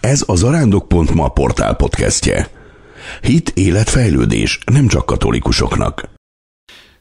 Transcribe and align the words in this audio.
Ez 0.00 0.22
a 0.26 0.34
zarándok.ma 0.34 1.28
portál 1.28 1.74
podcastje. 1.74 2.50
Hit, 3.22 3.48
életfejlődés, 3.48 4.58
nem 4.72 4.86
csak 4.86 5.06
katolikusoknak. 5.06 6.10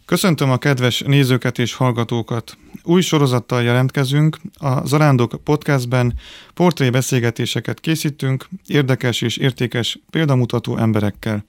Köszöntöm 0.05 0.51
a 0.51 0.57
kedves 0.57 0.99
nézőket 0.99 1.59
és 1.59 1.73
hallgatókat. 1.73 2.57
Új 2.83 3.01
sorozattal 3.01 3.63
jelentkezünk. 3.63 4.37
A 4.53 4.87
Zarándok 4.87 5.43
podcastben 5.43 6.13
portré 6.53 6.89
beszélgetéseket 6.89 7.79
készítünk 7.79 8.47
érdekes 8.67 9.21
és 9.21 9.37
értékes 9.37 9.99
példamutató 10.09 10.77
emberekkel. 10.77 11.45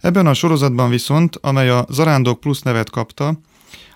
Ebben 0.00 0.26
a 0.26 0.34
sorozatban 0.34 0.90
viszont, 0.90 1.38
amely 1.40 1.68
a 1.70 1.86
Zarándok 1.88 2.40
Plus 2.40 2.60
nevet 2.60 2.90
kapta, 2.90 3.40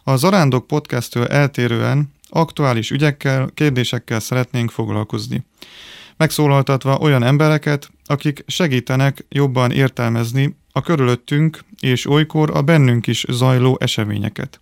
a 0.04 0.16
Zarándok 0.16 0.66
podcasttől 0.66 1.26
eltérően 1.26 2.12
aktuális 2.28 2.90
ügyekkel, 2.90 3.50
kérdésekkel 3.54 4.20
szeretnénk 4.20 4.70
foglalkozni. 4.70 5.44
Megszólaltatva 6.20 6.98
olyan 6.98 7.22
embereket, 7.22 7.90
akik 8.04 8.44
segítenek 8.46 9.26
jobban 9.28 9.70
értelmezni 9.70 10.56
a 10.72 10.80
körülöttünk 10.80 11.64
és 11.80 12.06
olykor 12.06 12.50
a 12.56 12.62
bennünk 12.62 13.06
is 13.06 13.24
zajló 13.28 13.76
eseményeket. 13.80 14.60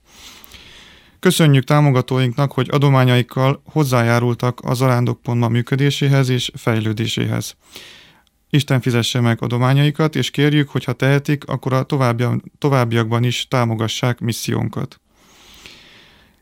Köszönjük 1.19 1.65
támogatóinknak, 1.65 2.53
hogy 2.53 2.69
adományaikkal 2.71 3.63
hozzájárultak 3.65 4.61
a 4.61 4.75
Zarándok.ma 4.75 5.49
működéséhez 5.49 6.29
és 6.29 6.51
fejlődéséhez. 6.55 7.57
Isten 8.51 8.81
fizesse 8.81 9.21
meg 9.21 9.43
adományaikat, 9.43 10.17
és 10.17 10.31
kérjük, 10.31 10.69
hogy 10.69 10.85
ha 10.85 10.93
tehetik, 10.93 11.45
akkor 11.45 11.73
a 11.73 11.87
továbbiakban 12.59 13.25
is 13.25 13.49
támogassák 13.49 14.19
missziónkat. 14.19 15.01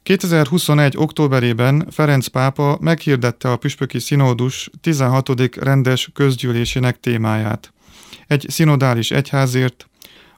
2021. 0.07 0.97
októberében 0.97 1.87
Ferenc 1.91 2.27
pápa 2.27 2.79
meghirdette 2.81 3.51
a 3.51 3.57
Püspöki 3.57 3.99
Szinódus 3.99 4.71
16. 4.81 5.57
rendes 5.57 6.11
közgyűlésének 6.15 7.01
témáját. 7.01 7.73
Egy 8.27 8.47
szinodális 8.49 9.11
egyházért. 9.11 9.89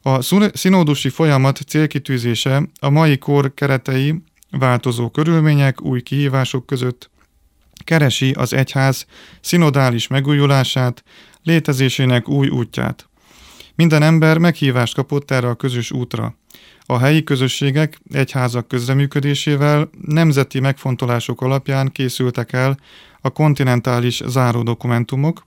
A 0.03 0.23
szinódusi 0.53 1.09
folyamat 1.09 1.61
célkitűzése 1.67 2.63
a 2.81 2.91
mai 2.91 3.19
kor 3.19 3.55
keretei, 3.55 4.23
változó 4.51 5.11
körülmények, 5.11 5.83
új 5.83 6.03
kihívások 6.03 6.67
között 6.67 7.11
keresi 7.85 8.31
az 8.31 8.53
egyház 8.53 9.07
szinodális 9.41 10.07
megújulását, 10.07 11.03
létezésének 11.43 12.29
új 12.29 12.49
útját. 12.49 13.09
Minden 13.75 14.03
ember 14.03 14.39
meghívást 14.39 14.95
kapott 14.95 15.31
erre 15.31 15.49
a 15.49 15.55
közös 15.55 15.91
útra. 15.91 16.38
A 16.91 16.99
helyi 16.99 17.25
közösségek 17.25 18.01
egyházak 18.13 18.69
közreműködésével 18.69 19.91
nemzeti 20.01 20.61
megfontolások 20.61 21.41
alapján 21.41 21.93
készültek 21.93 22.53
el 22.53 22.79
a 23.21 23.31
kontinentális 23.31 24.23
záródokumentumok, 24.27 25.47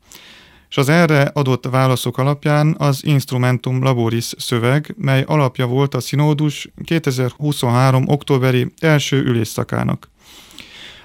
és 0.69 0.77
az 0.77 0.89
erre 0.89 1.21
adott 1.21 1.65
válaszok 1.65 2.17
alapján 2.17 2.75
az 2.77 3.05
Instrumentum 3.05 3.83
Laboris 3.83 4.33
szöveg, 4.37 4.95
mely 4.97 5.23
alapja 5.27 5.65
volt 5.65 5.93
a 5.93 5.99
Sinódus 5.99 6.67
2023. 6.83 8.07
októberi 8.07 8.73
első 8.79 9.23
ülésszakának. 9.23 10.09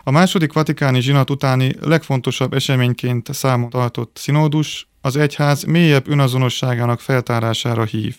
A 0.05 0.11
második 0.11 0.53
vatikáni 0.53 1.01
zsinat 1.01 1.31
utáni 1.31 1.75
legfontosabb 1.81 2.53
eseményként 2.53 3.35
számot 3.35 3.71
tartott 3.71 4.19
Sinódus 4.21 4.89
az 5.01 5.17
egyház 5.17 5.65
mélyebb 5.65 6.09
önazonosságának 6.09 7.01
feltárására 7.01 7.85
hív 7.85 8.17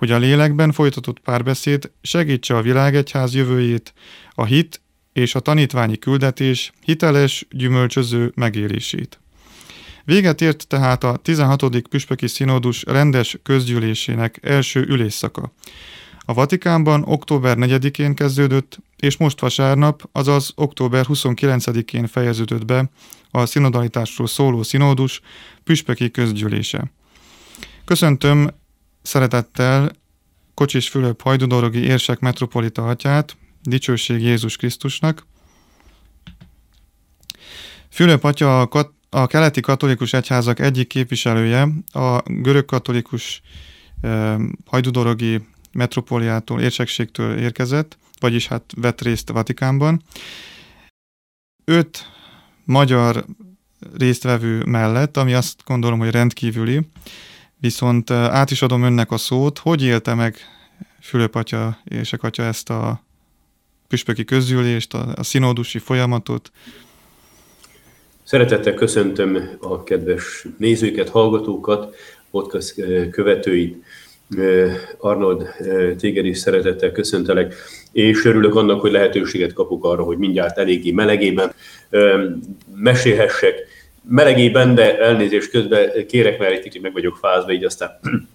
hogy 0.00 0.10
a 0.10 0.18
lélekben 0.18 0.72
folytatott 0.72 1.18
párbeszéd 1.18 1.90
segítse 2.02 2.56
a 2.56 2.62
világegyház 2.62 3.34
jövőjét, 3.34 3.92
a 4.30 4.44
hit 4.44 4.80
és 5.12 5.34
a 5.34 5.40
tanítványi 5.40 5.98
küldetés 5.98 6.72
hiteles, 6.84 7.46
gyümölcsöző 7.50 8.32
megélését. 8.34 9.20
Véget 10.04 10.40
ért 10.40 10.66
tehát 10.66 11.04
a 11.04 11.16
16. 11.16 11.80
püspöki 11.88 12.26
színódus 12.26 12.82
rendes 12.82 13.38
közgyűlésének 13.42 14.38
első 14.42 14.80
ülésszaka. 14.80 15.52
A 16.18 16.34
Vatikánban 16.34 17.02
október 17.06 17.56
4-én 17.60 18.14
kezdődött, 18.14 18.78
és 18.96 19.16
most 19.16 19.40
vasárnap, 19.40 20.08
azaz 20.12 20.52
október 20.54 21.04
29-én 21.08 22.06
fejeződött 22.06 22.64
be 22.64 22.90
a 23.30 23.46
szinodalitásról 23.46 24.26
szóló 24.26 24.62
színódus 24.62 25.20
püspöki 25.64 26.10
közgyűlése. 26.10 26.90
Köszöntöm 27.84 28.50
Szeretettel 29.02 29.90
Kocsis 30.54 30.88
Fülöp 30.88 31.22
hajdudorogi 31.22 31.78
érsek 31.78 32.18
metropolita 32.18 32.88
atyát, 32.88 33.36
dicsőség 33.62 34.22
Jézus 34.22 34.56
Krisztusnak. 34.56 35.26
Fülöp 37.90 38.24
atya 38.24 38.60
a, 38.60 38.66
kat- 38.66 38.94
a 39.10 39.26
keleti 39.26 39.60
katolikus 39.60 40.12
egyházak 40.12 40.58
egyik 40.58 40.88
képviselője, 40.88 41.68
a 41.92 42.22
görög 42.24 42.64
katolikus 42.64 43.42
eh, 44.00 44.36
hajdudorogi 44.66 45.46
metropoliától, 45.72 46.60
érsekségtől 46.60 47.38
érkezett, 47.38 47.98
vagyis 48.20 48.46
hát 48.46 48.72
vett 48.76 49.00
részt 49.00 49.30
a 49.30 49.32
Vatikánban. 49.32 50.02
Öt 51.64 52.06
magyar 52.64 53.24
résztvevő 53.98 54.64
mellett, 54.64 55.16
ami 55.16 55.34
azt 55.34 55.62
gondolom, 55.64 55.98
hogy 55.98 56.10
rendkívüli, 56.10 56.80
Viszont 57.60 58.10
át 58.10 58.50
is 58.50 58.62
adom 58.62 58.82
önnek 58.82 59.10
a 59.10 59.16
szót. 59.16 59.58
Hogy 59.58 59.82
élte 59.82 60.14
meg 60.14 60.36
Fülöp 61.00 61.34
atya 61.34 61.78
és 61.84 62.12
atya 62.12 62.42
ezt 62.42 62.70
a 62.70 63.02
püspöki 63.88 64.24
közgyűlést, 64.24 64.94
a, 64.94 65.12
a 65.14 65.22
színódusi 65.22 65.78
folyamatot? 65.78 66.50
Szeretettel 68.22 68.74
köszöntöm 68.74 69.58
a 69.60 69.82
kedves 69.82 70.46
nézőket, 70.58 71.08
hallgatókat, 71.08 71.94
podcast 72.30 72.74
követőit. 73.10 73.84
Arnold, 74.98 75.46
téged 75.98 76.24
is 76.24 76.38
szeretettel 76.38 76.92
köszöntelek, 76.92 77.54
és 77.92 78.24
örülök 78.24 78.54
annak, 78.54 78.80
hogy 78.80 78.90
lehetőséget 78.90 79.52
kapok 79.52 79.84
arra, 79.84 80.02
hogy 80.02 80.18
mindjárt 80.18 80.58
eléggé 80.58 80.90
melegében 80.90 81.52
mesélhessek 82.74 83.54
melegében, 84.02 84.74
de 84.74 84.98
elnézést 84.98 85.50
közben 85.50 86.06
kérek, 86.06 86.38
mert 86.38 86.52
egy 86.52 86.60
kicsit 86.60 86.82
meg 86.82 86.92
vagyok 86.92 87.16
fázva, 87.16 87.52
így 87.52 87.64
aztán 87.64 87.98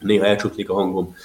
néha 0.00 0.26
elcsuklik 0.26 0.70
a 0.70 0.74
hangom. 0.74 1.16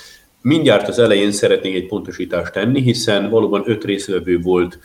Mindjárt 0.41 0.87
az 0.87 0.99
elején 0.99 1.31
szeretnék 1.31 1.75
egy 1.75 1.87
pontosítást 1.87 2.51
tenni, 2.51 2.81
hiszen 2.81 3.29
valóban 3.29 3.63
öt 3.65 3.83
részvevő 3.83 4.39
volt 4.39 4.79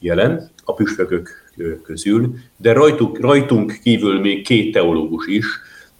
jelen 0.00 0.50
a 0.64 0.74
püspökök 0.74 1.52
közül, 1.82 2.34
de 2.56 2.72
rajtuk, 2.72 3.20
rajtunk 3.20 3.78
kívül 3.82 4.20
még 4.20 4.44
két 4.44 4.72
teológus 4.72 5.26
is, 5.26 5.46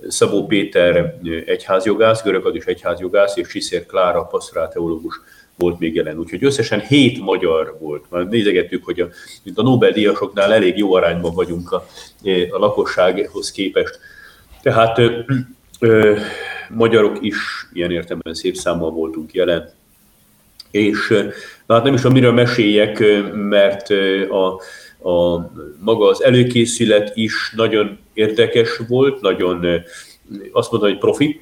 Szabó 0.08 0.46
Péter 0.46 1.18
egyházjogász, 1.46 2.22
görögad 2.22 2.54
is 2.54 2.64
egyházjogász, 2.64 3.36
és 3.36 3.48
Csiszér 3.48 3.86
Klára 3.86 4.22
passzorál 4.22 4.68
teológus 4.68 5.20
volt 5.58 5.78
még 5.78 5.94
jelen. 5.94 6.18
Úgyhogy 6.18 6.44
összesen 6.44 6.80
hét 6.80 7.20
magyar 7.20 7.76
volt. 7.80 8.04
Már 8.10 8.26
nézegettük, 8.26 8.84
hogy 8.84 9.00
a, 9.00 9.08
mint 9.42 9.58
a 9.58 9.62
Nobel-díjasoknál 9.62 10.52
elég 10.52 10.78
jó 10.78 10.94
arányban 10.94 11.34
vagyunk 11.34 11.72
a, 11.72 11.86
a 12.50 12.58
lakossághoz 12.58 13.50
képest. 13.50 13.98
Tehát 14.62 14.98
ö, 14.98 15.18
ö, 15.80 16.16
magyarok 16.68 17.18
is 17.20 17.36
ilyen 17.72 17.90
értelemben 17.90 18.34
szép 18.34 18.54
számmal 18.54 18.90
voltunk 18.90 19.32
jelen. 19.32 19.70
És 20.70 21.14
hát 21.68 21.82
nem 21.82 21.94
is 21.94 22.04
amiről 22.04 22.32
meséljek, 22.32 23.04
mert 23.32 23.90
a, 24.30 24.46
a 25.10 25.50
maga 25.80 26.08
az 26.08 26.22
előkészület 26.22 27.10
is 27.14 27.52
nagyon 27.56 27.98
érdekes 28.12 28.80
volt, 28.88 29.20
nagyon 29.20 29.82
azt 30.52 30.70
mondom, 30.70 30.90
hogy 30.90 30.98
profi, 30.98 31.40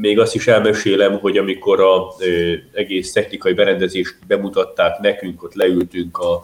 még 0.00 0.18
azt 0.18 0.34
is 0.34 0.46
elmesélem, 0.46 1.18
hogy 1.18 1.36
amikor 1.36 1.80
az 1.80 2.24
egész 2.72 3.12
technikai 3.12 3.52
berendezést 3.52 4.16
bemutatták 4.26 4.98
nekünk, 4.98 5.42
ott 5.42 5.54
leültünk 5.54 6.18
a 6.18 6.40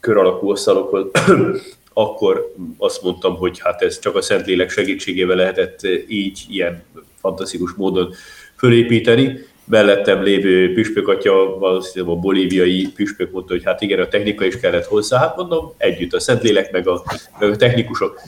kör 0.00 0.16
alakú 0.16 0.50
asztalokhoz, 0.50 1.06
akkor 1.92 2.54
azt 2.78 3.02
mondtam, 3.02 3.36
hogy 3.36 3.58
hát 3.60 3.82
ez 3.82 3.98
csak 3.98 4.16
a 4.16 4.22
Szentlélek 4.22 4.70
segítségével 4.70 5.36
lehetett 5.36 5.80
így, 6.08 6.44
ilyen 6.48 6.82
fantasztikus 7.20 7.72
módon 7.72 8.14
fölépíteni. 8.56 9.38
Mellettem 9.64 10.22
lévő 10.22 10.72
püspökatya, 10.72 11.58
valószínűleg 11.58 12.16
a 12.16 12.18
bolíviai 12.18 12.88
püspök 12.94 13.30
mondta, 13.30 13.52
hogy 13.52 13.64
hát 13.64 13.80
igen, 13.80 14.00
a 14.00 14.08
technika 14.08 14.44
is 14.44 14.60
kellett 14.60 14.84
hozzá. 14.84 15.18
Hát 15.18 15.36
mondom, 15.36 15.74
együtt 15.76 16.12
a 16.12 16.20
Szentlélek, 16.20 16.72
meg 16.72 16.88
a, 16.88 17.02
meg 17.40 17.50
a 17.50 17.56
technikusok, 17.56 18.20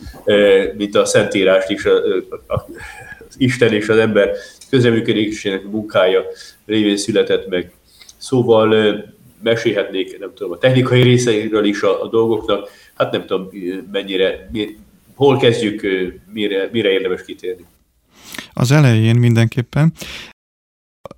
mint 0.76 0.94
a 0.94 1.04
Szentírást 1.04 1.70
is 1.70 1.84
a, 1.84 1.96
a, 2.46 2.54
a 2.54 2.66
az 3.32 3.40
Isten 3.40 3.73
és 3.73 3.88
az 3.88 3.99
ember 3.99 4.31
közreműködésének 4.70 5.62
munkája 5.62 6.23
révén 6.67 6.96
született 6.96 7.49
meg. 7.49 7.70
Szóval 8.17 8.96
mesélhetnék, 9.43 10.19
nem 10.19 10.31
tudom, 10.34 10.52
a 10.52 10.58
technikai 10.58 11.02
részeiről 11.02 11.64
is 11.64 11.82
a, 11.82 12.02
a 12.02 12.08
dolgoknak, 12.08 12.69
hát 12.94 13.12
nem 13.12 13.26
tudom 13.26 13.49
mennyire, 13.93 14.49
mi, 14.52 14.76
hol 15.14 15.37
kezdjük, 15.37 15.87
mire, 16.32 16.69
mire 16.73 16.90
érdemes 16.90 17.25
kitérni. 17.25 17.64
Az 18.52 18.70
elején 18.70 19.17
mindenképpen. 19.17 19.93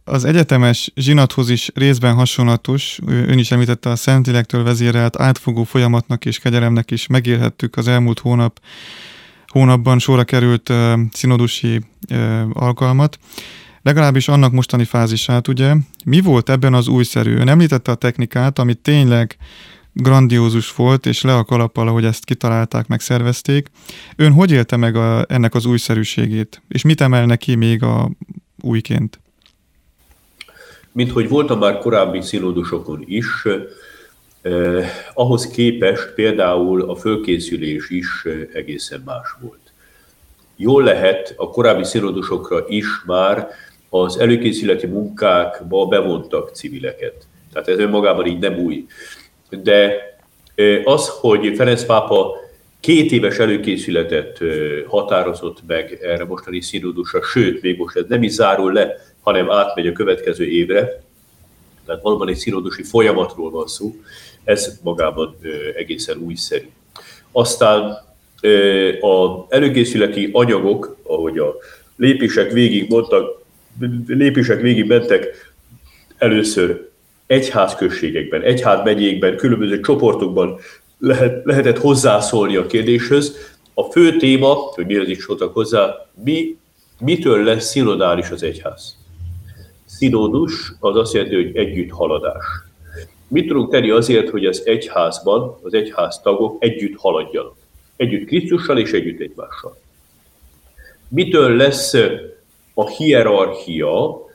az 0.05 0.25
egyetemes 0.25 0.91
zsinathoz 0.95 1.51
is 1.51 1.71
részben 1.75 2.15
hasonlatos, 2.15 2.99
ön 3.07 3.39
is 3.39 3.51
említette 3.51 3.91
a 3.91 3.97
Szentilektől 3.97 4.65
vezérelt 4.65 5.17
átfogó 5.21 5.63
folyamatnak 5.63 6.25
és 6.25 6.39
kegyeremnek 6.39 6.91
is 6.91 7.07
megélhettük 7.07 7.77
az 7.77 7.89
elmúlt 7.89 8.19
hónap 8.19 8.61
hónapban 9.55 9.99
sorra 9.99 10.25
került 10.25 10.73
szinodusi 11.13 11.81
alkalmat, 12.53 13.19
legalábbis 13.83 14.29
annak 14.29 14.53
mostani 14.53 14.85
fázisát, 14.85 15.49
ugye. 15.49 15.75
Mi 16.05 16.21
volt 16.21 16.51
ebben 16.51 16.75
az 16.75 16.89
újszerű? 16.89 17.37
Ön 17.37 17.49
említette 17.49 17.91
a 17.91 17.95
technikát, 17.95 18.59
amit 18.59 18.79
tényleg 18.79 19.37
grandiózus 19.93 20.75
volt, 20.75 21.07
és 21.07 21.23
le 21.23 21.37
a 21.37 21.45
kalappal, 21.45 21.89
ahogy 21.89 22.05
ezt 22.05 22.25
kitalálták, 22.25 22.87
megszervezték. 22.87 23.71
Ön 24.17 24.33
hogy 24.33 24.51
élte 24.51 24.77
meg 24.77 24.97
a, 24.97 25.25
ennek 25.29 25.55
az 25.55 25.67
újszerűségét? 25.67 26.63
És 26.69 26.83
mit 26.83 27.01
emelne 27.01 27.37
ki 27.37 27.55
még 27.55 27.83
a 27.83 28.11
újként? 28.61 29.21
Mint 30.93 31.11
hogy 31.11 31.29
voltam 31.29 31.59
már 31.59 31.79
korábbi 31.79 32.21
szilódusokon 32.21 33.05
is, 33.07 33.27
ahhoz 35.15 35.47
képest 35.47 36.13
például 36.15 36.83
a 36.83 36.97
fölkészülés 36.97 37.91
is 37.91 38.07
egészen 38.53 39.03
más 39.05 39.29
volt. 39.41 39.73
Jól 40.57 40.83
lehet, 40.83 41.35
a 41.37 41.51
korábbi 41.51 41.85
szilódusokra 41.85 42.65
is 42.69 42.87
már 43.07 43.49
az 43.89 44.19
előkészületi 44.19 44.87
munkákba 44.87 45.87
bevontak 45.87 46.51
civileket. 46.51 47.27
Tehát 47.53 47.69
ez 47.69 47.79
önmagában 47.79 48.27
így 48.27 48.39
nem 48.39 48.59
új 48.59 48.87
de 49.63 50.13
az, 50.85 51.09
hogy 51.09 51.53
Ferenc 51.57 51.85
pápa 51.85 52.37
két 52.81 53.13
éves 53.13 53.39
előkészületet 53.39 54.39
határozott 54.87 55.59
meg 55.67 55.99
erre 56.03 56.25
mostani 56.25 56.61
színódusra, 56.61 57.23
sőt, 57.23 57.63
még 57.63 57.79
most 57.79 57.97
ez 57.97 58.05
nem 58.09 58.23
is 58.23 58.33
zárul 58.33 58.73
le, 58.73 58.95
hanem 59.21 59.51
átmegy 59.51 59.87
a 59.87 59.93
következő 59.93 60.47
évre, 60.47 61.03
tehát 61.87 62.03
valóban 62.03 62.29
egy 62.29 62.37
színódusi 62.37 62.83
folyamatról 62.83 63.51
van 63.51 63.67
szó, 63.67 63.95
ez 64.45 64.79
magában 64.83 65.37
egészen 65.77 66.19
újszerű. 66.19 66.69
Aztán 67.33 67.99
az 69.01 69.31
előkészületi 69.49 70.29
anyagok, 70.33 70.97
ahogy 71.03 71.39
a 71.39 71.55
lépések 71.97 72.53
végig 72.53 72.91
mondtak, 72.91 73.43
lépések 74.07 74.61
végig 74.61 74.87
mentek 74.87 75.53
először 76.19 76.89
egyházközségekben, 77.27 78.43
egyházmegyékben, 78.43 79.37
különböző 79.37 79.81
csoportokban 79.81 80.59
lehet, 80.99 81.45
lehetett 81.45 81.79
hozzászólni 81.79 82.57
a 82.57 82.67
kérdéshöz. 82.67 83.37
A 83.75 83.83
fő 83.83 84.17
téma, 84.17 84.55
hogy 84.55 84.87
miért 84.87 85.09
is 85.09 85.23
szóltak 85.23 85.55
hozzá, 85.55 86.07
mi, 86.25 86.57
mitől 87.01 87.45
lesz 87.45 87.65
szinodális 87.71 88.31
az 88.31 88.43
egyház? 88.43 88.97
Színódus 89.85 90.73
az 90.81 90.97
azt 90.97 91.13
jelenti, 91.13 91.35
hogy 91.35 91.57
együtt 91.57 91.91
haladás. 91.91 92.45
Mit 93.35 93.47
tudunk 93.47 93.71
tenni 93.71 93.91
azért, 93.91 94.29
hogy 94.31 94.47
az 94.47 94.63
egyházban 94.65 95.59
az 95.63 95.75
egyház 95.75 96.21
tagok 96.21 96.57
együtt 96.59 96.99
haladjanak? 96.99 97.55
Együtt 97.97 98.27
Krisztussal 98.27 98.79
és 98.79 98.93
együtt 98.93 99.21
egymással. 99.21 99.77
Mitől 101.09 101.57
lesz 101.57 101.95
a 102.75 102.89
hierarchia 102.89 104.27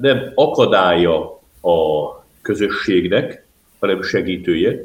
nem 0.00 0.32
akadálya 0.34 1.40
a 1.62 2.08
közösségnek, 2.42 3.46
hanem 3.80 4.02
segítője, 4.02 4.84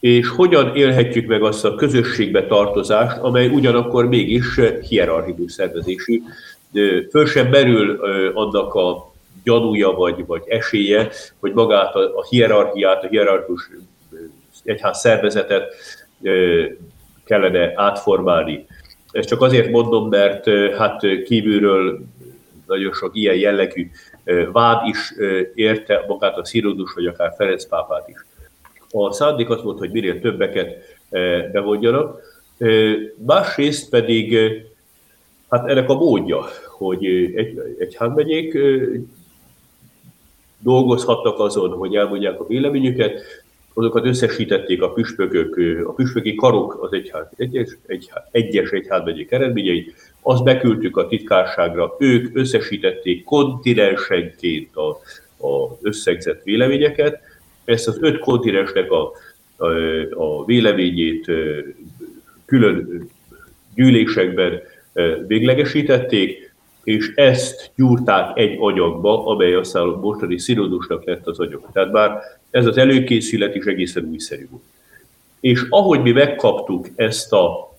és 0.00 0.28
hogyan 0.28 0.74
élhetjük 0.74 1.26
meg 1.26 1.42
azt 1.42 1.64
a 1.64 1.74
közösségbe 1.74 2.46
tartozást, 2.46 3.16
amely 3.16 3.48
ugyanakkor 3.48 4.08
mégis 4.08 4.60
hierarchikus 4.88 5.52
szervezésű. 5.52 6.22
Föl 7.10 7.26
sem 7.26 7.48
merül 7.48 8.00
annak 8.34 8.74
a 8.74 9.14
gyanúja 9.46 9.90
vagy, 9.90 10.26
vagy 10.26 10.42
esélye, 10.48 11.10
hogy 11.40 11.52
magát 11.52 11.94
a, 11.94 12.18
a 12.18 12.24
hierarchiát, 12.28 13.04
a 13.04 13.08
hierarchikus 13.08 13.70
egyház 14.64 14.98
szervezetet 14.98 15.74
kellene 17.24 17.72
átformálni. 17.74 18.66
Ezt 19.10 19.28
csak 19.28 19.40
azért 19.40 19.70
mondom, 19.70 20.08
mert 20.08 20.48
hát 20.76 21.02
kívülről 21.24 22.00
nagyon 22.66 22.92
sok 22.92 23.10
ilyen 23.16 23.36
jellegű 23.36 23.90
vád 24.52 24.88
is 24.88 25.14
érte 25.54 26.04
magát 26.08 26.36
a 26.36 26.44
Szírodus, 26.44 26.92
vagy 26.94 27.06
akár 27.06 27.34
Ferenc 27.36 27.64
pápát 27.64 28.08
is. 28.08 28.26
A 28.90 29.12
szándék 29.12 29.50
az 29.50 29.62
volt, 29.62 29.78
hogy 29.78 29.90
minél 29.90 30.20
többeket 30.20 30.74
bevonjanak, 31.52 32.20
másrészt 33.26 33.90
pedig 33.90 34.38
hát 35.50 35.68
ennek 35.68 35.90
a 35.90 35.94
módja, 35.94 36.44
hogy 36.68 37.06
egy, 37.34 37.76
egy 37.78 37.96
megyék 38.14 38.58
dolgozhattak 40.66 41.38
azon, 41.38 41.70
hogy 41.70 41.94
elmondják 41.94 42.40
a 42.40 42.46
véleményüket, 42.46 43.20
azokat 43.74 44.04
összesítették 44.06 44.82
a 44.82 44.92
püspökök, 44.92 45.56
a 45.86 45.92
püspöki 45.92 46.34
karok 46.34 46.78
az 46.82 46.92
egyház, 46.92 47.26
egyes, 47.36 47.76
egyház, 47.86 48.22
egyes 48.30 48.70
egyházmegyék 48.70 49.30
eredményeit, 49.30 49.94
azt 50.22 50.44
beküldtük 50.44 50.96
a 50.96 51.06
titkárságra, 51.06 51.96
ők 51.98 52.36
összesítették 52.36 53.24
kontinensenként 53.24 54.76
a, 54.76 54.88
a 55.46 55.78
összegzett 55.82 56.42
véleményeket, 56.42 57.20
ezt 57.64 57.88
az 57.88 57.98
öt 58.00 58.18
kontinensnek 58.18 58.90
a, 58.90 59.12
a, 59.56 59.66
a 60.10 60.44
véleményét 60.44 61.30
külön 62.46 63.08
gyűlésekben 63.74 64.60
véglegesítették, 65.26 66.45
és 66.86 67.12
ezt 67.14 67.70
gyúrták 67.76 68.38
egy 68.38 68.56
anyagba, 68.60 69.26
amely 69.26 69.54
aztán 69.54 69.82
a 69.82 70.00
mostani 70.00 70.38
színodusnak 70.38 71.04
lett 71.04 71.26
az 71.26 71.38
anyag. 71.38 71.68
Tehát 71.72 71.92
már 71.92 72.20
ez 72.50 72.66
az 72.66 72.76
előkészület 72.76 73.54
is 73.54 73.64
egészen 73.64 74.04
újszerű 74.04 74.46
volt. 74.50 74.62
És 75.40 75.66
ahogy 75.70 76.02
mi 76.02 76.12
megkaptuk 76.12 76.86
ezt, 76.94 77.32
a, 77.32 77.76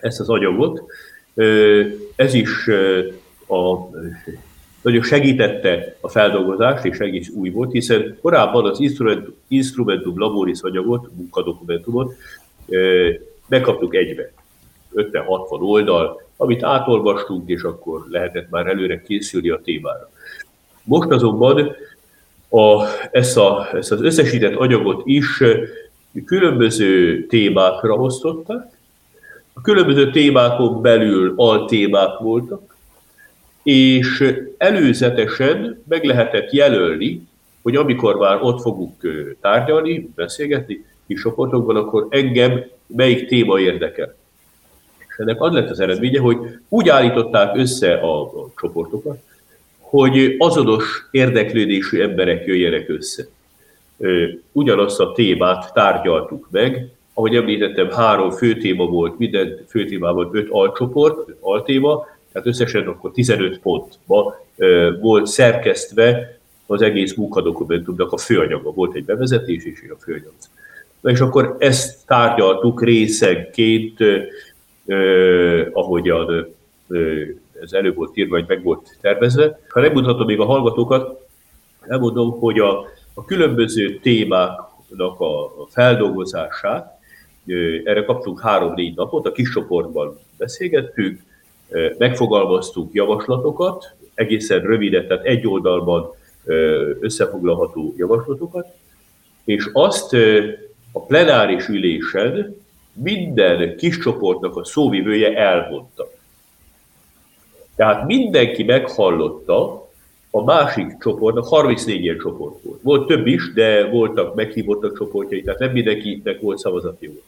ezt 0.00 0.20
az 0.20 0.28
anyagot, 0.28 0.82
ez 2.16 2.34
is 2.34 2.68
a, 3.46 3.76
nagyon 4.82 5.02
segítette 5.02 5.96
a 6.00 6.08
feldolgozást, 6.08 6.84
és 6.84 6.98
egész 6.98 7.28
új 7.28 7.50
volt, 7.50 7.72
hiszen 7.72 8.18
korábban 8.20 8.64
az 8.64 8.80
Instrumentum 9.48 10.18
Laboris 10.18 10.60
anyagot, 10.60 11.08
munkadokumentumot 11.16 12.14
megkaptuk 13.48 13.94
egybe. 13.94 14.32
50-60 14.96 15.60
oldal, 15.60 16.22
amit 16.36 16.62
átolvastunk, 16.62 17.48
és 17.48 17.62
akkor 17.62 18.04
lehetett 18.08 18.50
már 18.50 18.66
előre 18.66 19.02
készülni 19.02 19.48
a 19.48 19.60
témára. 19.64 20.10
Most 20.82 21.10
azonban 21.10 21.76
a, 22.48 22.84
ezt, 23.10 23.36
a, 23.36 23.68
ezt 23.72 23.92
az 23.92 24.02
összesített 24.02 24.54
anyagot 24.54 25.02
is 25.04 25.42
különböző 26.24 27.26
témákra 27.26 27.94
osztották, 27.94 28.76
a 29.52 29.60
különböző 29.60 30.10
témákon 30.10 30.82
belül 30.82 31.32
altémák 31.36 32.18
voltak, 32.18 32.76
és 33.62 34.34
előzetesen 34.58 35.82
meg 35.88 36.04
lehetett 36.04 36.52
jelölni, 36.52 37.26
hogy 37.62 37.76
amikor 37.76 38.16
már 38.16 38.38
ott 38.42 38.60
fogunk 38.60 39.06
tárgyalni, 39.40 40.10
beszélgetni 40.14 40.84
kis 41.06 41.20
csoportokban, 41.20 41.76
akkor 41.76 42.06
engem 42.10 42.64
melyik 42.86 43.26
téma 43.26 43.60
érdekel. 43.60 44.14
És 45.16 45.22
ennek 45.22 45.42
az 45.42 45.52
lett 45.52 45.70
az 45.70 45.80
eredménye, 45.80 46.20
hogy 46.20 46.38
úgy 46.68 46.88
állították 46.88 47.56
össze 47.56 47.94
a, 47.94 48.22
a 48.22 48.50
csoportokat, 48.56 49.18
hogy 49.78 50.34
azonos 50.38 51.08
érdeklődésű 51.10 52.00
emberek 52.00 52.46
jöjjenek 52.46 52.88
össze. 52.88 53.26
Ugyanazt 54.52 55.00
a 55.00 55.12
témát 55.12 55.72
tárgyaltuk 55.72 56.48
meg, 56.50 56.88
ahogy 57.14 57.36
említettem, 57.36 57.90
három 57.90 58.30
fő 58.30 58.56
téma 58.56 58.86
volt, 58.86 59.18
minden 59.18 59.64
fő 59.68 59.84
témában 59.84 60.30
öt 60.32 60.48
alcsoport, 60.50 61.28
öt 61.28 61.36
altéma, 61.40 62.06
tehát 62.32 62.46
összesen 62.46 62.86
akkor 62.86 63.10
15 63.10 63.58
pontba 63.58 64.44
volt 65.00 65.26
szerkesztve 65.26 66.38
az 66.66 66.82
egész 66.82 67.14
munkadokumentumnak 67.14 68.12
a 68.12 68.16
főanyaga. 68.16 68.72
Volt 68.72 68.94
egy 68.94 69.04
bevezetés 69.04 69.64
és 69.64 69.90
a 69.90 69.96
főanyag. 69.98 70.32
Na 71.00 71.10
és 71.10 71.20
akkor 71.20 71.56
ezt 71.58 72.06
tárgyaltuk 72.06 72.82
részenként, 72.82 73.98
eh, 74.86 75.66
ahogyan 75.72 76.46
eh, 76.88 77.28
ez 77.60 77.72
elő 77.72 77.92
volt 77.94 78.16
írva, 78.16 78.36
vagy 78.36 78.44
meg 78.48 78.62
volt 78.62 78.96
tervezve. 79.00 79.58
Ha 79.68 79.80
nem 79.80 79.92
mutatom 79.92 80.26
még 80.26 80.40
a 80.40 80.44
hallgatókat, 80.44 81.28
elmondom, 81.80 82.30
hogy 82.30 82.58
a, 82.58 82.80
a 83.14 83.24
különböző 83.24 83.98
témáknak 83.98 85.20
a, 85.20 85.44
a 85.44 85.66
feldolgozását 85.68 86.94
erre 87.84 88.04
kaptunk 88.04 88.40
három-négy 88.40 88.96
napot, 88.96 89.26
a 89.26 89.32
kis 89.32 89.50
csoportban 89.50 90.18
beszélgettünk, 90.38 91.20
megfogalmaztunk 91.98 92.94
javaslatokat, 92.94 93.94
egészen 94.14 94.60
rövidet, 94.60 95.08
tehát 95.08 95.24
egy 95.24 95.46
oldalban 95.46 96.10
összefoglalható 97.00 97.94
javaslatokat, 97.96 98.66
és 99.44 99.70
azt 99.72 100.16
a 100.92 101.00
plenáris 101.00 101.68
ülésen 101.68 102.56
minden 103.02 103.76
kis 103.76 103.98
csoportnak 103.98 104.56
a 104.56 104.64
szóvivője 104.64 105.36
elmondta. 105.36 106.08
Tehát 107.76 108.06
mindenki 108.06 108.62
meghallotta, 108.62 109.84
A 110.30 110.44
másik 110.44 110.98
csoportnak 110.98 111.46
34 111.46 112.02
ilyen 112.02 112.18
csoport 112.18 112.62
volt. 112.62 112.80
Volt 112.82 113.06
több 113.06 113.26
is, 113.26 113.52
de 113.52 113.88
voltak 113.88 114.34
meghívottak 114.34 114.98
csoportjai, 114.98 115.42
tehát 115.42 115.58
nem 115.58 115.72
mindenkinek 115.72 116.40
volt 116.40 116.58
szavazati 116.58 117.04
jog. 117.04 117.22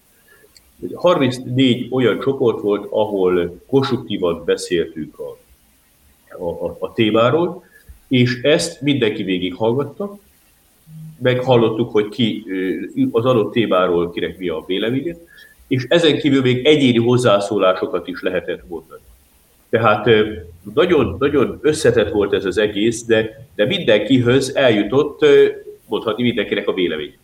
34 0.94 1.88
olyan 1.90 2.20
csoport 2.20 2.60
volt, 2.60 2.87
ahol 2.90 3.60
konstruktívan 3.66 4.44
beszéltünk 4.44 5.18
a, 5.18 5.37
a, 6.44 6.76
a 6.78 6.92
témáról, 6.92 7.64
és 8.08 8.40
ezt 8.42 8.80
mindenki 8.80 9.22
végig 9.22 9.54
hallgatta, 9.54 10.18
meghallottuk, 11.18 11.90
hogy 11.90 12.08
ki 12.08 12.44
az 13.10 13.25
adott 13.25 13.52
témáról 13.52 14.10
kinek 14.10 14.38
mi 14.38 14.48
a 14.48 14.64
véleménye, 14.66 15.16
és 15.68 15.87
ezen 15.88 16.18
kívül 16.18 16.42
még 16.42 16.66
egyéni 16.66 16.98
hozzászólásokat 16.98 18.08
is 18.08 18.22
lehetett 18.22 18.68
mondani. 18.68 19.00
Tehát 19.70 20.08
nagyon, 20.75 21.16
nagyon 21.18 21.58
összetett 21.62 22.12
volt 22.12 22.32
ez 22.32 22.44
az 22.44 22.58
egész, 22.58 23.04
de, 23.04 23.46
de 23.54 23.66
mindenkihöz 23.66 24.56
eljutott, 24.56 25.26
mondhatni 25.87 26.22
mindenkinek 26.22 26.68
a 26.68 26.72
vélemény. 26.72 27.18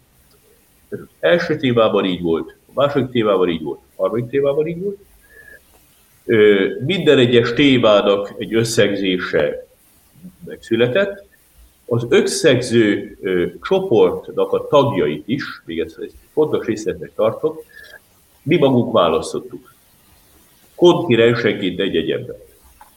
Az 0.90 0.98
első 1.20 1.56
témában 1.56 2.04
így 2.04 2.20
volt, 2.20 2.56
a 2.66 2.70
második 2.74 3.10
témában 3.10 3.48
így 3.48 3.62
volt, 3.62 3.80
a 3.96 4.02
harmadik 4.02 4.28
témában 4.28 4.66
így 4.66 4.80
volt. 4.80 4.98
Minden 6.84 7.18
egyes 7.18 7.52
témának 7.52 8.34
egy 8.38 8.54
összegzése 8.54 9.66
megszületett, 10.44 11.24
az 11.86 12.06
összegző 12.08 13.18
csoportnak 13.62 14.52
a 14.52 14.66
tagjait 14.66 15.28
is, 15.28 15.44
még 15.64 15.80
ezt 15.80 15.98
egy 15.98 16.12
fontos 16.32 16.66
részletnek 16.66 17.10
tartok, 17.14 17.64
mi 18.44 18.56
magunk 18.56 18.92
választottuk. 18.92 19.74
Kontinensenként 20.74 21.80
egy-egy 21.80 22.10
ember. 22.10 22.36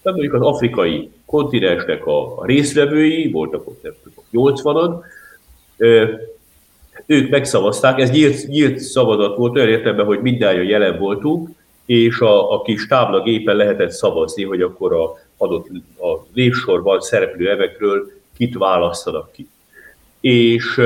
Tehát 0.01 0.19
mondjuk 0.19 0.33
az 0.33 0.41
afrikai 0.41 1.09
kontinensnek 1.25 2.05
a, 2.05 2.45
részvevői, 2.45 3.31
voltak 3.31 3.67
ott 3.67 3.83
nem 3.83 3.93
tudom, 4.03 4.53
80-an, 4.55 5.03
ők 7.05 7.29
megszavazták, 7.29 7.99
ez 7.99 8.11
nyílt, 8.11 8.47
nyílt 8.47 8.79
szavazat 8.79 9.37
volt 9.37 9.55
olyan 9.55 9.69
értelemben, 9.69 10.05
hogy 10.05 10.19
mindannyian 10.21 10.65
jelen 10.65 10.97
voltunk, 10.99 11.49
és 11.85 12.19
a, 12.19 12.53
a 12.53 12.61
kis 12.61 12.87
táblagépen 12.87 13.55
lehetett 13.55 13.91
szavazni, 13.91 14.43
hogy 14.43 14.61
akkor 14.61 14.93
a 14.93 15.13
adott 15.37 15.67
a 15.99 16.25
névsorban 16.33 16.99
szereplő 16.99 17.47
nevekről 17.47 18.11
kit 18.37 18.57
választanak 18.57 19.31
ki. 19.31 19.47
És 20.19 20.81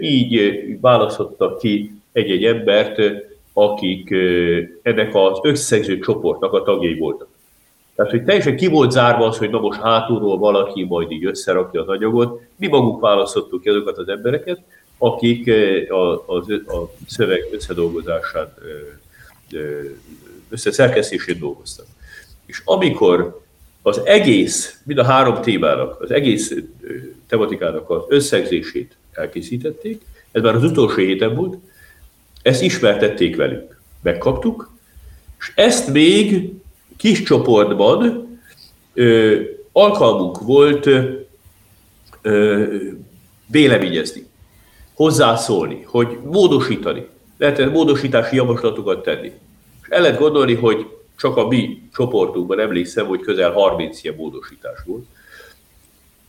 így 0.00 0.56
választottak 0.80 1.58
ki 1.58 1.92
egy-egy 2.12 2.44
embert, 2.44 3.00
akik 3.58 4.10
ennek 4.82 5.14
az 5.14 5.38
összegző 5.42 5.98
csoportnak 5.98 6.52
a 6.52 6.62
tagjai 6.62 6.98
voltak. 6.98 7.28
Tehát, 7.94 8.10
hogy 8.10 8.24
teljesen 8.24 8.56
ki 8.56 8.66
volt 8.66 8.90
zárva 8.90 9.26
az, 9.26 9.38
hogy 9.38 9.50
na 9.50 9.60
most 9.60 9.80
hátulról 9.80 10.38
valaki 10.38 10.84
majd 10.84 11.10
így 11.10 11.24
összerakja 11.24 11.80
az 11.80 11.88
anyagot. 11.88 12.40
Mi 12.56 12.66
maguk 12.66 13.00
választottuk 13.00 13.60
ki 13.60 13.68
azokat 13.68 13.98
az 13.98 14.08
embereket, 14.08 14.60
akik 14.98 15.50
a, 15.90 16.12
a, 16.12 16.36
a 16.66 16.90
szöveg 17.06 17.48
összedolgozásán, 17.52 18.54
összeszerkesztését 20.48 21.38
dolgoztak. 21.38 21.86
És 22.46 22.62
amikor 22.64 23.40
az 23.82 24.00
egész, 24.04 24.80
mind 24.84 24.98
a 24.98 25.04
három 25.04 25.40
témának, 25.40 26.00
az 26.00 26.10
egész 26.10 26.54
tematikának 27.28 27.90
az 27.90 28.02
összegzését 28.08 28.96
elkészítették, 29.12 30.02
ez 30.32 30.42
már 30.42 30.54
az 30.54 30.64
utolsó 30.64 30.96
héten 30.96 31.34
volt, 31.34 31.56
ezt 32.42 32.62
ismertették 32.62 33.36
velünk. 33.36 33.80
Megkaptuk, 34.02 34.70
és 35.38 35.52
ezt 35.54 35.92
még 35.92 36.52
kis 36.96 37.22
csoportban 37.22 38.28
ö, 38.94 39.40
alkalmunk 39.72 40.40
volt 40.40 40.88
ö, 42.22 42.64
véleményezni, 43.46 44.26
hozzászólni, 44.94 45.82
hogy 45.86 46.18
módosítani. 46.24 47.06
Lehetett 47.38 47.72
módosítási 47.72 48.36
javaslatokat 48.36 49.02
tenni. 49.02 49.32
És 49.82 49.88
el 49.88 50.00
lehet 50.00 50.18
gondolni, 50.18 50.54
hogy 50.54 50.86
csak 51.16 51.36
a 51.36 51.46
mi 51.46 51.82
csoportunkban 51.92 52.60
emlékszem, 52.60 53.06
hogy 53.06 53.20
közel 53.20 53.52
30 53.52 54.04
ilyen 54.04 54.16
módosítás 54.16 54.78
volt. 54.86 55.04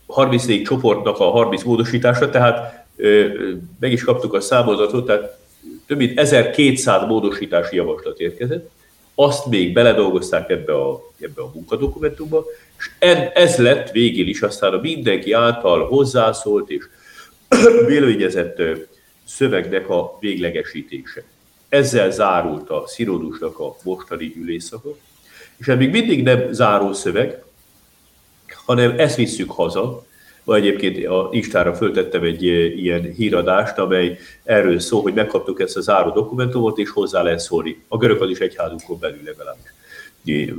34 0.06 0.62
csoportnak 0.62 1.18
a 1.18 1.30
30 1.30 1.62
módosítása, 1.62 2.30
tehát 2.30 2.86
ö, 2.96 3.26
meg 3.80 3.92
is 3.92 4.04
kaptuk 4.04 4.34
a 4.34 4.40
számozatot, 4.40 5.06
tehát 5.06 5.38
több 5.90 5.98
mint 5.98 6.18
1200 6.18 7.06
módosítási 7.08 7.76
javaslat 7.76 8.20
érkezett, 8.20 8.70
azt 9.14 9.46
még 9.46 9.72
beledolgozták 9.72 10.50
ebbe 10.50 10.74
a, 10.74 11.10
ebbe 11.20 11.42
a 11.42 11.50
munkadokumentumba, 11.54 12.44
és 12.78 12.90
ez 13.34 13.56
lett 13.56 13.90
végül 13.90 14.28
is 14.28 14.42
aztán 14.42 14.72
a 14.72 14.80
mindenki 14.80 15.32
által 15.32 15.86
hozzászólt 15.86 16.70
és 16.70 16.84
véleményezett 17.86 18.62
szövegnek 19.24 19.88
a 19.88 20.16
véglegesítése. 20.20 21.22
Ezzel 21.68 22.10
zárult 22.10 22.70
a 22.70 22.84
szinódusnak 22.86 23.58
a 23.58 23.76
mostani 23.82 24.32
ülésszaka, 24.36 24.90
és 25.56 25.68
ez 25.68 25.78
még 25.78 25.90
mindig 25.90 26.22
nem 26.22 26.52
záró 26.52 26.92
szöveg, 26.92 27.42
hanem 28.64 28.98
ezt 28.98 29.16
visszük 29.16 29.50
haza, 29.50 30.04
vagy 30.44 30.66
egyébként 30.66 31.06
a 31.06 31.28
Instára 31.32 31.74
föltettem 31.74 32.22
egy 32.22 32.42
ilyen 32.76 33.02
híradást, 33.02 33.78
amely 33.78 34.18
erről 34.44 34.78
szól, 34.78 35.02
hogy 35.02 35.14
megkaptuk 35.14 35.60
ezt 35.60 35.76
a 35.76 35.80
záró 35.80 36.10
dokumentumot, 36.10 36.78
és 36.78 36.90
hozzá 36.90 37.22
lehet 37.22 37.40
szólni. 37.40 37.82
A 37.88 37.96
görög 37.96 38.30
is 38.30 38.38
egyházunkon 38.38 38.98
belül 38.98 39.20
legalábbis. 39.24 39.70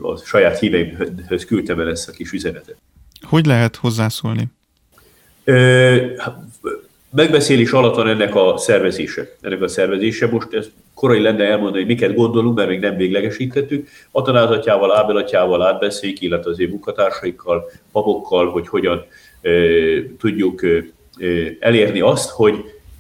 A 0.02 0.18
saját 0.18 0.60
híveimhöz 0.60 1.46
küldtem 1.46 1.80
el 1.80 1.90
ezt 1.90 2.10
a 2.10 2.12
kis 2.12 2.32
üzenetet. 2.32 2.76
Hogy 3.22 3.46
lehet 3.46 3.76
hozzászólni? 3.76 4.46
Megbeszélés 7.14 7.72
alatt 7.72 7.96
van 7.96 8.08
ennek 8.08 8.36
a 8.36 8.58
szervezése. 8.58 9.36
Ennek 9.42 9.62
a 9.62 9.68
szervezése. 9.68 10.28
Most 10.28 10.54
ez 10.54 10.70
korai 10.94 11.22
lenne 11.22 11.44
elmondani, 11.44 11.78
hogy 11.78 11.88
miket 11.88 12.16
gondolunk, 12.16 12.56
mert 12.56 12.70
még 12.70 12.80
nem 12.80 12.96
véglegesítettük. 12.96 13.88
A 14.12 14.22
tanázatjával, 14.22 14.96
ábelatjával 14.98 15.62
átbeszéljük, 15.62 16.22
illetve 16.22 16.52
az 16.52 16.60
ő 16.60 16.68
munkatársaikkal, 16.68 17.72
papokkal, 17.92 18.50
hogy 18.50 18.68
hogyan 18.68 19.06
tudjuk 20.20 20.62
elérni 21.60 22.00
azt, 22.00 22.30
hogy 22.30 22.56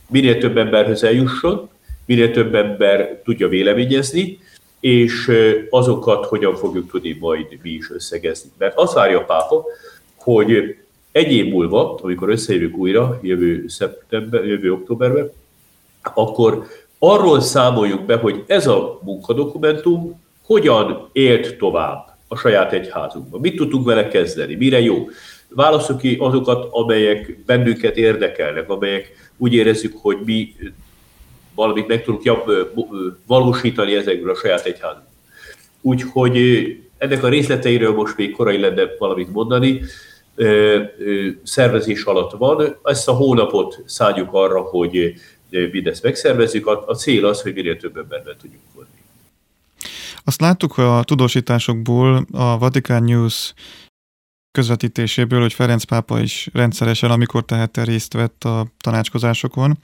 minél 0.10 0.38
több 0.38 0.57
emberhez 0.57 1.03
eljusson, 1.03 1.69
minél 2.05 2.31
több 2.31 2.55
ember 2.55 3.21
tudja 3.24 3.48
véleményezni, 3.48 4.39
és 4.79 5.31
azokat 5.69 6.25
hogyan 6.25 6.55
fogjuk 6.55 6.91
tudni 6.91 7.17
majd 7.19 7.45
mi 7.62 7.69
is 7.69 7.91
összegezni. 7.91 8.50
Mert 8.57 8.77
azt 8.77 8.93
várja 8.93 9.19
a 9.19 9.24
pápa, 9.24 9.65
hogy 10.15 10.75
egy 11.12 11.31
év 11.31 11.45
múlva, 11.45 11.95
amikor 11.95 12.29
összejövünk 12.29 12.77
újra, 12.77 13.19
jövő, 13.21 13.67
szeptember, 13.67 14.45
jövő 14.45 14.71
októberben, 14.71 15.31
akkor 16.13 16.65
arról 17.00 17.41
számoljuk 17.41 18.05
be, 18.05 18.15
hogy 18.15 18.43
ez 18.48 18.67
a 18.67 19.00
munkadokumentum 19.03 20.21
hogyan 20.45 21.10
élt 21.12 21.57
tovább 21.57 22.17
a 22.27 22.36
saját 22.36 22.74
egyházunkban. 22.74 23.39
Mit 23.39 23.55
tudtunk 23.55 23.86
vele 23.86 24.07
kezdeni, 24.07 24.55
mire 24.55 24.79
jó. 24.79 25.07
Válaszok 25.55 25.98
ki 25.98 26.15
azokat, 26.20 26.67
amelyek 26.72 27.38
bennünket 27.46 27.98
érdekelnek, 27.98 28.70
amelyek 28.70 29.31
úgy 29.38 29.53
érezzük, 29.53 29.93
hogy 30.01 30.17
mi 30.25 30.55
valamit 31.55 31.88
meg 31.88 32.03
tudunk 32.03 32.24
jobb, 32.24 32.74
valósítani 33.27 33.96
ezekből 33.96 34.31
a 34.31 34.36
saját 34.36 34.65
egyházunkban. 34.65 35.10
Úgyhogy 35.81 36.36
ennek 36.98 37.24
a 37.24 37.29
részleteiről 37.29 37.93
most 37.93 38.17
még 38.17 38.31
korai 38.31 38.60
lenne 38.60 38.84
valamit 39.00 39.31
mondani, 39.31 39.81
szervezés 41.43 42.03
alatt 42.03 42.31
van. 42.31 42.77
Ezt 42.84 43.08
a 43.08 43.12
hónapot 43.12 43.79
szálljuk 43.86 44.29
arra, 44.31 44.62
hogy 44.62 45.13
mindezt 45.72 46.03
megszervezzük. 46.03 46.67
A 46.67 46.96
cél 46.96 47.25
az, 47.25 47.41
hogy 47.41 47.53
minél 47.53 47.77
több 47.77 47.98
emberben 47.98 48.36
tudjuk 48.41 48.62
vonni. 48.74 48.88
Azt 50.24 50.41
láttuk 50.41 50.77
a 50.77 51.01
tudósításokból, 51.05 52.25
a 52.31 52.58
Vatican 52.58 53.03
News 53.03 53.53
közvetítéséből, 54.51 55.41
hogy 55.41 55.53
Ferenc 55.53 55.84
pápa 55.84 56.20
is 56.20 56.50
rendszeresen, 56.53 57.12
amikor 57.12 57.46
tehette 57.46 57.84
részt 57.84 58.13
vett 58.13 58.43
a 58.43 58.67
tanácskozásokon. 58.79 59.77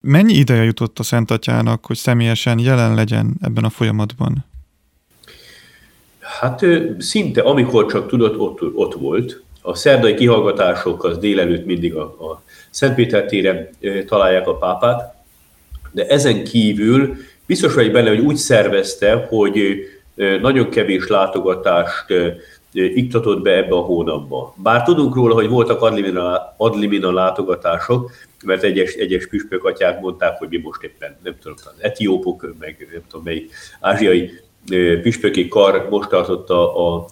Mennyi 0.00 0.34
ideje 0.34 0.62
jutott 0.62 0.98
a 0.98 1.02
Szent 1.02 1.30
Atyának, 1.30 1.86
hogy 1.86 1.96
személyesen 1.96 2.58
jelen 2.58 2.94
legyen 2.94 3.34
ebben 3.40 3.64
a 3.64 3.70
folyamatban? 3.70 4.44
Hát 6.18 6.64
szinte 6.98 7.40
amikor 7.40 7.86
csak 7.86 8.08
tudott, 8.08 8.38
ott, 8.38 8.74
ott 8.74 8.94
volt. 8.94 9.42
A 9.62 9.74
szerdai 9.74 10.14
kihallgatások 10.14 11.04
az 11.04 11.18
délelőtt 11.18 11.66
mindig 11.66 11.94
a, 11.94 12.02
a 12.02 12.42
Szentpéter 12.70 13.24
téren 13.24 13.68
találják 14.06 14.46
a 14.46 14.56
pápát, 14.56 15.14
de 15.92 16.06
ezen 16.06 16.44
kívül 16.44 17.16
biztos 17.46 17.74
vagy 17.74 17.92
benne, 17.92 18.08
hogy 18.08 18.18
úgy 18.18 18.36
szervezte, 18.36 19.26
hogy 19.28 19.86
nagyon 20.40 20.70
kevés 20.70 21.06
látogatást 21.06 22.06
iktatott 22.76 23.42
be 23.42 23.56
ebbe 23.56 23.74
a 23.74 23.80
hónapba. 23.80 24.54
Bár 24.56 24.82
tudunk 24.82 25.14
róla, 25.14 25.34
hogy 25.34 25.48
voltak 25.48 25.82
adlimina 26.56 27.12
látogatások, 27.12 28.10
mert 28.44 28.62
egyes, 28.62 28.94
egyes 28.94 29.26
püspökatyák 29.28 30.00
mondták, 30.00 30.38
hogy 30.38 30.48
mi 30.48 30.56
most 30.56 30.82
éppen, 30.82 31.16
nem 31.22 31.34
tudom, 31.40 31.56
az 31.64 31.74
etiópok, 31.78 32.54
meg 32.58 32.88
nem 32.92 33.02
tudom 33.08 33.24
mely 33.24 33.44
ázsiai 33.80 34.30
püspöki 35.02 35.48
kar 35.48 35.86
most 35.90 36.08
tartotta 36.08 36.76
a, 36.76 37.06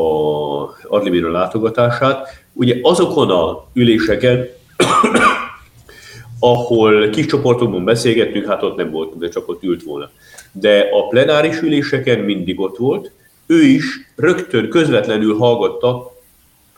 a 0.00 0.76
Adliméről 0.82 1.30
látogatását. 1.30 2.28
Ugye 2.52 2.78
azokon 2.82 3.30
a 3.30 3.66
üléseken, 3.72 4.48
ahol 6.38 7.08
kis 7.08 7.26
csoportokban 7.26 7.84
beszélgettünk, 7.84 8.46
hát 8.46 8.62
ott 8.62 8.76
nem 8.76 8.90
volt, 8.90 9.18
de 9.18 9.28
csak 9.28 9.48
ott 9.48 9.62
ült 9.62 9.82
volna. 9.82 10.10
De 10.52 10.88
a 10.92 11.06
plenáris 11.06 11.60
üléseken 11.60 12.18
mindig 12.18 12.60
ott 12.60 12.76
volt, 12.76 13.12
ő 13.46 13.62
is 13.62 13.84
rögtön 14.16 14.68
közvetlenül 14.68 15.36
hallgatta 15.36 16.12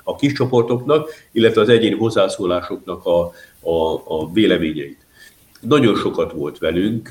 a 0.02 0.16
kis 0.16 0.32
csoportoknak, 0.32 1.11
illetve 1.32 1.61
az 1.61 1.68
egyéni 1.68 1.94
hozzászólásoknak 1.94 3.06
a, 3.06 3.32
a, 3.61 4.02
a 4.04 4.32
véleményeit. 4.32 5.06
Nagyon 5.61 5.96
sokat 5.96 6.32
volt 6.32 6.58
velünk, 6.58 7.08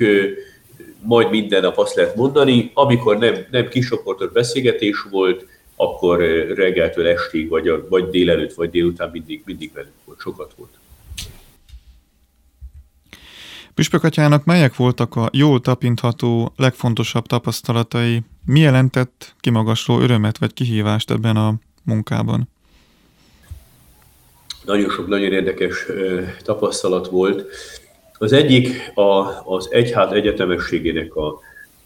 majd 1.01 1.29
minden 1.29 1.61
nap 1.61 1.77
azt 1.77 1.95
lehet 1.95 2.15
mondani, 2.15 2.71
amikor 2.73 3.17
nem, 3.17 3.45
nem 3.51 3.67
kis 3.67 3.87
csoportos 3.87 4.31
beszélgetés 4.31 5.05
volt, 5.11 5.45
akkor 5.75 6.19
reggeltől 6.55 7.07
estig, 7.07 7.49
vagy, 7.49 7.71
vagy 7.89 8.09
délelőtt, 8.09 8.53
vagy 8.53 8.69
délután 8.69 9.09
mindig, 9.11 9.41
mindig 9.45 9.71
velünk 9.73 9.93
volt, 10.05 10.19
sokat 10.19 10.53
volt. 10.57 10.71
Püspökatyának 13.75 14.45
melyek 14.45 14.75
voltak 14.75 15.15
a 15.15 15.29
jól 15.31 15.61
tapintható, 15.61 16.53
legfontosabb 16.55 17.25
tapasztalatai? 17.25 18.21
Mi 18.45 18.59
jelentett 18.59 19.35
kimagasló 19.39 19.99
örömet 19.99 20.37
vagy 20.37 20.53
kihívást 20.53 21.11
ebben 21.11 21.35
a 21.35 21.53
munkában? 21.83 22.49
Nagyon 24.65 24.89
sok 24.89 25.07
nagyon 25.07 25.31
érdekes 25.31 25.85
tapasztalat 26.43 27.07
volt. 27.07 27.45
Az 28.17 28.31
egyik 28.31 28.91
a, 28.93 29.41
az 29.55 29.67
egyház 29.71 30.11
egyetemességének 30.11 31.15
a, 31.15 31.27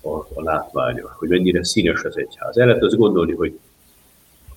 a, 0.02 0.18
a 0.34 0.44
látványa, 0.44 1.16
hogy 1.18 1.30
mennyire 1.30 1.64
színes 1.64 2.04
az 2.04 2.18
egyház. 2.18 2.58
El 2.58 2.68
lehet 2.68 2.84
azt 2.84 2.98
gondolni, 2.98 3.34
hogy 3.34 3.60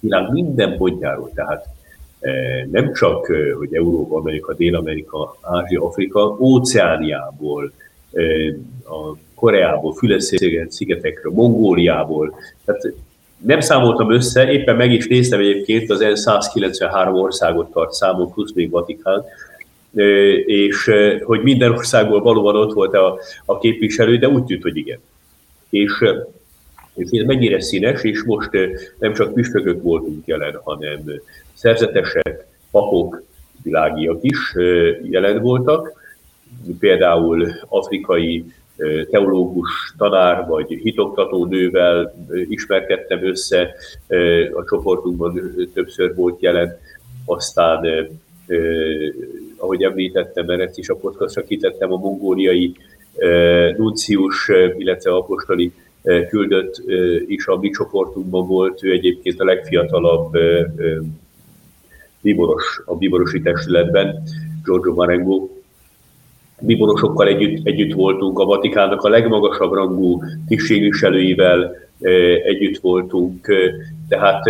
világ 0.01 0.31
minden 0.31 0.77
pontjáról, 0.77 1.31
tehát 1.35 1.67
nem 2.71 2.93
csak, 2.93 3.27
hogy 3.59 3.75
Európa, 3.75 4.17
Amerika, 4.17 4.55
Dél-Amerika, 4.55 5.37
Ázsia, 5.41 5.85
Afrika, 5.85 6.37
óceániából, 6.41 7.73
a 8.85 9.17
Koreából, 9.35 9.95
Fülöp-szigetekről, 9.95 11.33
Mongóliából. 11.33 12.39
Tehát 12.65 12.93
nem 13.39 13.61
számoltam 13.61 14.13
össze, 14.13 14.53
éppen 14.53 14.77
meg 14.77 14.93
is 14.93 15.07
néztem 15.07 15.41
egyébként, 15.41 15.91
az 15.91 16.21
193 16.21 17.15
országot 17.15 17.73
tart 17.73 17.93
számon, 17.93 18.33
plusz 18.33 18.53
még 18.53 18.71
Vatikán, 18.71 19.25
és 20.47 20.91
hogy 21.25 21.43
minden 21.43 21.71
országból 21.71 22.23
valóban 22.23 22.57
ott 22.57 22.73
volt 22.73 22.95
a, 22.95 23.19
a 23.45 23.59
képviselő, 23.59 24.17
de 24.17 24.29
úgy 24.29 24.45
tűnt, 24.45 24.63
hogy 24.63 24.77
igen. 24.77 24.99
És, 25.71 26.05
és 26.95 27.11
ez 27.11 27.27
mennyire 27.27 27.61
színes, 27.61 28.03
és 28.03 28.23
most 28.23 28.51
nem 28.99 29.13
csak 29.13 29.35
püspökök 29.35 29.83
voltunk 29.83 30.27
jelen, 30.27 30.61
hanem 30.65 31.01
szerzetesek, 31.55 32.47
papok, 32.71 33.23
világiak 33.63 34.19
is 34.21 34.55
jelen 35.03 35.41
voltak, 35.41 35.93
például 36.79 37.49
afrikai 37.69 38.45
teológus 39.11 39.95
tanár 39.99 40.47
vagy 40.47 40.69
hitoktató 40.69 41.47
nővel 41.47 42.15
ismerkedtem 42.49 43.25
össze, 43.25 43.75
a 44.55 44.65
csoportunkban 44.65 45.55
többször 45.75 46.15
volt 46.15 46.41
jelen, 46.41 46.79
aztán, 47.25 48.09
ahogy 49.57 49.83
említettem, 49.83 50.47
mert 50.47 50.61
ezt 50.61 50.79
is 50.79 50.89
a 50.89 50.95
podcastra 50.95 51.45
kitettem, 51.45 51.93
a 51.93 51.97
mongóliai 51.97 52.75
nuncius, 53.77 54.51
illetve 54.79 55.15
apostoli 55.15 55.73
küldött 56.29 56.83
is 57.27 57.47
a 57.47 57.57
mi 57.57 57.71
csoportunkban 57.71 58.47
volt, 58.47 58.83
ő 58.83 58.93
egyébként 58.93 59.41
a 59.41 59.45
legfiatalabb 59.45 60.37
bíboros 62.21 62.83
a 62.85 62.97
bíborosi 62.97 63.41
testületben, 63.41 64.23
Giorgio 64.65 64.95
Marengo. 64.95 65.49
Bíborosokkal 66.61 67.27
együtt, 67.27 67.67
együtt 67.67 67.93
voltunk, 67.93 68.39
a 68.39 68.45
Vatikánnak 68.45 69.03
a 69.03 69.09
legmagasabb 69.09 69.73
rangú 69.73 70.23
tisztségviselőivel 70.49 71.77
együtt 72.45 72.79
voltunk, 72.79 73.47
tehát 74.09 74.45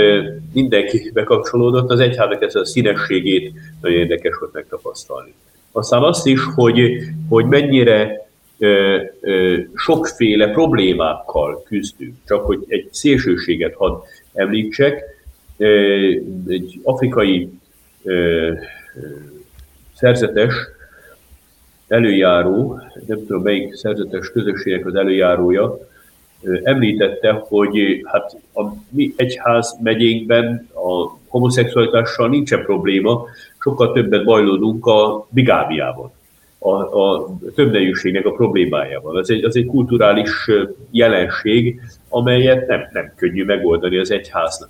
mindenki 0.52 1.10
bekapcsolódott, 1.14 1.90
az 1.90 2.00
egyháznak 2.00 2.42
ezt 2.42 2.56
a 2.56 2.64
színességét 2.64 3.52
nagyon 3.80 3.98
érdekes 3.98 4.36
volt 4.40 4.52
megtapasztalni. 4.52 5.34
Aztán 5.72 6.02
azt 6.02 6.26
is, 6.26 6.40
hogy, 6.54 6.98
hogy 7.28 7.44
mennyire 7.44 8.30
sokféle 9.74 10.50
problémákkal 10.50 11.62
küzdünk. 11.62 12.14
Csak 12.26 12.44
hogy 12.44 12.64
egy 12.66 12.88
szélsőséget 12.90 13.74
hadd 13.74 14.00
említsek, 14.32 15.02
egy 16.46 16.80
afrikai 16.82 17.50
szerzetes 19.94 20.54
előjáró, 21.88 22.80
nem 23.06 23.26
tudom 23.26 23.42
melyik 23.42 23.74
szerzetes 23.74 24.30
közösségek 24.30 24.86
az 24.86 24.94
előjárója, 24.94 25.78
említette, 26.62 27.32
hogy 27.32 28.02
hát 28.04 28.36
a 28.54 28.62
mi 28.88 29.12
egyház 29.16 29.78
megyénkben 29.82 30.68
a 30.74 31.18
homoszexualitással 31.26 32.28
nincsen 32.28 32.62
probléma, 32.62 33.26
sokkal 33.58 33.92
többet 33.92 34.24
bajlódunk 34.24 34.86
a 34.86 35.26
bigábiában, 35.30 36.12
a, 36.62 37.00
a 37.02 37.36
többnejűségnek 37.54 38.26
a 38.26 38.32
problémájával. 38.32 39.16
Az 39.16 39.30
egy, 39.30 39.44
az 39.44 39.56
egy 39.56 39.66
kulturális 39.66 40.50
jelenség, 40.90 41.80
amelyet 42.08 42.66
nem, 42.66 42.88
nem 42.92 43.12
könnyű 43.16 43.44
megoldani 43.44 43.98
az 43.98 44.10
egyháznak. 44.10 44.68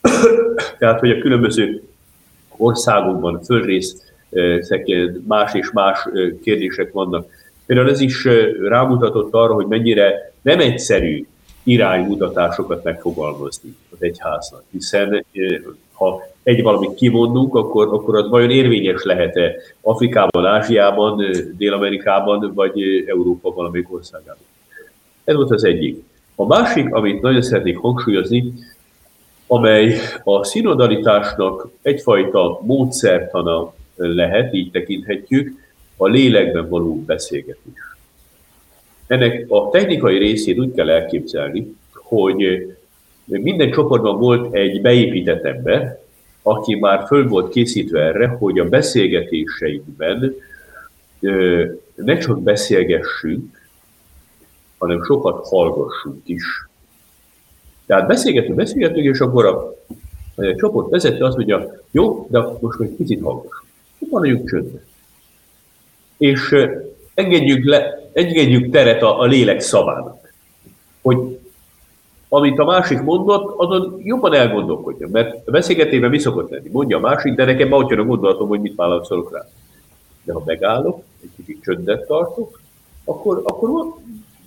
Tehát, 0.78 1.00
hogy 1.00 1.10
a 1.10 1.18
különböző 1.18 1.82
országokban, 2.56 3.42
földrészeken 3.42 5.24
más 5.28 5.54
és 5.54 5.70
más 5.70 6.08
kérdések 6.42 6.92
vannak. 6.92 7.26
Például 7.66 7.90
ez 7.90 8.00
is 8.00 8.28
rámutatott 8.68 9.32
arra, 9.34 9.54
hogy 9.54 9.66
mennyire 9.66 10.32
nem 10.42 10.60
egyszerű 10.60 11.26
iránymutatásokat 11.62 12.84
megfogalmazni 12.84 13.76
az 13.90 14.02
egyháznak, 14.02 14.62
hiszen 14.70 15.24
ha 16.02 16.22
egy 16.42 16.62
valamit 16.62 16.94
kimondunk, 16.94 17.54
akkor, 17.54 17.88
akkor 17.92 18.16
az 18.16 18.28
vajon 18.28 18.50
érvényes 18.50 19.02
lehet-e 19.02 19.54
Afrikában, 19.80 20.46
Ázsiában, 20.46 21.24
Dél-Amerikában, 21.56 22.52
vagy 22.54 22.82
Európa 23.06 23.52
valamelyik 23.52 23.92
országában. 23.92 24.44
Ez 25.24 25.34
volt 25.34 25.50
az 25.50 25.64
egyik. 25.64 26.04
A 26.34 26.46
másik, 26.46 26.94
amit 26.94 27.20
nagyon 27.20 27.42
szeretnék 27.42 27.78
hangsúlyozni, 27.78 28.52
amely 29.46 29.94
a 30.24 30.44
szinodalitásnak 30.44 31.68
egyfajta 31.82 32.60
módszertana 32.62 33.74
lehet, 33.96 34.54
így 34.54 34.70
tekinthetjük, 34.70 35.60
a 35.96 36.06
lélekben 36.06 36.68
való 36.68 37.02
beszélgetés. 37.06 37.96
Ennek 39.06 39.44
a 39.48 39.68
technikai 39.70 40.18
részét 40.18 40.58
úgy 40.58 40.72
kell 40.74 40.90
elképzelni, 40.90 41.74
hogy 41.92 42.66
minden 43.24 43.70
csoportban 43.70 44.18
volt 44.18 44.54
egy 44.54 44.80
beépített 44.80 45.44
ember, 45.44 46.00
aki 46.42 46.74
már 46.74 47.06
föl 47.06 47.28
volt 47.28 47.52
készítve 47.52 48.00
erre, 48.00 48.26
hogy 48.26 48.58
a 48.58 48.68
beszélgetéseinkben 48.68 50.34
ne 51.94 52.18
csak 52.18 52.42
beszélgessünk, 52.42 53.60
hanem 54.78 55.02
sokat 55.04 55.46
hallgassunk 55.48 56.20
is. 56.24 56.44
Tehát 57.86 58.06
beszélgetünk, 58.06 58.54
beszélgetünk, 58.54 59.06
és 59.06 59.20
akkor 59.20 59.46
a 59.46 59.74
csoport 60.56 60.90
vezető 60.90 61.24
azt 61.24 61.36
mondja, 61.36 61.80
jó, 61.90 62.26
de 62.30 62.40
most 62.60 62.80
egy 62.80 62.88
picit 62.88 63.22
hallgassunk. 63.22 63.64
Maradjunk 63.98 64.48
csöndben. 64.48 64.84
És 66.16 66.56
engedjük, 67.14 67.64
le, 67.64 68.10
engedjük 68.12 68.70
teret 68.70 69.02
a, 69.02 69.20
a 69.20 69.24
lélek 69.24 69.60
szavának. 69.60 70.32
Hogy 71.02 71.38
amit 72.34 72.58
a 72.58 72.64
másik 72.64 73.00
mondott, 73.00 73.54
azon 73.56 74.00
jobban 74.04 74.34
elgondolkodja. 74.34 75.08
Mert 75.10 75.48
a 75.48 75.50
beszélgetében 75.50 76.10
mi 76.10 76.18
szokott 76.18 76.50
lenni? 76.50 76.68
Mondja 76.72 76.96
a 76.96 77.00
másik, 77.00 77.34
de 77.34 77.44
nekem 77.44 77.68
már 77.68 77.98
a 77.98 78.04
gondolatom, 78.04 78.48
hogy 78.48 78.60
mit 78.60 78.74
válaszolok 78.74 79.32
rá. 79.32 79.48
De 80.24 80.32
ha 80.32 80.42
megállok, 80.46 81.02
egy 81.22 81.30
kicsit 81.36 81.62
csöndet 81.62 82.06
tartok, 82.06 82.60
akkor, 83.04 83.42
akkor 83.44 83.94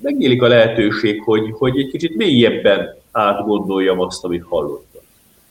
megnyílik 0.01 0.41
a 0.41 0.47
lehetőség, 0.47 1.21
hogy, 1.21 1.51
hogy 1.51 1.79
egy 1.79 1.87
kicsit 1.87 2.15
mélyebben 2.15 2.95
átgondoljam 3.11 3.99
azt, 3.99 4.23
amit 4.23 4.43
hallottam. 4.43 5.01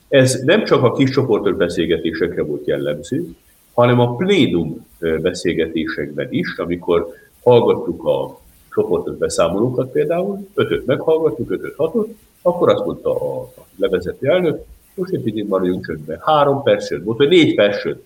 Ez 0.08 0.42
nem 0.44 0.64
csak 0.64 0.82
a 0.82 0.92
kis 0.92 1.10
csoportos 1.10 1.54
beszélgetésekre 1.54 2.42
volt 2.42 2.66
jellemző, 2.66 3.34
hanem 3.74 4.00
a 4.00 4.16
plénum 4.16 4.86
beszélgetésekben 5.22 6.26
is, 6.30 6.56
amikor 6.56 7.14
hallgattuk 7.42 8.04
a 8.04 8.42
csoportos 8.74 9.16
beszámolókat 9.16 9.90
például, 9.90 10.48
ötöt 10.54 10.86
meghallgattuk, 10.86 11.50
ötöt 11.50 11.74
hatot, 11.76 12.08
akkor 12.42 12.68
azt 12.68 12.84
mondta 12.84 13.38
a 13.40 13.52
levezető 13.76 14.28
elnök, 14.28 14.64
most 14.94 15.12
egy 15.12 15.22
picit 15.22 15.48
maradjunk 15.48 15.86
csöndben. 15.86 16.20
Három 16.24 16.62
perc 16.62 16.86
csönd 16.86 17.04
volt, 17.04 17.18
vagy 17.18 17.28
négy 17.28 17.54
perc 17.54 17.80
csönd. 17.80 18.02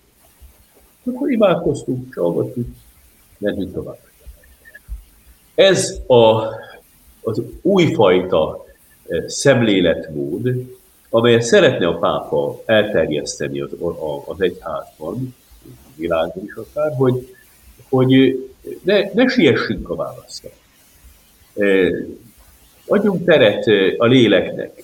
Akkor 1.03 1.31
imádkoztunk, 1.31 2.13
csalgattuk, 2.13 2.67
mentünk 3.37 3.73
tovább. 3.73 3.99
Ez 5.55 5.99
a, 6.07 6.43
az 7.21 7.41
újfajta 7.61 8.65
szemléletmód, 9.25 10.49
amelyet 11.09 11.41
szeretne 11.41 11.87
a 11.87 11.97
pápa 11.97 12.61
elterjeszteni 12.65 13.61
az, 13.61 13.71
az 14.25 14.41
egyházban, 14.41 15.35
világon 15.95 16.43
is 16.43 16.53
akár, 16.53 16.95
hogy, 16.97 17.35
hogy 17.89 18.43
ne, 18.83 19.09
ne 19.13 19.27
siessünk 19.27 19.89
a 19.89 19.95
válaszra. 19.95 20.49
Adjunk 22.87 23.25
teret 23.25 23.65
a 23.97 24.05
léleknek, 24.05 24.83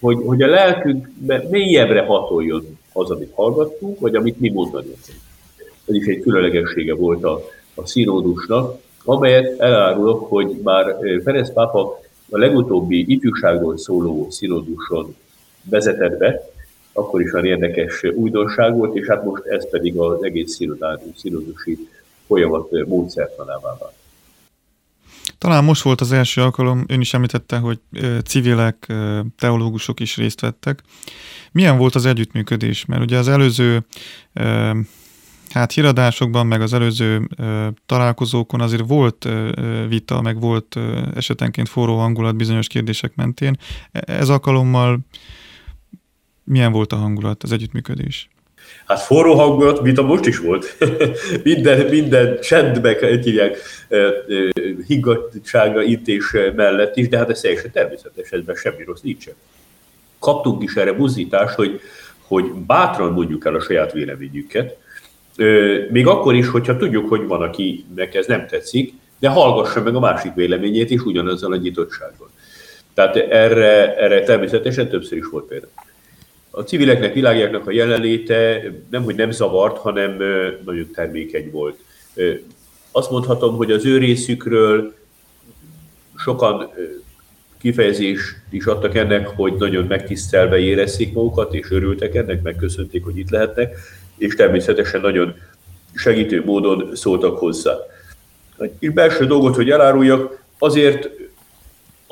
hogy, 0.00 0.18
hogy 0.24 0.42
a 0.42 0.46
lelkünkbe 0.46 1.44
mélyebbre 1.50 2.04
hatoljon 2.04 2.78
az, 2.92 3.10
amit 3.10 3.32
hallgattunk, 3.34 4.00
vagy 4.00 4.14
amit 4.14 4.40
mi 4.40 4.48
mondani 4.48 4.92
Ez 5.88 5.94
is 5.94 6.06
egy 6.06 6.20
különlegessége 6.20 6.94
volt 6.94 7.24
a, 7.24 7.40
a 7.74 7.86
színódusnak, 7.86 8.80
amelyet 9.04 9.60
elárulok, 9.60 10.28
hogy 10.28 10.60
már 10.62 10.96
Ferenc 11.24 11.52
pápa 11.52 12.00
a 12.30 12.38
legutóbbi 12.38 13.04
ifjúságról 13.08 13.78
szóló 13.78 14.26
színóduson 14.30 15.16
vezetett 15.62 16.18
be, 16.18 16.50
akkor 16.92 17.20
is 17.20 17.32
olyan 17.32 17.46
érdekes 17.46 18.02
újdonság 18.02 18.76
volt, 18.76 18.96
és 18.96 19.06
hát 19.06 19.24
most 19.24 19.44
ez 19.44 19.70
pedig 19.70 19.96
az 19.96 20.22
egész 20.22 20.60
színodusi 21.16 21.88
folyamat 22.30 22.86
módszertanává 22.86 23.76
vált. 23.78 23.94
Talán 25.38 25.64
most 25.64 25.82
volt 25.82 26.00
az 26.00 26.12
első 26.12 26.42
alkalom, 26.42 26.84
ön 26.88 27.00
is 27.00 27.14
említette, 27.14 27.58
hogy 27.58 27.80
civilek, 28.24 28.92
teológusok 29.36 30.00
is 30.00 30.16
részt 30.16 30.40
vettek. 30.40 30.82
Milyen 31.52 31.78
volt 31.78 31.94
az 31.94 32.06
együttműködés? 32.06 32.84
Mert 32.84 33.02
ugye 33.02 33.18
az 33.18 33.28
előző 33.28 33.86
hát 35.50 35.72
híradásokban, 35.72 36.46
meg 36.46 36.60
az 36.60 36.72
előző 36.72 37.28
találkozókon 37.86 38.60
azért 38.60 38.86
volt 38.86 39.28
vita, 39.88 40.20
meg 40.20 40.40
volt 40.40 40.78
esetenként 41.14 41.68
forró 41.68 41.98
hangulat 41.98 42.36
bizonyos 42.36 42.66
kérdések 42.66 43.14
mentén. 43.14 43.56
E, 43.92 44.02
ez 44.06 44.28
alkalommal 44.28 44.98
milyen 46.44 46.72
volt 46.72 46.92
a 46.92 46.96
hangulat, 46.96 47.42
az 47.42 47.52
együttműködés? 47.52 48.28
Hát 48.86 49.00
forró 49.00 49.34
hangulat, 49.34 49.98
a 49.98 50.02
most 50.02 50.26
is 50.26 50.38
volt. 50.38 50.76
minden, 51.44 51.86
minden 51.86 52.40
csendbe 52.40 53.18
hívják 53.22 53.58
higgadsága 54.86 55.82
intés 55.82 56.36
mellett 56.56 56.96
is, 56.96 57.08
de 57.08 57.16
hát 57.16 57.30
ez 57.30 57.40
teljesen 57.40 57.70
természetes, 57.70 58.30
ebben 58.30 58.54
semmi 58.54 58.84
rossz 58.84 59.00
nincsen. 59.00 59.34
Kaptunk 60.18 60.62
is 60.62 60.74
erre 60.74 60.92
buzdítást, 60.92 61.54
hogy, 61.54 61.80
hogy 62.26 62.44
bátran 62.52 63.12
mondjuk 63.12 63.44
el 63.44 63.54
a 63.54 63.60
saját 63.60 63.92
véleményünket, 63.92 64.76
még 65.90 66.06
akkor 66.06 66.34
is, 66.34 66.48
hogyha 66.48 66.76
tudjuk, 66.76 67.08
hogy 67.08 67.26
van, 67.26 67.42
akinek 67.42 68.14
ez 68.14 68.26
nem 68.26 68.46
tetszik, 68.46 68.92
de 69.18 69.28
hallgassa 69.28 69.82
meg 69.82 69.94
a 69.94 70.00
másik 70.00 70.34
véleményét 70.34 70.90
is 70.90 71.00
ugyanazzal 71.00 71.52
a 71.52 71.56
nyitottsággal. 71.56 72.30
Tehát 72.94 73.16
erre, 73.16 73.96
erre 73.96 74.22
természetesen 74.22 74.88
többször 74.88 75.18
is 75.18 75.26
volt 75.30 75.44
példa 75.44 75.68
a 76.60 76.64
civileknek, 76.64 77.14
világiaknak 77.14 77.66
a 77.66 77.70
jelenléte 77.70 78.62
nem, 78.90 79.02
hogy 79.02 79.14
nem 79.14 79.30
zavart, 79.30 79.76
hanem 79.76 80.16
nagyon 80.64 80.90
termékeny 80.94 81.50
volt. 81.50 81.78
Azt 82.90 83.10
mondhatom, 83.10 83.56
hogy 83.56 83.70
az 83.70 83.84
ő 83.84 83.98
részükről 83.98 84.94
sokan 86.16 86.70
kifejezést 87.60 88.36
is 88.50 88.64
adtak 88.64 88.94
ennek, 88.94 89.28
hogy 89.28 89.54
nagyon 89.58 89.84
megtisztelve 89.84 90.58
érezték 90.58 91.12
magukat, 91.12 91.54
és 91.54 91.70
örültek 91.70 92.14
ennek, 92.14 92.42
megköszönték, 92.42 93.04
hogy 93.04 93.18
itt 93.18 93.30
lehetnek, 93.30 93.76
és 94.18 94.34
természetesen 94.34 95.00
nagyon 95.00 95.34
segítő 95.94 96.42
módon 96.44 96.90
szóltak 96.94 97.38
hozzá. 97.38 97.74
Egy 98.78 98.92
belső 98.92 99.26
dolgot, 99.26 99.54
hogy 99.54 99.70
eláruljak, 99.70 100.42
azért 100.58 101.10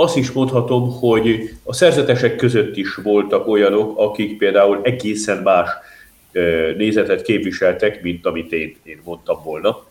azt 0.00 0.16
is 0.16 0.32
mondhatom, 0.32 0.90
hogy 0.90 1.50
a 1.64 1.72
szerzetesek 1.72 2.36
között 2.36 2.76
is 2.76 2.94
voltak 2.94 3.48
olyanok, 3.48 3.98
akik 3.98 4.38
például 4.38 4.80
egészen 4.82 5.42
más 5.42 5.68
nézetet 6.76 7.22
képviseltek, 7.22 8.02
mint 8.02 8.26
amit 8.26 8.52
én, 8.52 8.76
én 8.82 9.00
mondtam 9.04 9.42
volna. 9.44 9.84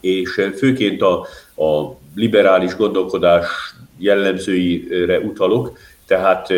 És 0.00 0.48
főként 0.56 1.02
a, 1.02 1.26
a 1.64 1.96
liberális 2.14 2.76
gondolkodás 2.76 3.46
jellemzőire 3.98 5.18
utalok, 5.18 5.78
tehát 6.06 6.48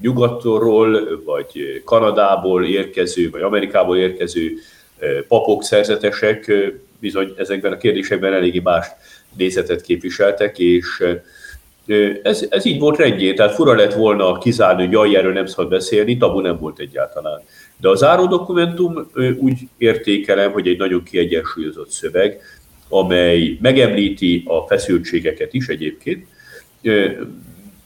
nyugatról, 0.00 1.20
vagy 1.24 1.82
Kanadából 1.84 2.64
érkező, 2.64 3.30
vagy 3.30 3.42
Amerikából 3.42 3.96
érkező 3.96 4.52
papok, 5.28 5.64
szerzetesek 5.64 6.52
bizony 7.00 7.34
ezekben 7.36 7.72
a 7.72 7.76
kérdésekben 7.76 8.32
eléggé 8.32 8.60
más 8.60 8.86
nézetet 9.36 9.80
képviseltek, 9.80 10.58
és 10.58 11.02
ez, 12.22 12.46
ez 12.48 12.64
így 12.64 12.78
volt 12.78 12.96
rendjén, 12.96 13.34
tehát 13.34 13.54
fura 13.54 13.74
lett 13.74 13.94
volna 13.94 14.38
kizárni, 14.38 14.82
hogy 14.82 14.92
jaj, 14.92 15.16
erről 15.16 15.32
nem 15.32 15.46
szabad 15.46 15.68
beszélni, 15.68 16.16
tabu 16.16 16.40
nem 16.40 16.58
volt 16.58 16.78
egyáltalán. 16.78 17.40
De 17.76 17.88
a 17.88 17.94
záró 17.94 18.26
dokumentum 18.26 19.10
úgy 19.36 19.58
értékelem, 19.76 20.52
hogy 20.52 20.68
egy 20.68 20.78
nagyon 20.78 21.02
kiegyensúlyozott 21.02 21.90
szöveg, 21.90 22.40
amely 22.88 23.58
megemlíti 23.60 24.42
a 24.46 24.66
feszültségeket 24.66 25.54
is 25.54 25.68
egyébként, 25.68 26.26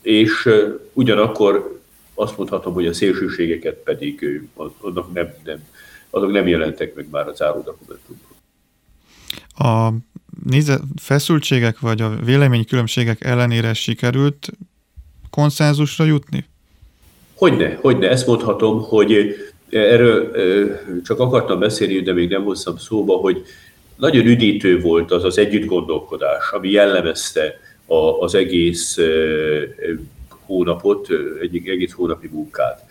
és 0.03 0.49
ugyanakkor 0.93 1.81
azt 2.15 2.37
mondhatom, 2.37 2.73
hogy 2.73 2.87
a 2.87 2.93
szélsőségeket 2.93 3.75
pedig 3.75 4.41
azok 4.81 5.13
nem, 5.13 5.35
nem, 5.45 5.65
azok 6.11 6.33
nem 6.33 6.47
jelentek 6.47 6.95
meg 6.95 7.07
már 7.11 7.29
a 7.29 7.35
záró 7.35 7.61
dokumentumban. 7.61 8.27
A 9.55 9.93
nézze, 10.44 10.81
feszültségek 10.96 11.81
vagy 11.81 12.01
a 12.01 12.16
véleménykülönbségek 12.24 13.24
ellenére 13.24 13.74
sikerült 13.74 14.51
konszenzusra 15.31 16.05
jutni? 16.05 16.44
Hogyne, 17.35 17.79
hogyne, 17.81 18.09
ezt 18.09 18.27
mondhatom, 18.27 18.83
hogy 18.83 19.37
erről 19.70 20.31
csak 21.05 21.20
akartam 21.20 21.59
beszélni, 21.59 22.01
de 22.01 22.12
még 22.12 22.29
nem 22.29 22.44
hoztam 22.44 22.77
szóba, 22.77 23.16
hogy 23.16 23.42
nagyon 23.96 24.27
üdítő 24.27 24.81
volt 24.81 25.11
az 25.11 25.24
az 25.24 25.38
együtt 25.38 25.66
gondolkodás, 25.66 26.51
ami 26.51 26.70
jellemezte 26.70 27.61
az 28.20 28.35
egész 28.35 28.98
hónapot, 30.29 31.09
egy 31.40 31.68
egész 31.68 31.92
hónapi 31.92 32.29
munkát. 32.33 32.88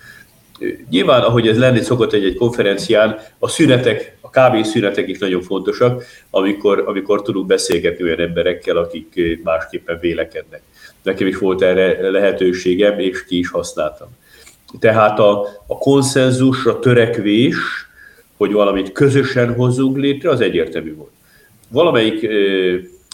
Nyilván, 0.89 1.21
ahogy 1.21 1.47
ez 1.47 1.57
lenni 1.57 1.81
szokott 1.81 2.13
egy, 2.13 2.23
egy 2.23 2.35
konferencián, 2.35 3.19
a 3.39 3.47
szünetek, 3.47 4.17
a 4.21 4.29
kávészünetek 4.29 5.07
is 5.07 5.17
nagyon 5.17 5.41
fontosak, 5.41 6.03
amikor, 6.29 6.83
amikor 6.85 7.21
tudunk 7.21 7.47
beszélgetni 7.47 8.03
olyan 8.03 8.19
emberekkel, 8.19 8.77
akik 8.77 9.39
másképpen 9.43 9.99
vélekednek. 9.99 10.61
Nekem 11.03 11.27
is 11.27 11.37
volt 11.37 11.61
erre 11.61 12.09
lehetőségem, 12.09 12.99
és 12.99 13.25
ki 13.25 13.37
is 13.37 13.49
használtam. 13.49 14.07
Tehát 14.79 15.19
a, 15.19 15.41
a 15.67 15.77
konszenzus, 15.77 16.65
a 16.65 16.79
törekvés, 16.79 17.55
hogy 18.37 18.51
valamit 18.51 18.91
közösen 18.91 19.53
hozzunk 19.53 19.97
létre, 19.97 20.29
az 20.29 20.41
egyértelmű 20.41 20.95
volt. 20.95 21.11
Valamelyik, 21.69 22.27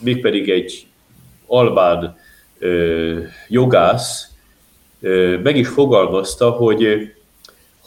mégpedig 0.03 0.49
egy 0.49 0.87
albán 1.47 2.17
jogász 3.47 4.27
meg 5.43 5.57
is 5.57 5.67
fogalmazta, 5.67 6.49
hogy 6.49 7.12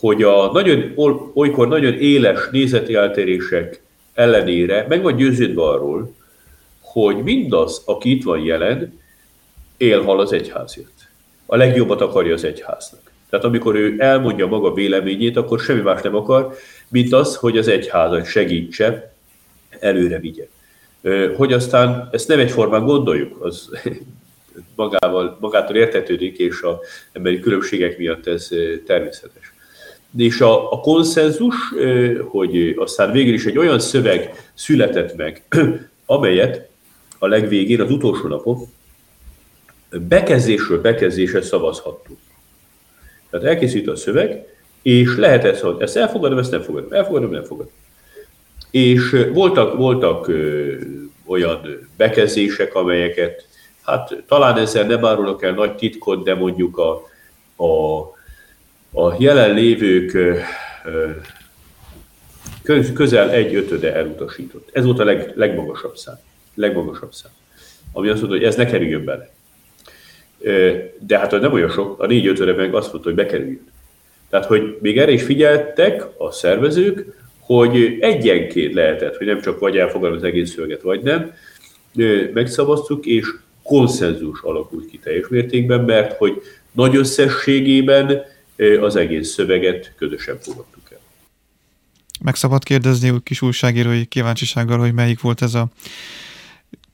hogy 0.07 0.23
a 0.23 0.51
nagyon, 0.53 0.93
olykor 1.35 1.69
nagyon 1.69 1.95
éles 1.95 2.39
nézeti 2.51 2.95
eltérések 2.95 3.81
ellenére 4.15 4.87
meg 4.89 5.03
vagy 5.03 5.15
győződve 5.17 5.63
arról, 5.63 6.15
hogy 6.81 7.17
mindaz, 7.17 7.83
aki 7.85 8.11
itt 8.11 8.25
van 8.25 8.41
jelen, 8.41 9.01
élhal 9.77 10.21
az 10.21 10.33
egyházért. 10.33 11.09
A 11.47 11.57
legjobbat 11.57 12.01
akarja 12.01 12.35
az 12.35 12.45
egyháznak. 12.45 13.01
Tehát 13.31 13.45
amikor 13.45 13.75
ő 13.75 13.95
elmondja 13.99 14.47
maga 14.47 14.73
véleményét, 14.73 15.37
akkor 15.37 15.61
semmi 15.61 15.81
más 15.81 16.03
nem 16.03 16.15
akar, 16.15 16.55
mint 16.89 17.13
az, 17.13 17.37
hogy 17.37 17.59
az 17.59 17.69
egyházat 17.69 18.27
segítse, 18.27 19.15
előre 19.81 20.19
vigye. 20.19 20.49
Hogy 21.37 21.53
aztán 21.53 22.09
ezt 22.13 22.29
nem 22.29 22.39
egyformán 22.39 22.85
gondoljuk, 22.85 23.45
az 23.45 23.71
magával, 24.77 25.37
magától 25.41 25.77
értetődik, 25.77 26.39
és 26.39 26.63
a 26.63 26.81
emberi 27.13 27.41
különbségek 27.41 27.99
miatt 27.99 28.27
ez 28.27 28.49
természetes 28.87 29.55
és 30.17 30.41
a, 30.41 30.73
a 30.73 30.81
konszenzus, 30.81 31.55
hogy 32.29 32.75
aztán 32.77 33.13
végül 33.13 33.35
is 33.35 33.45
egy 33.45 33.59
olyan 33.59 33.79
szöveg 33.79 34.51
született 34.55 35.17
meg, 35.17 35.43
amelyet 36.07 36.69
a 37.19 37.27
legvégén, 37.27 37.81
az 37.81 37.91
utolsó 37.91 38.29
napon 38.29 38.59
bekezdésről 39.91 40.81
bekezdésre 40.81 41.43
szavazhattunk. 41.43 42.19
Tehát 43.31 43.47
elkészült 43.47 43.89
a 43.89 43.97
szöveg, 43.97 44.47
és 44.83 45.17
lehet 45.17 45.45
ezt, 45.45 45.61
hogy 45.61 45.77
ezt 45.81 45.97
elfogadom, 45.97 46.39
ezt 46.39 46.51
nem 46.51 46.63
fogadom, 46.63 46.93
elfogadom, 46.93 47.31
nem 47.31 47.45
fogadom. 47.45 47.73
És 48.71 49.17
voltak, 49.33 49.77
voltak 49.77 50.29
ö, 50.29 50.75
olyan 51.27 51.89
bekezdések, 51.97 52.75
amelyeket, 52.75 53.47
hát 53.83 54.23
talán 54.29 54.59
ezzel 54.59 54.87
nem 54.87 55.05
árulok 55.05 55.43
el 55.43 55.53
nagy 55.53 55.75
titkot, 55.75 56.25
de 56.25 56.35
mondjuk 56.35 56.79
a, 56.79 56.91
a 57.65 58.01
a 58.99 59.17
jelenlévők 59.19 60.17
közel 62.95 63.31
egy 63.31 63.55
ötöde 63.55 63.95
elutasított. 63.95 64.69
Ez 64.73 64.85
volt 64.85 64.99
a 64.99 65.05
leg, 65.05 65.33
legmagasabb 65.35 65.97
szám. 65.97 66.19
Legmagasabb 66.55 67.13
szám. 67.13 67.33
Ami 67.93 68.09
azt 68.09 68.21
mondta, 68.21 68.39
hogy 68.39 68.47
ez 68.47 68.57
ne 68.57 68.67
kerüljön 68.67 69.05
bele. 69.05 69.31
de 71.07 71.19
hát 71.19 71.31
nem 71.31 71.53
olyan 71.53 71.71
sok, 71.71 72.01
a 72.01 72.07
4 72.07 72.57
meg 72.57 72.75
azt 72.75 72.93
mondta, 72.93 73.09
hogy 73.09 73.19
bekerüljön. 73.19 73.67
Tehát, 74.31 74.47
hogy 74.47 74.77
még 74.81 74.99
erre 74.99 75.11
is 75.11 75.23
figyeltek 75.23 76.07
a 76.19 76.31
szervezők, 76.31 77.05
hogy 77.39 77.97
egyenként 78.01 78.75
lehetett, 78.75 79.17
hogy 79.17 79.27
nem 79.27 79.41
csak 79.41 79.59
vagy 79.59 79.77
elfogadom 79.77 80.17
az 80.17 80.25
egész 80.25 80.53
szöveget, 80.53 80.83
vagy 80.83 81.03
nem, 81.03 81.35
megszavaztuk, 82.33 83.07
és 83.07 83.27
konszenzus 83.63 84.41
alakult 84.43 84.91
ki 84.91 84.99
teljes 84.99 85.29
mértékben, 85.29 85.81
mert 85.81 86.17
hogy 86.17 86.43
nagy 86.73 86.97
összességében 86.97 88.23
az 88.81 88.97
egész 88.97 89.33
szöveget 89.33 89.93
közösen 89.97 90.39
fogadtuk 90.41 90.91
el. 90.93 90.99
Meg 92.25 92.35
szabad 92.35 92.63
kérdezni 92.63 93.23
kis 93.23 93.43
újságírói 93.43 94.05
kíváncsisággal, 94.05 94.79
hogy 94.79 94.93
melyik 94.93 95.21
volt 95.21 95.43
ez 95.43 95.55
a 95.55 95.69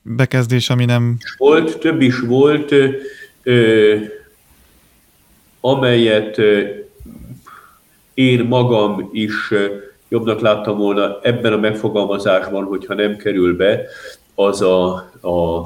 bekezdés, 0.01 0.69
ami 0.69 0.85
nem... 0.85 1.17
Volt, 1.37 1.77
több 1.77 2.01
is 2.01 2.19
volt, 2.19 2.73
ö, 3.43 3.95
amelyet 5.59 6.37
én 8.13 8.45
magam 8.45 9.09
is 9.11 9.53
jobbnak 10.09 10.39
láttam 10.39 10.77
volna 10.77 11.19
ebben 11.21 11.53
a 11.53 11.57
megfogalmazásban, 11.57 12.63
hogyha 12.63 12.93
nem 12.93 13.17
kerül 13.17 13.55
be, 13.55 13.81
az 14.35 14.61
a, 14.61 14.93
a, 15.21 15.59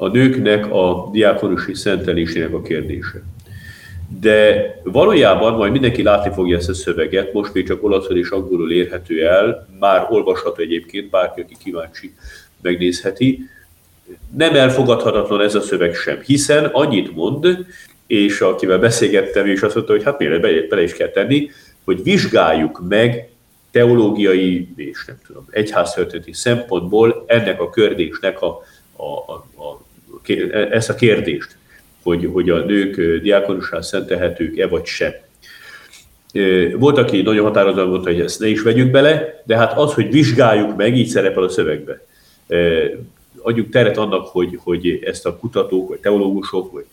a 0.00 0.08
nőknek 0.08 0.72
a 0.72 1.08
diákonusi 1.12 1.74
szentelésének 1.74 2.54
a 2.54 2.62
kérdése. 2.62 3.22
De 4.20 4.80
valójában 4.84 5.54
majd 5.54 5.72
mindenki 5.72 6.02
látni 6.02 6.32
fogja 6.32 6.56
ezt 6.56 6.68
a 6.68 6.74
szöveget, 6.74 7.32
most 7.32 7.54
még 7.54 7.66
csak 7.66 7.84
olaszul 7.84 8.18
és 8.18 8.30
angolul 8.30 8.72
érhető 8.72 9.26
el, 9.26 9.68
már 9.78 10.06
olvasható 10.10 10.62
egyébként, 10.62 11.10
bárki, 11.10 11.40
aki 11.40 11.56
kíváncsi, 11.64 12.14
megnézheti. 12.60 13.48
Nem 14.36 14.54
elfogadhatatlan 14.54 15.40
ez 15.40 15.54
a 15.54 15.60
szöveg 15.60 15.94
sem, 15.94 16.20
hiszen 16.20 16.64
annyit 16.64 17.14
mond, 17.14 17.66
és 18.06 18.40
akivel 18.40 18.78
beszélgettem, 18.78 19.46
és 19.46 19.62
azt 19.62 19.74
mondta, 19.74 19.92
hogy 19.92 20.04
hát 20.04 20.18
miért 20.18 20.40
bele, 20.68 20.82
is 20.82 20.92
kell 20.92 21.08
tenni, 21.08 21.50
hogy 21.84 22.02
vizsgáljuk 22.02 22.82
meg 22.88 23.30
teológiai 23.70 24.68
és 24.76 25.04
nem 25.06 25.16
tudom, 25.26 25.46
egyháztörténeti 25.50 26.32
szempontból 26.32 27.24
ennek 27.26 27.60
a 27.60 27.70
kérdésnek 27.70 28.42
a, 28.42 28.62
a, 28.96 29.04
a, 29.04 29.32
a, 29.62 29.80
ezt 30.70 30.90
a 30.90 30.94
kérdést, 30.94 31.56
hogy, 32.02 32.28
hogy 32.32 32.50
a 32.50 32.64
nők 32.64 33.22
diákonussá 33.22 33.80
szentelhetők-e 33.80 34.66
vagy 34.66 34.84
sem. 34.84 35.12
Volt, 36.72 36.98
aki 36.98 37.22
nagyon 37.22 37.44
határozottan 37.44 37.88
mondta, 37.88 38.10
hogy 38.10 38.20
ezt 38.20 38.40
ne 38.40 38.46
is 38.46 38.62
vegyük 38.62 38.90
bele, 38.90 39.42
de 39.44 39.56
hát 39.56 39.78
az, 39.78 39.94
hogy 39.94 40.10
vizsgáljuk 40.10 40.76
meg, 40.76 40.96
így 40.96 41.06
szerepel 41.06 41.42
a 41.42 41.48
szövegbe. 41.48 42.04
Adjuk 43.42 43.68
teret 43.70 43.96
annak, 43.96 44.26
hogy, 44.26 44.58
hogy 44.62 45.00
ezt 45.04 45.26
a 45.26 45.36
kutatók, 45.36 45.88
vagy 45.88 45.98
teológusok, 45.98 46.72
vagy 46.72 46.84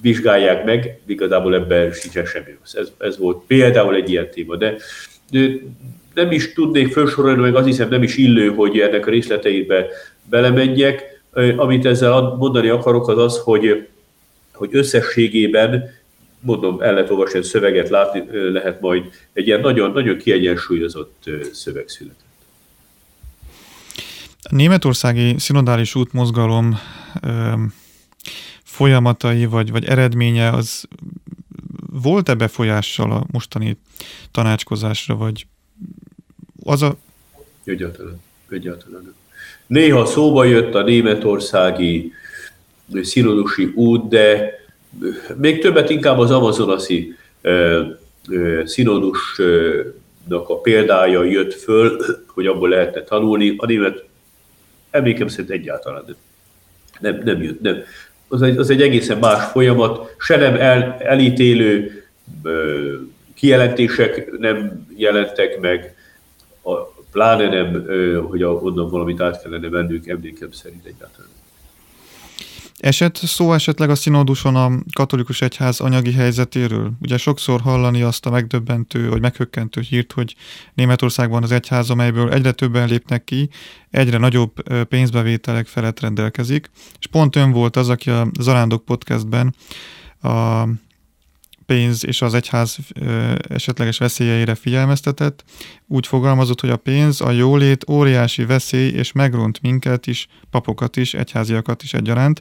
vizsgálják 0.00 0.64
meg, 0.64 0.98
igazából 1.06 1.54
ebben 1.54 1.92
sincsen 1.92 2.24
semmi 2.24 2.56
Ez, 2.72 2.92
ez 2.98 3.18
volt 3.18 3.42
például 3.46 3.94
egy 3.94 4.10
ilyen 4.10 4.30
téma, 4.30 4.56
de 4.56 4.76
nem 6.14 6.30
is 6.30 6.52
tudnék 6.52 6.92
felsorolni, 6.92 7.40
meg 7.40 7.54
azt 7.54 7.66
hiszem 7.66 7.88
nem 7.88 8.02
is 8.02 8.16
illő, 8.16 8.48
hogy 8.48 8.78
ennek 8.78 9.06
a 9.06 9.10
részleteibe 9.10 9.86
belemenjek. 10.30 11.13
Amit 11.56 11.86
ezzel 11.86 12.20
mondani 12.38 12.68
akarok, 12.68 13.08
az 13.08 13.18
az, 13.18 13.38
hogy, 13.38 13.88
hogy 14.52 14.68
összességében, 14.72 15.90
mondom, 16.40 16.80
el 16.80 16.92
lehet 16.94 17.10
olvasni 17.10 17.38
a 17.38 17.42
szöveget, 17.42 17.88
látni 17.88 18.50
lehet 18.52 18.80
majd, 18.80 19.04
egy 19.32 19.46
ilyen 19.46 19.60
nagyon, 19.60 19.92
nagyon 19.92 20.16
kiegyensúlyozott 20.16 21.30
szöveg 21.52 21.88
született. 21.88 22.22
A 24.42 24.54
németországi 24.54 25.38
szinodális 25.38 25.94
útmozgalom 25.94 26.78
folyamatai 28.62 29.44
vagy, 29.44 29.70
vagy 29.70 29.84
eredménye 29.84 30.50
az 30.50 30.84
volt-e 31.90 32.34
befolyással 32.34 33.12
a 33.12 33.24
mostani 33.32 33.76
tanácskozásra, 34.30 35.16
vagy 35.16 35.46
az 36.64 36.82
a... 36.82 36.96
Egyáltalán, 37.64 38.20
egyáltalán. 38.48 39.14
Néha 39.66 40.06
szóba 40.06 40.44
jött 40.44 40.74
a 40.74 40.82
németországi 40.82 42.12
szinodusi 43.02 43.72
út, 43.74 44.08
de 44.08 44.52
még 45.36 45.60
többet 45.60 45.90
inkább 45.90 46.18
az 46.18 46.30
amazonaszi 46.30 47.14
színodusnak 48.64 50.48
a 50.48 50.60
példája 50.62 51.24
jött 51.24 51.54
föl, 51.54 52.00
hogy 52.26 52.46
abból 52.46 52.68
lehetne 52.68 53.02
tanulni. 53.02 53.54
A 53.56 53.66
német 53.66 54.04
emlékem 54.90 55.28
szerint 55.28 55.50
egyáltalán 55.50 56.04
nem. 56.06 56.16
Nem, 57.00 57.20
nem 57.24 57.42
jött, 57.42 57.60
nem 57.60 57.82
az 58.28 58.42
egy, 58.42 58.56
az 58.56 58.70
egy 58.70 58.82
egészen 58.82 59.18
más 59.18 59.44
folyamat, 59.50 60.14
se 60.18 60.36
nem 60.36 60.54
el, 60.54 60.96
elítélő 60.98 62.02
kijelentések 63.34 64.38
nem 64.38 64.86
jelentek 64.96 65.60
meg, 65.60 65.94
a, 66.62 66.72
pláne 67.14 67.48
nem, 67.48 67.86
hogy 68.28 68.42
onnan 68.44 68.90
valamit 68.90 69.20
át 69.20 69.42
kellene 69.42 69.68
vennünk, 69.68 70.06
emlékem 70.06 70.50
szerint 70.50 70.84
egyáltalán. 70.84 71.30
Esett 72.78 73.16
szó 73.16 73.52
esetleg 73.52 73.90
a 73.90 73.94
színóduson 73.94 74.56
a 74.56 74.70
katolikus 74.92 75.42
egyház 75.42 75.80
anyagi 75.80 76.12
helyzetéről? 76.12 76.92
Ugye 77.00 77.16
sokszor 77.16 77.60
hallani 77.60 78.02
azt 78.02 78.26
a 78.26 78.30
megdöbbentő, 78.30 79.08
vagy 79.08 79.20
meghökkentő 79.20 79.80
hírt, 79.80 80.12
hogy 80.12 80.34
Németországban 80.74 81.42
az 81.42 81.52
egyház, 81.52 81.90
amelyből 81.90 82.32
egyre 82.32 82.52
többen 82.52 82.88
lépnek 82.88 83.24
ki, 83.24 83.48
egyre 83.90 84.18
nagyobb 84.18 84.52
pénzbevételek 84.88 85.66
felett 85.66 86.00
rendelkezik. 86.00 86.70
És 86.98 87.06
pont 87.06 87.36
ön 87.36 87.52
volt 87.52 87.76
az, 87.76 87.88
aki 87.88 88.10
a 88.10 88.28
Zarándok 88.40 88.84
podcastben 88.84 89.54
a 90.22 90.64
pénz 91.66 92.06
és 92.06 92.22
az 92.22 92.34
egyház 92.34 92.76
esetleges 93.48 93.98
veszélyeire 93.98 94.54
figyelmeztetett. 94.54 95.44
Úgy 95.88 96.06
fogalmazott, 96.06 96.60
hogy 96.60 96.70
a 96.70 96.76
pénz, 96.76 97.20
a 97.20 97.30
jólét 97.30 97.84
óriási 97.90 98.44
veszély, 98.44 98.88
és 98.88 99.12
megront 99.12 99.60
minket 99.62 100.06
is, 100.06 100.26
papokat 100.50 100.96
is, 100.96 101.14
egyháziakat 101.14 101.82
is 101.82 101.94
egyaránt. 101.94 102.40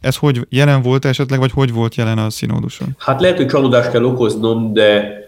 Ez 0.00 0.16
hogy 0.16 0.46
jelen 0.48 0.82
volt 0.82 1.04
esetleg, 1.04 1.38
vagy 1.38 1.50
hogy 1.50 1.72
volt 1.72 1.94
jelen 1.94 2.18
a 2.18 2.30
színóduson? 2.30 2.88
Hát 2.98 3.20
lehet, 3.20 3.36
hogy 3.36 3.46
csalódást 3.46 3.90
kell 3.90 4.04
okoznom, 4.04 4.72
de 4.72 5.20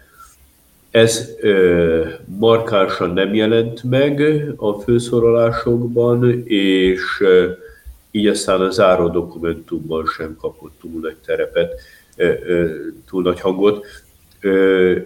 ez 0.91 1.29
ö, 1.41 2.09
markánsan 2.39 3.11
nem 3.11 3.35
jelent 3.35 3.83
meg 3.83 4.23
a 4.57 4.73
főszorolásokban, 4.73 6.43
és 6.47 7.01
ö, 7.21 7.51
így 8.11 8.27
aztán 8.27 8.61
a 8.61 8.71
záró 8.71 9.09
dokumentumban 9.09 10.05
sem 10.17 10.37
kapott 10.41 10.73
túl 10.81 11.01
nagy 11.01 11.17
terepet 11.27 11.73
túl 13.09 13.23
nagy 13.23 13.41
hangot. 13.41 13.87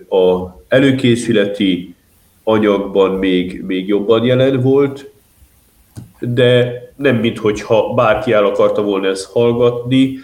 A 0.08 0.56
előkészületi 0.68 1.94
anyagban 2.42 3.10
még, 3.10 3.62
még 3.62 3.88
jobban 3.88 4.24
jelen 4.24 4.60
volt, 4.60 5.10
de 6.20 6.82
nem 6.96 7.16
minthogyha 7.16 7.94
bárki 7.94 8.32
el 8.32 8.44
akarta 8.44 8.82
volna 8.82 9.08
ezt 9.08 9.30
hallgatni, 9.30 10.18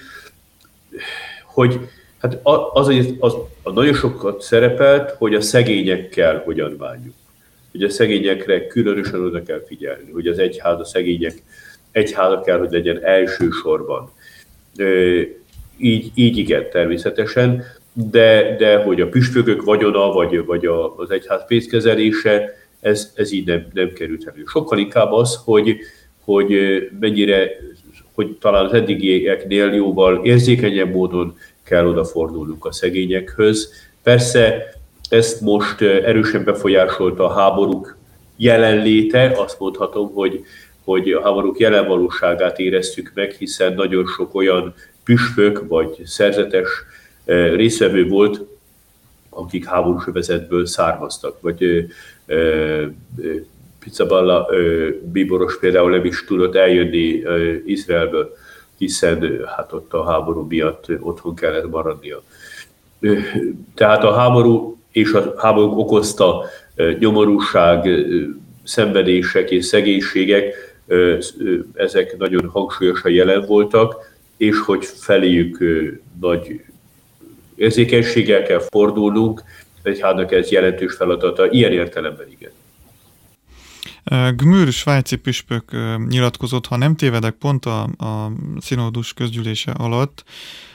hogy 1.45 1.79
hát 2.19 2.39
az, 2.43 2.89
az, 2.89 3.07
az, 3.19 3.35
az 3.63 3.73
nagyon 3.73 3.95
sokat 3.95 4.43
szerepelt, 4.43 5.11
hogy 5.11 5.35
a 5.35 5.41
szegényekkel 5.41 6.43
hogyan 6.45 6.77
bánjuk. 6.79 7.15
Hogy 7.73 7.83
a 7.83 7.91
szegényekre 7.91 8.67
különösen 8.67 9.25
oda 9.25 9.43
kell 9.43 9.65
figyelni, 9.67 10.11
hogy 10.13 10.27
az 10.27 10.39
egyház 10.39 10.81
a 10.81 10.85
szegények 10.85 11.43
egyháza 11.91 12.41
kell, 12.41 12.59
hogy 12.59 12.71
legyen 12.71 13.05
elsősorban 13.05 14.11
így, 15.79 16.11
így 16.15 16.39
igen, 16.39 16.71
természetesen, 16.71 17.65
de, 17.93 18.57
de 18.59 18.77
hogy 18.77 19.01
a 19.01 19.09
püspökök 19.09 19.63
vagyona, 19.63 20.13
vagy, 20.13 20.45
vagy 20.45 20.67
a, 20.67 20.97
az 20.97 21.11
egyház 21.11 21.45
pénzkezelése, 21.47 22.53
ez, 22.81 23.13
ez 23.15 23.33
így 23.33 23.47
nem, 23.47 23.67
nem 23.73 23.93
került 23.93 24.27
elő. 24.27 24.43
Sokkal 24.47 24.79
inkább 24.79 25.13
az, 25.13 25.41
hogy, 25.45 25.77
hogy 26.25 26.53
mennyire, 27.01 27.51
hogy 28.15 28.37
talán 28.41 28.65
az 28.65 28.73
eddigieknél 28.73 29.73
jóval 29.73 30.25
érzékenyebb 30.25 30.95
módon 30.95 31.37
kell 31.63 31.87
odafordulnunk 31.87 32.65
a 32.65 32.73
szegényekhöz. 32.73 33.73
Persze 34.03 34.75
ezt 35.09 35.41
most 35.41 35.81
erősen 35.81 36.45
befolyásolta 36.45 37.25
a 37.25 37.33
háborúk 37.33 37.97
jelenléte, 38.37 39.33
azt 39.37 39.59
mondhatom, 39.59 40.13
hogy, 40.13 40.45
hogy 40.85 41.11
a 41.11 41.23
háborúk 41.23 41.59
jelen 41.59 41.87
valóságát 41.87 42.59
éreztük 42.59 43.13
meg, 43.15 43.31
hiszen 43.31 43.75
nagyon 43.75 44.07
sok 44.07 44.35
olyan 44.35 44.75
püspök 45.05 45.69
vagy 45.69 46.03
szerzetes 46.05 46.69
részvevő 47.55 48.09
volt, 48.09 48.41
akik 49.29 49.65
háborús 49.65 50.07
övezetből 50.07 50.67
származtak, 50.67 51.41
vagy 51.41 51.87
Pizzaballa 53.79 54.49
bíboros 55.13 55.59
például 55.59 55.91
nem 55.91 56.05
is 56.05 56.25
tudott 56.25 56.55
eljönni 56.55 57.23
Izraelből, 57.67 58.37
hiszen 58.79 59.41
hát 59.57 59.73
ott 59.73 59.93
a 59.93 60.05
háború 60.05 60.47
miatt 60.49 60.87
otthon 61.01 61.35
kellett 61.35 61.71
maradnia. 61.71 62.23
Tehát 63.75 64.05
a 64.05 64.13
háború 64.13 64.79
és 64.91 65.13
a 65.13 65.35
háború 65.37 65.79
okozta 65.79 66.45
nyomorúság, 66.99 67.89
szenvedések 68.63 69.51
és 69.51 69.65
szegénységek 69.65 70.55
ezek 71.75 72.17
nagyon 72.17 72.49
hangsúlyosan 72.49 73.11
jelen 73.11 73.47
voltak, 73.47 74.14
és 74.37 74.59
hogy 74.59 74.85
feléjük 74.85 75.59
nagy 76.21 76.65
érzékenységgel 77.55 78.43
kell 78.43 78.61
fordulnunk, 78.71 79.43
egyháznak 79.83 80.33
ez 80.33 80.49
jelentős 80.49 80.95
feladata, 80.95 81.51
ilyen 81.51 81.73
értelemben 81.73 82.27
igen. 82.31 82.51
Gmür 84.37 84.73
svájci 84.73 85.17
püspök 85.17 85.71
nyilatkozott, 86.09 86.67
ha 86.67 86.77
nem 86.77 86.97
tévedek, 86.97 87.35
pont 87.35 87.67
a, 87.67 87.83
a 87.83 88.33
színódus 88.59 89.13
közgyűlése 89.13 89.71
alatt, 89.71 90.25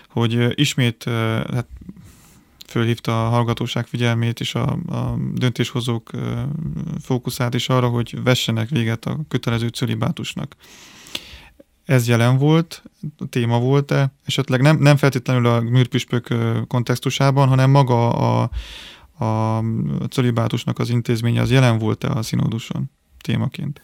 hogy 0.09 0.59
ismét 0.59 1.03
hát 1.53 1.67
fölhívta 2.67 3.25
a 3.25 3.29
hallgatóság 3.29 3.87
figyelmét 3.87 4.39
és 4.39 4.55
a, 4.55 4.77
a 4.87 5.17
döntéshozók 5.33 6.09
fókuszát 7.01 7.53
is 7.53 7.69
arra, 7.69 7.87
hogy 7.87 8.23
vessenek 8.23 8.69
véget 8.69 9.05
a 9.05 9.17
kötelező 9.27 9.67
cölibátusnak. 9.67 10.55
Ez 11.89 12.07
jelen 12.07 12.37
volt, 12.37 12.83
téma 13.29 13.59
volt-e? 13.59 14.11
Esetleg 14.25 14.61
nem, 14.61 14.77
nem 14.77 14.97
feltétlenül 14.97 15.45
a 15.45 15.59
műrpüspök 15.59 16.27
kontextusában, 16.67 17.47
hanem 17.47 17.69
maga 17.69 18.09
a, 18.09 18.49
a 19.25 19.63
cölibátusnak 20.09 20.79
az 20.79 20.89
intézménye 20.89 21.41
az 21.41 21.51
jelen 21.51 21.77
volt-e 21.77 22.07
a 22.09 22.21
színóduson 22.21 22.91
témaként? 23.21 23.81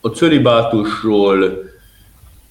A 0.00 0.08
cölibátusról 0.08 1.70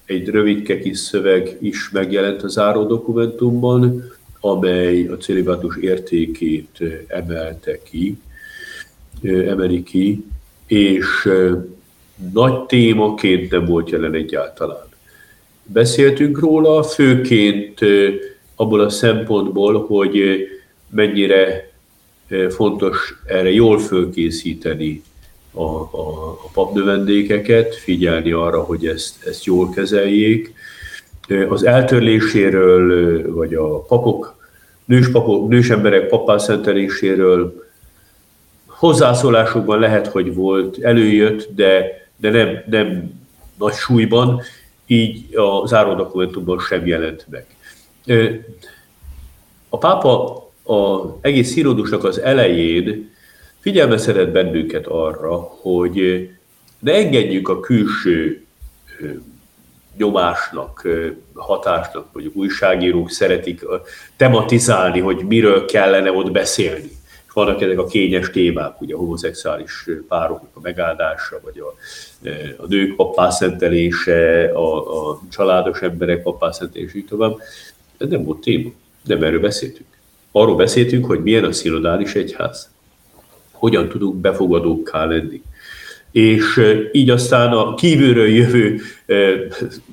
egy 0.04 0.28
rövidke 0.28 0.78
kis 0.78 0.98
szöveg 0.98 1.56
is 1.60 1.90
megjelent 1.90 2.42
a 2.42 2.48
záró 2.48 2.86
dokumentumban, 2.86 4.04
amely 4.40 5.06
a 5.06 5.16
cölibátus 5.16 5.76
értékét 5.76 6.78
emelte 7.06 7.82
ki, 7.82 8.20
emeli 9.22 9.82
ki, 9.82 10.24
és 10.66 11.28
nagy 12.32 12.64
témaként 12.66 13.50
nem 13.50 13.64
volt 13.64 13.90
jelen 13.90 14.14
egyáltalán. 14.14 14.88
Beszéltünk 15.64 16.38
róla, 16.38 16.82
főként 16.82 17.78
abból 18.54 18.80
a 18.80 18.88
szempontból, 18.88 19.86
hogy 19.86 20.46
mennyire 20.90 21.70
fontos 22.48 23.14
erre 23.26 23.50
jól 23.50 23.78
fölkészíteni 23.78 25.02
a, 25.52 25.62
a, 25.62 26.30
a 26.44 26.48
papnövendékeket, 26.52 27.74
figyelni 27.74 28.32
arra, 28.32 28.60
hogy 28.60 28.86
ezt, 28.86 29.26
ezt 29.26 29.44
jól 29.44 29.70
kezeljék. 29.70 30.52
Az 31.48 31.64
eltörléséről, 31.64 33.34
vagy 33.34 33.54
a 33.54 33.78
papok, 33.78 34.36
nős, 34.84 35.10
papok, 35.10 35.48
nős 35.48 35.70
emberek 35.70 36.08
papászenteléséről 36.08 37.68
hozzászólásokban 38.66 39.78
lehet, 39.78 40.06
hogy 40.06 40.34
volt, 40.34 40.78
előjött, 40.82 41.48
de, 41.54 41.99
de 42.20 42.30
nem, 42.30 42.62
nem 42.66 43.12
nagy 43.58 43.74
súlyban, 43.74 44.42
így 44.86 45.36
a 45.36 45.66
záró 45.66 45.94
dokumentumban 45.94 46.58
sem 46.58 46.86
jelent 46.86 47.26
meg. 47.30 47.46
A 49.68 49.78
pápa 49.78 50.34
az 50.62 51.10
egész 51.20 51.52
színódusnak 51.52 52.04
az 52.04 52.20
elején 52.20 53.10
figyelmeztetett 53.60 54.28
bennünket 54.28 54.86
arra, 54.86 55.36
hogy 55.38 56.28
ne 56.78 56.92
engedjük 56.92 57.48
a 57.48 57.60
külső 57.60 58.44
nyomásnak, 59.96 60.88
hatásnak, 61.34 62.12
vagy 62.12 62.30
újságírók 62.34 63.10
szeretik 63.10 63.64
tematizálni, 64.16 65.00
hogy 65.00 65.24
miről 65.28 65.64
kellene 65.64 66.12
ott 66.12 66.30
beszélni. 66.30 66.90
És 67.30 67.36
vannak 67.36 67.60
ezek 67.60 67.78
a 67.78 67.86
kényes 67.86 68.30
témák, 68.30 68.80
ugye 68.80 68.94
a 68.94 68.98
homoszexuális 68.98 69.88
pároknak 70.08 70.50
a 70.52 70.60
megáldása, 70.60 71.40
vagy 71.42 71.58
a, 71.58 71.74
a 72.62 72.66
nők 72.68 72.96
papászentelése, 72.96 74.50
a, 74.54 75.10
a 75.10 75.20
családos 75.30 75.80
emberek 75.80 76.22
papászentelése, 76.22 76.98
így 76.98 77.04
tovább. 77.04 77.38
Ez 77.98 78.08
nem 78.08 78.24
volt 78.24 78.40
téma, 78.40 78.70
nem 79.04 79.22
erről 79.22 79.40
beszéltünk. 79.40 79.88
Arról 80.32 80.56
beszéltünk, 80.56 81.06
hogy 81.06 81.22
milyen 81.22 81.44
a 81.44 81.52
szinodális 81.52 82.14
egyház 82.14 82.70
hogyan 83.52 83.88
tudunk 83.88 84.16
befogadókká 84.16 85.04
lenni. 85.04 85.42
És 86.10 86.60
így 86.92 87.10
aztán 87.10 87.52
a 87.52 87.74
kívülről 87.74 88.28
jövő, 88.28 88.80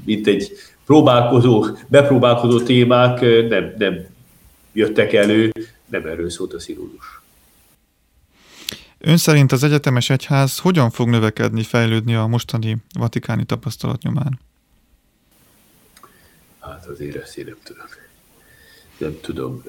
mint 0.05 0.27
egy 0.27 0.51
próbálkozó, 0.85 1.65
bepróbálkozó 1.87 2.59
témák 2.59 3.21
nem, 3.49 3.73
nem 3.77 4.05
jöttek 4.73 5.13
elő, 5.13 5.51
nem 5.89 6.05
erről 6.05 6.29
szólt 6.29 6.53
a 6.53 6.59
színódus. 6.59 7.21
Ön 8.99 9.17
szerint 9.17 9.51
az 9.51 9.63
egyetemes 9.63 10.09
egyház 10.09 10.59
hogyan 10.59 10.89
fog 10.89 11.09
növekedni, 11.09 11.63
fejlődni 11.63 12.15
a 12.15 12.25
mostani 12.27 12.77
vatikáni 12.99 13.45
tapasztalat 13.45 14.01
nyomán? 14.01 14.39
Hát 16.59 16.85
azért 16.85 17.15
ezt 17.15 17.37
én 17.37 17.45
nem 17.45 17.57
tudom. 17.63 17.85
Nem 18.97 19.17
tudom. 19.21 19.63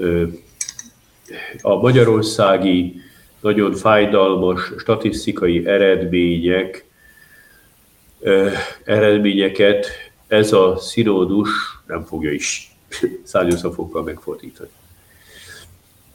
A 1.61 1.75
magyarországi 1.75 3.01
nagyon 3.41 3.75
fájdalmas 3.75 4.73
statisztikai 4.79 5.67
eredmények, 5.67 6.85
eredményeket 8.85 9.87
ez 10.27 10.53
a 10.53 10.77
színódus 10.79 11.49
nem 11.87 12.05
fogja 12.05 12.33
is 12.33 12.77
szárnyaszafokkal 13.25 14.03
megfordítani. 14.03 14.71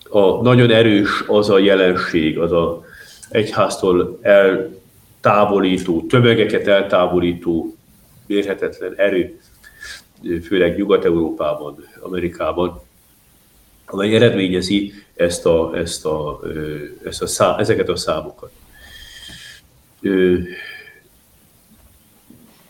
A, 0.10 0.41
nagyon 0.41 0.71
erős 0.71 1.23
az 1.28 1.49
a 1.49 1.60
jelenség, 1.60 2.39
az 2.39 2.52
a 2.52 2.86
egyháztól 3.34 4.19
eltávolító, 4.22 6.06
tömegeket 6.10 6.67
eltávolító, 6.67 7.76
mérhetetlen 8.26 8.93
erő, 8.96 9.39
főleg 10.43 10.78
Nyugat-Európában, 10.78 11.88
Amerikában, 12.00 12.82
amely 13.86 14.15
eredményezi 14.15 14.93
ezt 15.15 15.46
a, 15.46 15.78
ezt 15.78 16.06
a, 16.06 16.41
ezt 17.06 17.22
a 17.22 17.28
szá, 17.28 17.58
ezeket 17.58 17.89
a 17.89 17.96
számokat. 17.96 18.52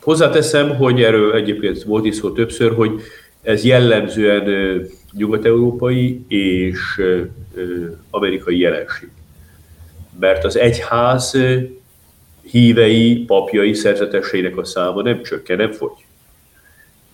Hozzáteszem, 0.02 0.76
hogy 0.76 1.04
erről 1.04 1.34
egyébként 1.34 1.84
volt 1.84 2.06
is 2.06 2.16
szó 2.16 2.32
többször, 2.32 2.74
hogy 2.76 3.02
ez 3.42 3.64
jellemzően 3.64 4.82
nyugat-európai 5.12 6.26
és 6.28 7.02
amerikai 8.10 8.60
jelenség. 8.60 9.10
Mert 10.20 10.44
az 10.44 10.58
egyház 10.58 11.38
hívei, 12.42 13.16
papjai, 13.16 13.74
szerzeteseinek 13.74 14.58
a 14.58 14.66
száma 14.66 15.02
nem 15.02 15.24
csökken, 15.24 15.58
nem 15.58 15.72
fogy. 15.72 16.06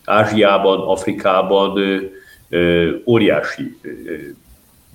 Ázsiában, 0.05 0.79
Afrikában 0.79 1.79
óriási 3.05 3.77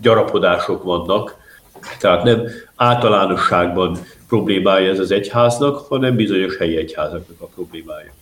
gyarapodások 0.01 0.83
vannak, 0.83 1.37
tehát 2.01 2.25
nem 2.25 2.47
általánosságban 2.77 3.99
problémája 4.29 4.91
ez 4.91 4.99
az 4.99 5.11
egyháznak, 5.11 5.79
hanem 5.79 6.17
bizonyos 6.17 6.57
helyi 6.57 6.77
egyházaknak 6.77 7.41
a 7.41 7.47
problémája. 7.47 8.13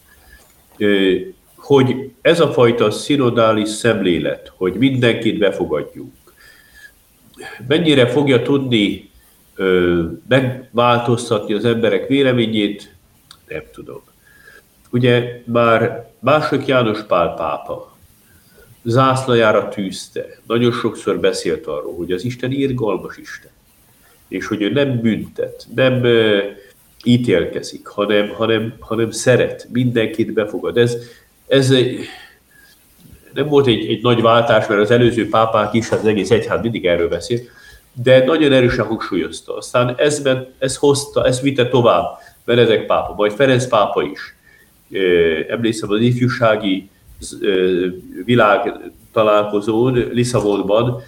Hogy 1.57 2.11
ez 2.21 2.41
a 2.41 2.53
fajta 2.53 2.91
szinodális 2.91 3.69
szemlélet, 3.69 4.53
hogy 4.57 4.73
mindenkit 4.75 5.39
befogadjunk, 5.39 6.13
mennyire 7.69 8.07
fogja 8.07 8.43
tudni 8.43 9.11
megváltoztatni 10.29 11.55
az 11.55 11.65
emberek 11.65 12.09
véleményét, 12.09 12.95
nem 13.49 13.63
tudom. 13.73 14.03
Ugye 14.91 15.43
már 15.45 16.11
mások 16.19 16.67
János 16.67 17.03
Pál 17.03 17.35
pápa 17.35 17.97
zászlajára 18.83 19.69
tűzte. 19.69 20.27
Nagyon 20.47 20.73
sokszor 20.73 21.21
beszélt 21.21 21.67
arról, 21.67 21.95
hogy 21.97 22.13
az 22.13 22.25
Isten 22.25 22.53
irgalmas 22.53 23.17
Isten, 23.17 23.51
és 24.29 24.47
hogy 24.47 24.63
ő 24.63 24.71
nem 24.71 25.01
büntet, 25.01 25.67
nem 25.75 26.07
ítélkezik, 27.05 27.87
hanem, 27.87 28.29
hanem, 28.29 28.75
hanem 28.81 29.11
szeret, 29.11 29.69
mindenkit 29.73 30.33
befogad. 30.33 30.77
Ez, 30.77 30.97
ez 31.47 31.71
egy, 31.71 31.99
nem 33.35 33.49
volt 33.49 33.67
egy, 33.67 33.87
egy 33.87 34.03
nagy 34.03 34.21
váltás, 34.21 34.67
mert 34.67 34.81
az 34.81 34.91
előző 34.91 35.29
pápák 35.29 35.75
is, 35.75 35.91
az 35.91 36.07
egész 36.07 36.31
egyház 36.31 36.63
mindig 36.63 36.87
erről 36.87 37.09
beszélt, 37.09 37.51
de 38.03 38.25
nagyon 38.25 38.53
erősen 38.53 38.87
hangsúlyozta. 38.87 39.57
Aztán 39.57 39.95
ez, 39.97 40.23
ez 40.59 40.77
hozta, 40.77 41.27
ez 41.27 41.41
vitte 41.41 41.69
tovább 41.69 42.05
Benedek 42.45 42.87
pápa, 42.87 43.15
vagy 43.15 43.33
Ferenc 43.33 43.69
pápa 43.69 44.03
is. 44.03 44.37
Emlékszem 45.49 45.91
az 45.91 46.01
ifjúsági 46.01 46.91
világ 48.25 48.73
találkozón 49.13 49.93
Lisszabonban 49.93 51.03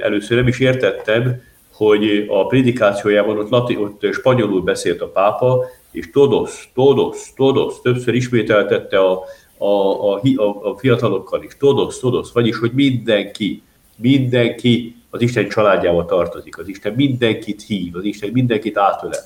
először 0.00 0.36
nem 0.36 0.46
is 0.46 0.58
értettem, 0.58 1.42
hogy 1.72 2.26
a 2.28 2.46
prédikációjában 2.46 3.38
ott, 3.38 3.50
lati, 3.50 3.76
ott 3.76 4.12
spanyolul 4.12 4.62
beszélt 4.62 5.00
a 5.00 5.08
pápa, 5.08 5.64
és 5.90 6.10
todos, 6.10 6.70
todos, 6.74 7.32
todos, 7.36 7.80
többször 7.82 8.14
ismételtette 8.14 8.98
a, 8.98 9.24
a, 9.58 9.66
a, 9.66 10.20
a, 10.62 10.76
fiatalokkal 10.78 11.42
is, 11.42 11.56
todos, 11.58 11.98
todos, 11.98 12.32
vagyis, 12.32 12.58
hogy 12.58 12.70
mindenki, 12.72 13.62
mindenki 13.96 14.95
az 15.10 15.20
Isten 15.20 15.48
családjába 15.48 16.04
tartozik, 16.04 16.58
az 16.58 16.68
Isten 16.68 16.92
mindenkit 16.92 17.62
hív, 17.62 17.96
az 17.96 18.04
Isten 18.04 18.30
mindenkit 18.32 18.76
átölel. 18.76 19.20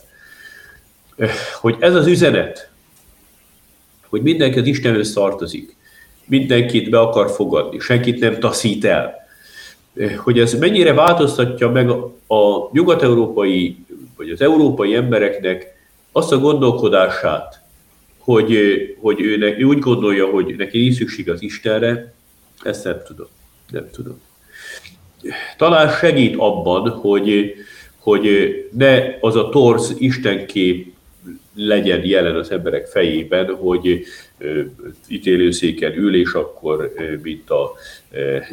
hogy 1.61 1.76
ez 1.78 1.95
az 1.95 2.07
üzenet, 2.07 2.70
hogy 4.09 4.22
mindenki 4.22 4.59
az 4.59 4.66
Istenhöz 4.66 5.12
tartozik, 5.12 5.76
mindenkit 6.24 6.91
be 6.91 7.01
akar 7.01 7.31
fogadni, 7.31 7.78
senkit 7.78 8.20
nem 8.20 8.39
taszít 8.39 8.85
el, 8.85 9.14
hogy 10.16 10.39
ez 10.39 10.55
mennyire 10.55 10.93
változtatja 10.93 11.70
meg 11.70 11.91
a 12.26 12.70
nyugat-európai, 12.72 13.76
vagy 14.16 14.31
az 14.31 14.41
európai 14.41 14.95
embereknek 14.95 15.78
azt 16.12 16.33
a 16.33 16.39
gondolkodását, 16.39 17.61
hogy, 18.18 18.59
hogy 19.01 19.20
ő, 19.20 19.57
ő 19.59 19.64
úgy 19.64 19.78
gondolja, 19.78 20.26
hogy 20.26 20.55
neki 20.57 20.78
nincs 20.78 20.95
szükség 20.95 21.31
az 21.31 21.43
Istenre, 21.43 22.14
ezt 22.62 22.85
nem 22.85 23.03
tudom. 23.07 23.26
Nem 23.70 23.91
tudom. 23.91 24.20
Talán 25.56 25.88
segít 25.88 26.34
abban, 26.36 26.90
hogy, 26.90 27.54
hogy 27.98 28.28
ne 28.76 29.16
az 29.20 29.36
a 29.36 29.48
torz 29.48 29.94
istenkép 29.98 30.92
legyen 31.54 32.04
jelen 32.04 32.36
az 32.36 32.50
emberek 32.50 32.86
fejében, 32.86 33.54
hogy 33.54 34.02
ítélőszéken 35.08 35.96
ül, 35.96 36.14
és 36.16 36.32
akkor, 36.32 36.92
mint 37.22 37.50
a 37.50 37.72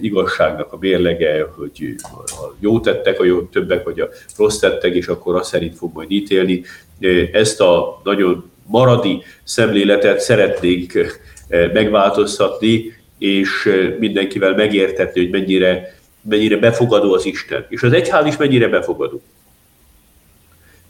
igazságnak 0.01 0.74
a 0.74 0.78
mérlege, 0.80 1.47
hogy 1.55 1.95
a 2.22 2.55
jó 2.59 2.80
tettek, 2.80 3.20
a 3.20 3.24
jó 3.26 3.41
többek, 3.41 3.84
vagy 3.84 3.99
a 3.99 4.09
rossz 4.38 4.57
tettek, 4.57 4.93
és 4.95 5.07
akkor 5.07 5.36
azt 5.36 5.49
szerint 5.49 5.76
fog 5.76 5.93
majd 5.93 6.11
ítélni. 6.11 6.63
Ezt 7.32 7.61
a 7.61 8.01
nagyon 8.03 8.51
maradi 8.65 9.24
szemléletet 9.43 10.20
szeretnénk 10.20 11.22
megváltoztatni, 11.74 12.95
és 13.18 13.70
mindenkivel 13.99 14.55
megértetni, 14.55 15.22
hogy 15.22 15.30
mennyire, 15.30 15.97
mennyire 16.30 16.58
befogadó 16.58 17.14
az 17.14 17.26
Isten. 17.26 17.66
És 17.70 17.84
az 17.84 17.94
egyház 17.94 18.26
is 18.26 18.38
mennyire 18.38 18.68
befogadó. 18.68 19.22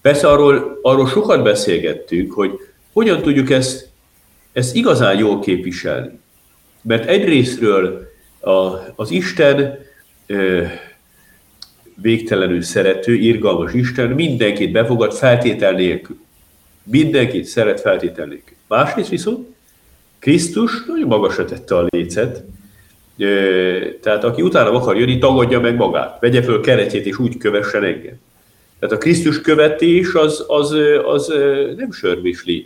Persze 0.02 0.28
arról, 0.28 0.80
arról 0.82 1.08
sokat 1.08 1.44
beszélgettünk, 1.44 2.34
hogy 2.34 2.52
hogyan 2.94 3.22
tudjuk 3.22 3.50
ezt, 3.50 3.90
ezt 4.54 4.76
igazán 4.76 5.18
jól 5.18 5.40
képviselni. 5.40 6.20
Mert 6.82 7.08
egyrésztről 7.08 8.12
a, 8.40 8.52
az 8.96 9.12
Isten 9.12 9.78
ö, 10.26 10.64
végtelenül 12.02 12.62
szerető, 12.62 13.14
irgalmas 13.14 13.74
Isten 13.74 14.10
mindenkit 14.10 14.72
befogad 14.72 15.14
feltétel 15.14 15.72
nélkül. 15.72 16.18
Mindenkit 16.84 17.46
szeret 17.46 17.82
feltétel 17.82 18.26
nélkül. 18.26 18.56
Másrészt 18.68 19.10
viszont 19.10 19.48
Krisztus 20.20 20.86
nagyon 20.86 21.08
magasra 21.08 21.46
tette 21.46 21.78
a 21.78 21.86
lécet, 21.90 22.44
tehát 24.02 24.24
aki 24.24 24.42
utána 24.42 24.72
akar 24.72 24.98
jönni, 24.98 25.18
tagadja 25.18 25.60
meg 25.60 25.76
magát, 25.76 26.20
vegye 26.20 26.42
föl 26.42 26.62
keretjét 26.62 27.06
és 27.06 27.20
úgy 27.20 27.38
kövessen 27.38 27.84
engem. 27.84 28.20
Tehát 28.80 28.96
a 28.96 28.98
Krisztus 28.98 29.42
követés 29.42 30.14
az, 30.14 30.44
az, 30.48 30.76
az 31.06 31.34
nem 31.78 31.92
sörvisli 31.92 32.66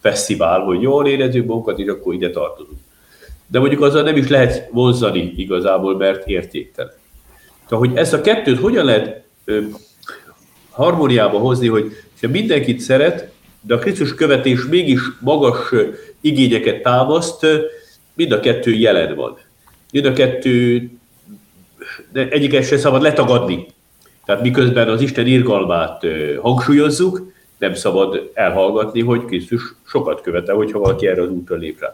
fesztivál, 0.00 0.60
hogy 0.60 0.82
jól 0.82 1.06
érezzük 1.06 1.46
magunkat, 1.46 1.78
és 1.78 1.86
akkor 1.86 2.14
ide 2.14 2.30
tartozunk. 2.30 2.78
De 3.46 3.58
mondjuk 3.58 3.82
azzal 3.82 4.02
nem 4.02 4.16
is 4.16 4.28
lehet 4.28 4.68
vonzani 4.72 5.32
igazából, 5.36 5.96
mert 5.96 6.28
értéktelen. 6.28 6.92
Tehát, 7.68 7.84
hogy 7.84 7.96
ezt 7.96 8.12
a 8.12 8.20
kettőt 8.20 8.58
hogyan 8.58 8.84
lehet 8.84 9.22
harmóniába 10.70 11.38
hozni, 11.38 11.68
hogy 11.68 11.92
mindenkit 12.20 12.80
szeret, 12.80 13.30
de 13.60 13.74
a 13.74 13.78
Krisztus 13.78 14.14
követés 14.14 14.64
mégis 14.70 15.00
magas 15.20 15.74
igényeket 16.20 16.82
támaszt, 16.82 17.46
mind 18.18 18.32
a 18.32 18.40
kettő 18.40 18.70
jelen 18.70 19.14
van. 19.14 19.38
Mind 19.92 20.04
a 20.04 20.12
kettő, 20.12 20.90
de 22.12 22.28
egyiket 22.28 22.66
sem 22.66 22.78
szabad 22.78 23.02
letagadni. 23.02 23.66
Tehát 24.24 24.42
miközben 24.42 24.88
az 24.88 25.00
Isten 25.00 25.26
irgalmát 25.26 26.06
hangsúlyozzuk, 26.40 27.32
nem 27.58 27.74
szabad 27.74 28.30
elhallgatni, 28.34 29.00
hogy 29.00 29.24
Krisztus 29.24 29.62
sokat 29.86 30.20
követel, 30.20 30.54
hogyha 30.54 30.78
valaki 30.78 31.06
erre 31.06 31.22
az 31.22 31.28
útra 31.28 31.56
lép 31.56 31.80
rá. 31.80 31.92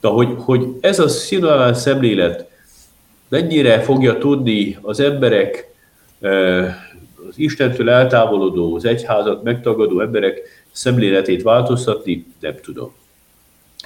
De 0.00 0.08
hogy, 0.08 0.28
hogy 0.36 0.66
ez 0.80 0.98
a 0.98 1.08
színalán 1.08 1.74
szemlélet 1.74 2.50
mennyire 3.28 3.80
fogja 3.80 4.18
tudni 4.18 4.78
az 4.80 5.00
emberek, 5.00 5.70
az 7.28 7.34
Istentől 7.36 7.90
eltávolodó, 7.90 8.74
az 8.74 8.84
egyházat 8.84 9.42
megtagadó 9.42 10.00
emberek 10.00 10.40
szemléletét 10.72 11.42
változtatni, 11.42 12.26
nem 12.40 12.54
tudom. 12.62 13.00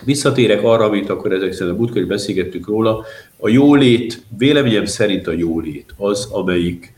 Visszatérek 0.04 0.64
arra, 0.64 0.84
amit 0.84 1.08
akkor 1.08 1.32
ezek 1.32 1.52
szerint 1.52 1.74
a 1.76 1.78
múltkor 1.78 2.06
beszélgettünk 2.06 2.66
róla, 2.66 3.04
a 3.36 3.48
jólét, 3.48 4.22
véleményem 4.38 4.84
szerint 4.84 5.26
a 5.26 5.32
jólét 5.32 5.94
az, 5.96 6.28
amelyik 6.30 6.94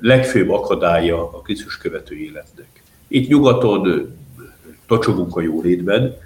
legfőbb 0.00 0.50
akadálya 0.50 1.22
a 1.22 1.40
Krisztus 1.40 1.78
követő 1.78 2.16
életnek. 2.16 2.82
Itt 3.08 3.28
nyugaton 3.28 4.14
tocsogunk 4.86 5.36
a 5.36 5.40
jólétben, 5.40 6.16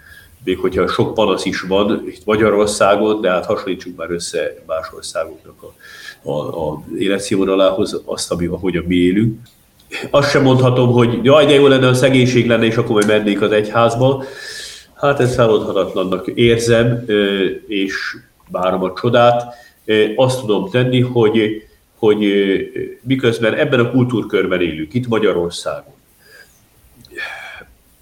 még 0.45 0.59
hogyha 0.59 0.89
sok 0.89 1.15
panasz 1.15 1.45
is 1.45 1.61
van 1.61 2.05
itt 2.07 2.25
Magyarországon, 2.25 3.21
de 3.21 3.31
hát 3.31 3.47
hasonlítsuk 3.47 3.97
már 3.97 4.11
össze 4.11 4.55
más 4.67 4.87
országoknak 4.97 5.63
a, 5.63 6.31
a, 6.31 6.69
a 6.69 6.85
életszínvonalához, 6.99 8.01
azt, 8.05 8.33
ami, 8.33 8.47
ahogyan 8.47 8.85
mi 8.87 8.95
élünk 8.95 9.39
azt 10.11 10.31
sem 10.31 10.43
mondhatom, 10.43 10.93
hogy 10.93 11.19
jaj, 11.23 11.47
de 11.47 11.55
jó 11.55 11.67
lenne, 11.67 11.87
a 11.87 11.95
szegénység 11.95 12.47
lenne, 12.47 12.65
és 12.65 12.77
akkor 12.77 12.91
majd 12.91 13.07
mennék 13.07 13.41
az 13.41 13.53
egyházba. 13.53 14.25
Hát 14.99 15.21
ezt 15.21 15.35
feloldhatatlannak 15.35 16.27
érzem, 16.27 17.05
és 17.67 18.17
várom 18.51 18.83
a 18.83 18.93
csodát. 18.93 19.55
Azt 20.17 20.41
tudom 20.41 20.71
tenni, 20.71 21.01
hogy, 21.01 21.67
hogy 21.99 22.27
miközben 23.03 23.55
ebben 23.55 23.81
a 23.81 23.91
kultúrkörben 23.91 24.61
élünk, 24.61 24.95
itt 24.95 25.09
Magyarországon, 25.09 25.95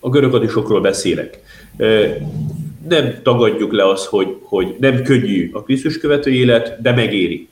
a 0.01 0.09
görögadisokról 0.09 0.81
beszélek, 0.81 1.41
nem 2.89 3.21
tagadjuk 3.23 3.73
le 3.73 3.89
azt, 3.89 4.05
hogy, 4.05 4.37
hogy 4.43 4.77
nem 4.81 5.03
könnyű 5.03 5.51
a 5.53 5.63
Krisztus 5.63 5.99
követő 5.99 6.31
élet, 6.31 6.81
de 6.83 6.93
megéri. 6.93 7.49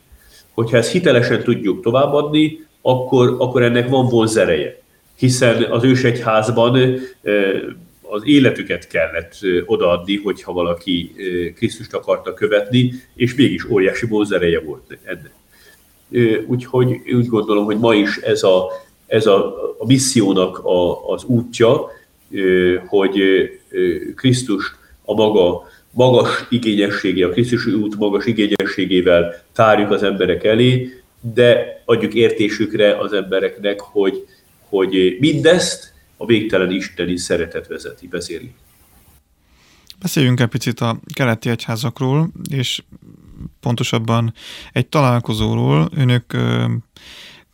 Hogyha 0.52 0.76
ezt 0.76 0.90
hitelesen 0.90 1.42
tudjuk 1.42 1.82
továbbadni, 1.82 2.66
akkor, 2.82 3.36
akkor 3.38 3.62
ennek 3.62 3.88
van 3.88 4.08
vonzereje. 4.08 4.78
Hiszen 5.16 5.62
az 5.62 5.84
ősegyházban 5.84 6.98
az 8.14 8.22
életüket 8.24 8.86
kellett 8.86 9.38
odaadni, 9.66 10.16
hogyha 10.16 10.52
valaki 10.52 11.14
Krisztust 11.56 11.94
akarta 11.94 12.34
követni, 12.34 12.92
és 13.14 13.34
mégis 13.34 13.64
óriási 13.64 14.06
vonzereje 14.06 14.60
volt 14.60 14.98
ennek. 15.04 15.32
Úgyhogy 16.46 17.00
úgy 17.14 17.26
gondolom, 17.26 17.64
hogy 17.64 17.78
ma 17.78 17.94
is 17.94 18.16
ez 18.16 18.42
a, 18.42 18.70
ez 19.06 19.26
a, 19.26 19.46
a 19.78 19.86
missziónak 19.86 20.58
a, 20.58 21.08
az 21.12 21.24
útja, 21.24 21.90
hogy 22.86 23.20
Krisztus 24.14 24.74
a 25.04 25.14
maga 25.14 25.72
magas 25.90 26.46
igényessége, 26.50 27.26
a 27.26 27.30
Krisztusi 27.30 27.72
út 27.72 27.96
magas 27.96 28.26
igényességével 28.26 29.42
tárjuk 29.52 29.90
az 29.90 30.02
emberek 30.02 30.44
elé, 30.44 31.02
de 31.34 31.82
adjuk 31.84 32.14
értésükre 32.14 32.98
az 32.98 33.12
embereknek, 33.12 33.80
hogy, 33.80 34.26
hogy 34.68 35.16
mindezt 35.20 35.93
a 36.24 36.26
végtelen 36.26 36.70
isteni 36.70 37.16
szeretet 37.16 37.66
vezeti, 37.66 38.08
vezérli. 38.10 38.52
Beszéljünk 40.00 40.40
egy 40.40 40.48
picit 40.48 40.80
a 40.80 41.00
keleti 41.14 41.48
egyházakról, 41.48 42.30
és 42.50 42.82
pontosabban 43.60 44.34
egy 44.72 44.86
találkozóról. 44.86 45.88
Önök 45.96 46.24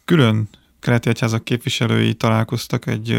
külön 0.04 0.48
keleti 0.80 1.08
egyházak 1.08 1.44
képviselői 1.44 2.14
találkoztak 2.14 2.86
egy 2.86 3.18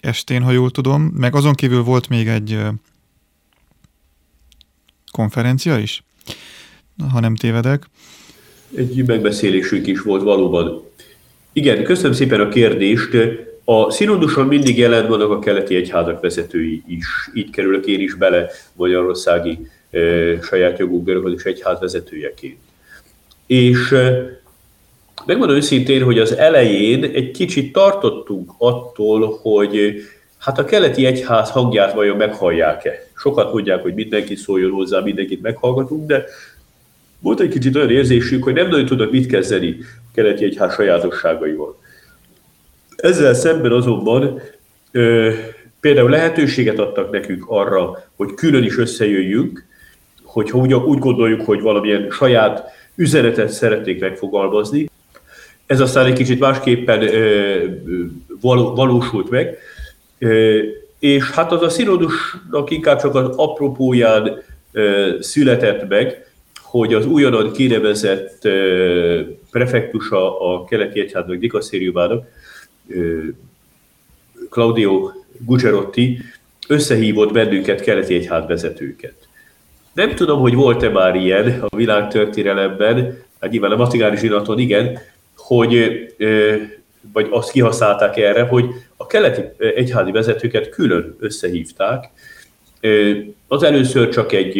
estén, 0.00 0.42
ha 0.42 0.50
jól 0.50 0.70
tudom, 0.70 1.02
meg 1.02 1.34
azon 1.34 1.54
kívül 1.54 1.82
volt 1.82 2.08
még 2.08 2.28
egy 2.28 2.58
konferencia 5.10 5.78
is, 5.78 6.02
ha 7.10 7.20
nem 7.20 7.36
tévedek 7.36 7.86
egy 8.74 9.06
megbeszélésünk 9.06 9.86
is 9.86 10.00
volt 10.00 10.22
valóban. 10.22 10.82
Igen, 11.52 11.84
köszönöm 11.84 12.12
szépen 12.12 12.40
a 12.40 12.48
kérdést. 12.48 13.10
A 13.72 13.90
szinoduson 13.90 14.46
mindig 14.46 14.78
jelen 14.78 15.08
vannak 15.08 15.30
a 15.30 15.38
keleti 15.38 15.76
egyházak 15.76 16.20
vezetői 16.20 16.82
is. 16.86 17.06
Így 17.34 17.50
kerülök 17.50 17.86
én 17.86 18.00
is 18.00 18.14
bele 18.14 18.50
Magyarországi 18.72 19.58
e, 19.90 19.98
saját 20.42 20.78
jogú 20.78 21.02
görögös 21.02 21.44
egyház 21.44 21.80
vezetőjeként. 21.80 22.58
És 23.46 23.92
e, 23.92 24.40
megmondom 25.26 25.56
őszintén, 25.56 26.02
hogy 26.02 26.18
az 26.18 26.36
elején 26.36 27.04
egy 27.04 27.30
kicsit 27.30 27.72
tartottunk 27.72 28.50
attól, 28.58 29.38
hogy 29.42 30.02
hát 30.38 30.58
a 30.58 30.64
keleti 30.64 31.06
egyház 31.06 31.50
hangját 31.50 31.94
vajon 31.94 32.16
meghallják-e. 32.16 33.06
Sokat 33.16 33.52
mondják, 33.52 33.82
hogy 33.82 33.94
mindenki 33.94 34.34
szóljon 34.34 34.70
hozzá, 34.70 35.00
mindenkit 35.00 35.42
meghallgatunk, 35.42 36.06
de 36.06 36.24
volt 37.20 37.40
egy 37.40 37.48
kicsit 37.48 37.76
olyan 37.76 37.90
érzésük, 37.90 38.42
hogy 38.42 38.54
nem 38.54 38.68
nagyon 38.68 38.86
tudnak 38.86 39.10
mit 39.10 39.26
kezdeni 39.26 39.76
a 39.80 40.10
keleti 40.14 40.44
egyház 40.44 40.74
sajátosságaival. 40.74 41.79
Ezzel 43.00 43.34
szemben 43.34 43.72
azonban 43.72 44.40
ö, 44.92 45.30
például 45.80 46.10
lehetőséget 46.10 46.78
adtak 46.78 47.10
nekünk 47.10 47.44
arra, 47.48 48.04
hogy 48.16 48.34
külön 48.34 48.62
is 48.62 48.78
összejöjjünk, 48.78 49.64
hogyha 50.22 50.58
úgy, 50.58 50.74
úgy 50.74 50.98
gondoljuk, 50.98 51.40
hogy 51.40 51.60
valamilyen 51.60 52.10
saját 52.10 52.64
üzenetet 52.94 53.48
szeretnék 53.48 54.00
megfogalmazni, 54.00 54.88
Ez 55.66 55.80
aztán 55.80 56.06
egy 56.06 56.12
kicsit 56.12 56.38
másképpen 56.38 57.10
valósult 58.74 59.30
meg, 59.30 59.58
és 60.98 61.30
hát 61.30 61.52
az 61.52 61.62
a 61.62 61.68
színodusnak 61.68 62.70
inkább 62.70 63.00
csak 63.00 63.14
az 63.14 63.36
apropóján 63.36 64.42
született 65.20 65.88
meg, 65.88 66.32
hogy 66.62 66.94
az 66.94 67.06
újonnan 67.06 67.52
kinevezett 67.52 68.48
prefektusa 69.50 70.40
a 70.40 70.64
keleti 70.64 71.00
egyháznak 71.00 71.36
dikaszériumának, 71.36 72.24
Claudio 74.50 75.10
Gugerotti 75.38 76.18
összehívott 76.68 77.32
bennünket 77.32 77.80
keleti 77.80 78.14
egyház 78.14 78.46
vezetőket. 78.46 79.14
Nem 79.92 80.14
tudom, 80.14 80.40
hogy 80.40 80.54
volt-e 80.54 80.88
már 80.88 81.14
ilyen 81.14 81.60
a 81.60 81.76
világtörténelemben, 81.76 83.22
hát 83.40 83.50
nyilván 83.50 83.70
a 83.70 83.76
vatikáni 83.76 84.16
zsinaton 84.16 84.58
igen, 84.58 84.98
hogy, 85.36 86.06
vagy 87.12 87.26
azt 87.30 87.50
kihasználták 87.50 88.16
erre, 88.16 88.42
hogy 88.42 88.64
a 88.96 89.06
keleti 89.06 89.42
egyházi 89.74 90.10
vezetőket 90.10 90.68
külön 90.68 91.16
összehívták. 91.18 92.10
Az 93.48 93.62
először 93.62 94.08
csak 94.08 94.32
egy 94.32 94.58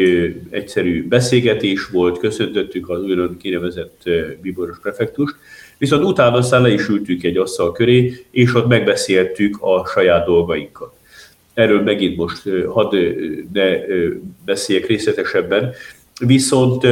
egyszerű 0.51 1.09
beszélgetés 1.09 1.87
volt, 1.87 2.18
köszöntöttük 2.18 2.89
az 2.89 3.03
újra 3.03 3.37
kinevezett 3.37 4.11
bíboros 4.41 4.78
prefektust, 4.81 5.37
viszont 5.81 6.05
utána 6.05 6.37
aztán 6.37 6.62
le 6.62 6.72
is 6.72 6.89
ültünk 6.89 7.22
egy 7.22 7.37
asztal 7.37 7.72
köré, 7.72 8.24
és 8.31 8.55
ott 8.55 8.66
megbeszéltük 8.66 9.57
a 9.61 9.87
saját 9.87 10.26
dolgainkat. 10.26 10.93
Erről 11.55 11.83
megint 11.83 12.16
most 12.16 12.43
hadd 12.68 12.95
ne 13.53 13.76
beszéljek 14.45 14.87
részletesebben, 14.87 15.72
viszont 16.26 16.87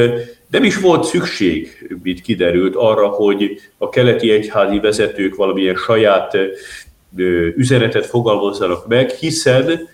nem 0.50 0.64
is 0.64 0.80
volt 0.80 1.04
szükség, 1.04 1.88
mint 2.02 2.20
kiderült, 2.20 2.74
arra, 2.76 3.08
hogy 3.08 3.60
a 3.78 3.88
keleti 3.88 4.30
egyházi 4.30 4.78
vezetők 4.78 5.36
valamilyen 5.36 5.76
saját 5.76 6.36
üzenetet 7.56 8.06
fogalmazzanak 8.06 8.86
meg, 8.86 9.10
hiszen 9.10 9.88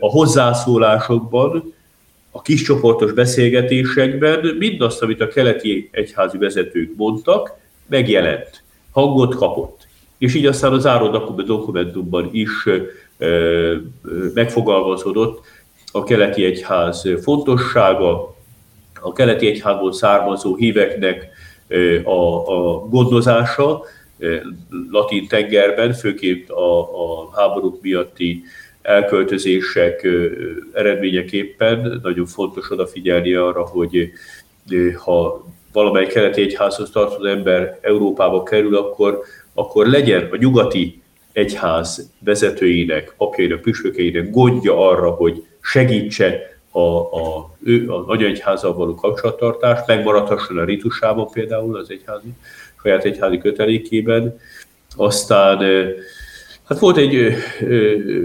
a 0.00 0.10
hozzászólásokban, 0.10 1.74
a 2.30 2.42
kiscsoportos 2.42 3.12
beszélgetésekben 3.12 4.56
mindazt, 4.58 5.02
amit 5.02 5.20
a 5.20 5.28
keleti 5.28 5.88
egyházi 5.92 6.38
vezetők 6.38 6.92
mondtak, 6.96 7.60
megjelent, 7.92 8.62
hangot 8.90 9.34
kapott. 9.34 9.86
És 10.18 10.34
így 10.34 10.46
aztán 10.46 10.72
az 10.72 10.86
áró 10.86 11.08
dokumentumban 11.44 12.28
is 12.32 12.68
megfogalmazódott 14.34 15.44
a 15.92 16.04
keleti 16.04 16.44
egyház 16.44 17.08
fontossága, 17.22 18.36
a 19.00 19.12
keleti 19.12 19.46
egyházból 19.46 19.92
származó 19.92 20.56
híveknek 20.56 21.28
a, 22.04 22.52
a 22.52 22.88
gondozása 22.88 23.82
latin 24.90 25.28
tengerben, 25.28 25.92
főként 25.92 26.50
a, 26.50 26.80
a 26.80 27.30
háborúk 27.34 27.82
miatti 27.82 28.42
elköltözések 28.82 30.06
eredményeképpen 30.72 32.00
nagyon 32.02 32.26
fontos 32.26 32.70
odafigyelni 32.70 33.34
arra, 33.34 33.66
hogy 33.66 34.12
ha 35.04 35.44
valamely 35.72 36.06
keleti 36.06 36.42
egyházhoz 36.42 36.90
tartozó 36.90 37.24
ember 37.24 37.78
Európába 37.80 38.42
kerül, 38.42 38.76
akkor, 38.76 39.22
akkor 39.54 39.86
legyen 39.86 40.28
a 40.32 40.36
nyugati 40.36 41.02
egyház 41.32 42.10
vezetőinek, 42.18 43.14
papjainak, 43.16 43.60
püspökeinek 43.60 44.30
gondja 44.30 44.88
arra, 44.88 45.10
hogy 45.10 45.44
segítse 45.60 46.52
a, 46.70 46.80
a, 46.98 47.54
ő, 47.64 47.90
az 47.90 48.04
anyaegyházzal 48.06 48.74
való 48.74 48.94
kapcsolattartást, 48.94 49.86
megmaradhasson 49.86 50.58
a 50.58 50.64
ritusában 50.64 51.28
például 51.32 51.76
az 51.76 51.90
egyházi, 51.90 52.28
saját 52.82 53.04
egyházi 53.04 53.38
kötelékében. 53.38 54.38
Aztán 54.96 55.58
hát 56.64 56.78
volt 56.78 56.96
egy 56.96 57.34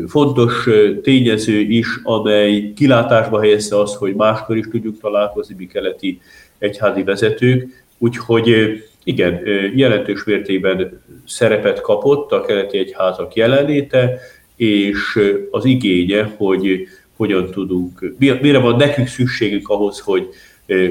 fontos 0.08 0.68
tényező 1.02 1.60
is, 1.60 1.88
amely 2.04 2.74
kilátásba 2.76 3.39
helyezte 3.39 3.80
azt, 3.80 3.95
hogy 3.95 4.16
máskor 4.16 4.58
is 4.58 4.68
tudjuk 4.68 5.00
találkozni 5.00 5.56
mi 5.58 5.66
keleti 5.66 6.22
egyházi 6.58 7.03
vezetők, 7.03 7.86
úgyhogy 7.97 8.78
igen, 9.03 9.41
jelentős 9.76 10.24
mértékben 10.24 11.01
szerepet 11.26 11.82
kapott 11.82 12.32
a 12.32 12.41
keleti 12.41 12.78
egyházak 12.78 13.36
jelenléte, 13.36 14.20
és 14.55 15.20
az 15.51 15.66
igénye, 15.66 16.34
hogy 16.38 16.88
hogyan 17.16 17.51
tudunk, 17.51 18.14
mire 18.18 18.58
van 18.58 18.76
nekünk 18.76 19.08
szükségünk 19.08 19.70
ahhoz, 19.70 19.99
hogy 19.99 20.30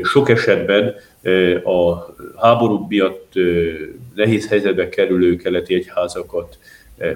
sok 0.02 0.28
esetben 0.28 0.94
a 1.64 2.06
háború 2.36 2.86
miatt 2.88 3.32
nehéz 4.14 4.48
helyzetbe 4.48 4.88
kerülő 4.88 5.36
keleti 5.36 5.74
egyházakat 5.74 6.58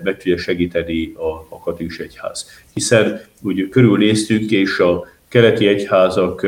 meg 0.02 0.16
tudja 0.16 0.38
segíteni 0.38 1.12
a, 1.16 1.46
a 1.48 1.58
katolikus 1.64 1.98
egyház. 1.98 2.62
Hiszen 2.74 3.20
úgy 3.42 3.68
körülnéztünk, 3.68 4.50
és 4.50 4.78
a 4.78 5.06
keleti 5.28 5.66
egyházak 5.66 6.46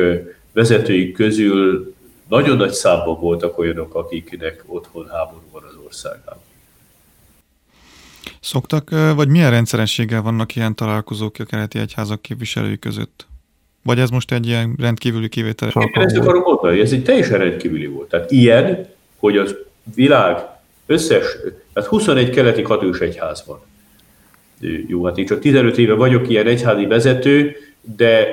vezetői 0.53 1.11
közül 1.11 1.92
nagyon 2.33 2.57
nagy 2.57 2.71
számban 2.71 3.19
voltak 3.19 3.57
olyanok, 3.57 3.95
akiknek 3.95 4.63
otthon 4.65 5.07
háború 5.09 5.43
van 5.51 5.63
az 5.63 5.75
országában. 5.85 6.41
Szoktak, 8.39 8.89
vagy 9.15 9.27
milyen 9.27 9.51
rendszerességgel 9.51 10.21
vannak 10.21 10.55
ilyen 10.55 10.75
találkozók 10.75 11.35
a 11.39 11.43
keleti 11.43 11.79
egyházak 11.79 12.21
képviselői 12.21 12.79
között? 12.79 13.27
Vagy 13.83 13.99
ez 13.99 14.09
most 14.09 14.31
egy 14.31 14.47
ilyen 14.47 14.75
rendkívüli 14.79 15.29
kivételes 15.29 15.75
alkalom? 15.75 16.01
Én 16.01 16.07
ezt 16.07 16.17
akarom 16.17 16.41
mondani, 16.41 16.79
ez 16.79 16.91
egy 16.91 17.03
teljesen 17.03 17.37
rendkívüli 17.37 17.87
volt. 17.87 18.09
Tehát 18.09 18.31
ilyen, 18.31 18.89
hogy 19.17 19.37
az 19.37 19.55
világ 19.95 20.37
összes, 20.85 21.25
tehát 21.73 21.89
21 21.89 22.29
keleti 22.29 22.61
katős 22.61 22.99
egyház 22.99 23.43
van. 23.47 23.59
Jó, 24.87 25.05
hát 25.05 25.17
én 25.17 25.25
csak 25.25 25.39
15 25.39 25.77
éve 25.77 25.93
vagyok 25.93 26.29
ilyen 26.29 26.47
egyházi 26.47 26.85
vezető, 26.85 27.55
de 27.81 28.27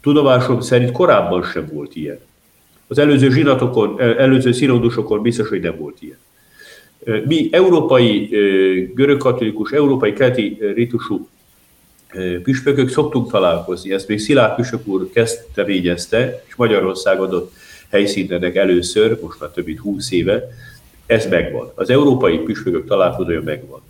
tudomásom 0.00 0.60
szerint 0.60 0.92
korábban 0.92 1.42
sem 1.42 1.68
volt 1.72 1.94
ilyen. 1.94 2.18
Az 2.90 2.98
előző 2.98 3.30
zsinatokon, 3.30 4.00
előző 4.00 4.52
színódusokon 4.52 5.22
biztos, 5.22 5.48
hogy 5.48 5.60
nem 5.60 5.76
volt 5.78 5.96
ilyen. 6.00 6.18
Mi 7.26 7.48
európai 7.52 8.28
görögkatolikus, 8.94 9.70
európai 9.70 10.12
keleti 10.12 10.58
ritusú 10.74 11.28
püspökök 12.42 12.88
szoktunk 12.88 13.30
találkozni. 13.30 13.92
Ezt 13.92 14.08
még 14.08 14.18
Szilárd 14.18 14.54
püspök 14.54 14.86
úr 14.86 15.10
kezdeményezte, 15.12 16.42
és 16.46 16.54
Magyarország 16.54 17.20
adott 17.20 17.52
helyszínnek 17.90 18.56
először, 18.56 19.18
most 19.22 19.40
már 19.40 19.50
több 19.50 19.66
mint 19.66 19.78
20 19.78 20.12
éve, 20.12 20.48
ez 21.06 21.26
megvan. 21.26 21.72
Az 21.74 21.90
európai 21.90 22.38
püspökök 22.38 22.86
találkozója 22.86 23.42
megvan. 23.42 23.80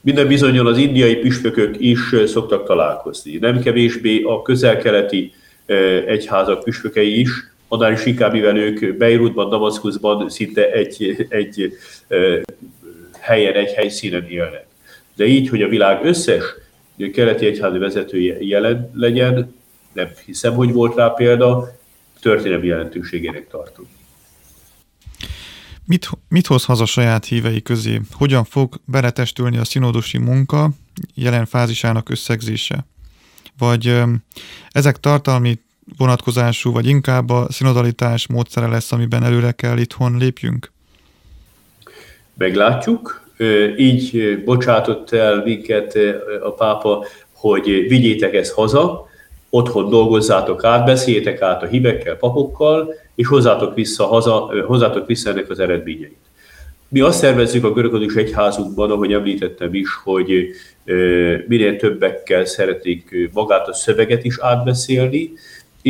Minden 0.00 0.28
bizonyal 0.28 0.66
az 0.66 0.78
indiai 0.78 1.14
püspökök 1.14 1.74
is 1.78 1.98
szoktak 2.26 2.66
találkozni. 2.66 3.36
Nem 3.36 3.60
kevésbé 3.60 4.22
a 4.22 4.42
közel-keleti 4.42 5.32
egyházak 6.06 6.64
püspökei 6.64 7.20
is, 7.20 7.30
annál 7.68 7.92
is 7.92 8.06
inkább, 8.06 8.32
mivel 8.32 8.56
ők 8.56 8.96
Beirutban, 8.96 9.48
Damaszkuszban 9.48 10.28
szinte 10.30 10.72
egy, 10.72 11.26
egy 11.28 11.78
helyen, 13.20 13.54
egy 13.54 13.72
helyszínen 13.72 14.28
élnek. 14.28 14.66
De 15.14 15.26
így, 15.26 15.48
hogy 15.48 15.62
a 15.62 15.68
világ 15.68 16.04
összes 16.04 16.42
keleti 17.12 17.46
egyházi 17.46 17.78
vezetője 17.78 18.36
jelen 18.40 18.90
legyen, 18.94 19.54
nem 19.92 20.08
hiszem, 20.24 20.54
hogy 20.54 20.72
volt 20.72 20.96
rá 20.96 21.08
példa, 21.08 21.76
történelmi 22.20 22.66
jelentőségének 22.66 23.48
tartom. 23.48 23.86
Mit, 25.84 26.08
mit 26.28 26.46
hoz 26.46 26.64
haza 26.64 26.86
saját 26.86 27.24
hívei 27.24 27.62
közé? 27.62 28.00
Hogyan 28.12 28.44
fog 28.44 28.80
beletestülni 28.84 29.56
a 29.56 29.64
szinodusi 29.64 30.18
munka 30.18 30.70
jelen 31.14 31.46
fázisának 31.46 32.08
összegzése? 32.08 32.86
Vagy 33.58 34.00
ezek 34.70 34.96
tartalmi 34.96 35.58
vonatkozású, 35.96 36.72
vagy 36.72 36.86
inkább 36.86 37.30
a 37.30 37.46
szinodalitás 37.50 38.26
módszere 38.26 38.66
lesz, 38.66 38.92
amiben 38.92 39.24
előre 39.24 39.52
kell 39.52 39.78
itthon 39.78 40.16
lépjünk? 40.16 40.72
Meglátjuk. 42.34 43.26
Így 43.76 44.38
bocsátott 44.44 45.12
el 45.12 45.42
minket 45.44 45.98
a 46.42 46.50
pápa, 46.50 47.04
hogy 47.32 47.64
vigyétek 47.64 48.34
ezt 48.34 48.52
haza, 48.52 49.06
otthon 49.50 49.88
dolgozzátok 49.88 50.64
át, 50.64 50.84
beszéljétek 50.84 51.40
át 51.42 51.62
a 51.62 51.66
hívekkel, 51.66 52.16
papokkal, 52.16 52.94
és 53.14 53.26
hozzátok 53.26 53.74
vissza, 53.74 54.06
haza, 54.06 54.50
hozzátok 54.66 55.06
vissza 55.06 55.30
ennek 55.30 55.50
az 55.50 55.58
eredményeit. 55.58 56.16
Mi 56.88 57.00
azt 57.00 57.18
szervezzük 57.18 57.64
a 57.64 57.72
görögödős 57.72 58.14
egyházunkban, 58.14 58.90
ahogy 58.90 59.12
említettem 59.12 59.74
is, 59.74 59.88
hogy 60.04 60.48
minél 61.46 61.76
többekkel 61.76 62.44
szeretnék 62.44 63.30
magát 63.32 63.68
a 63.68 63.74
szöveget 63.74 64.24
is 64.24 64.38
átbeszélni, 64.38 65.32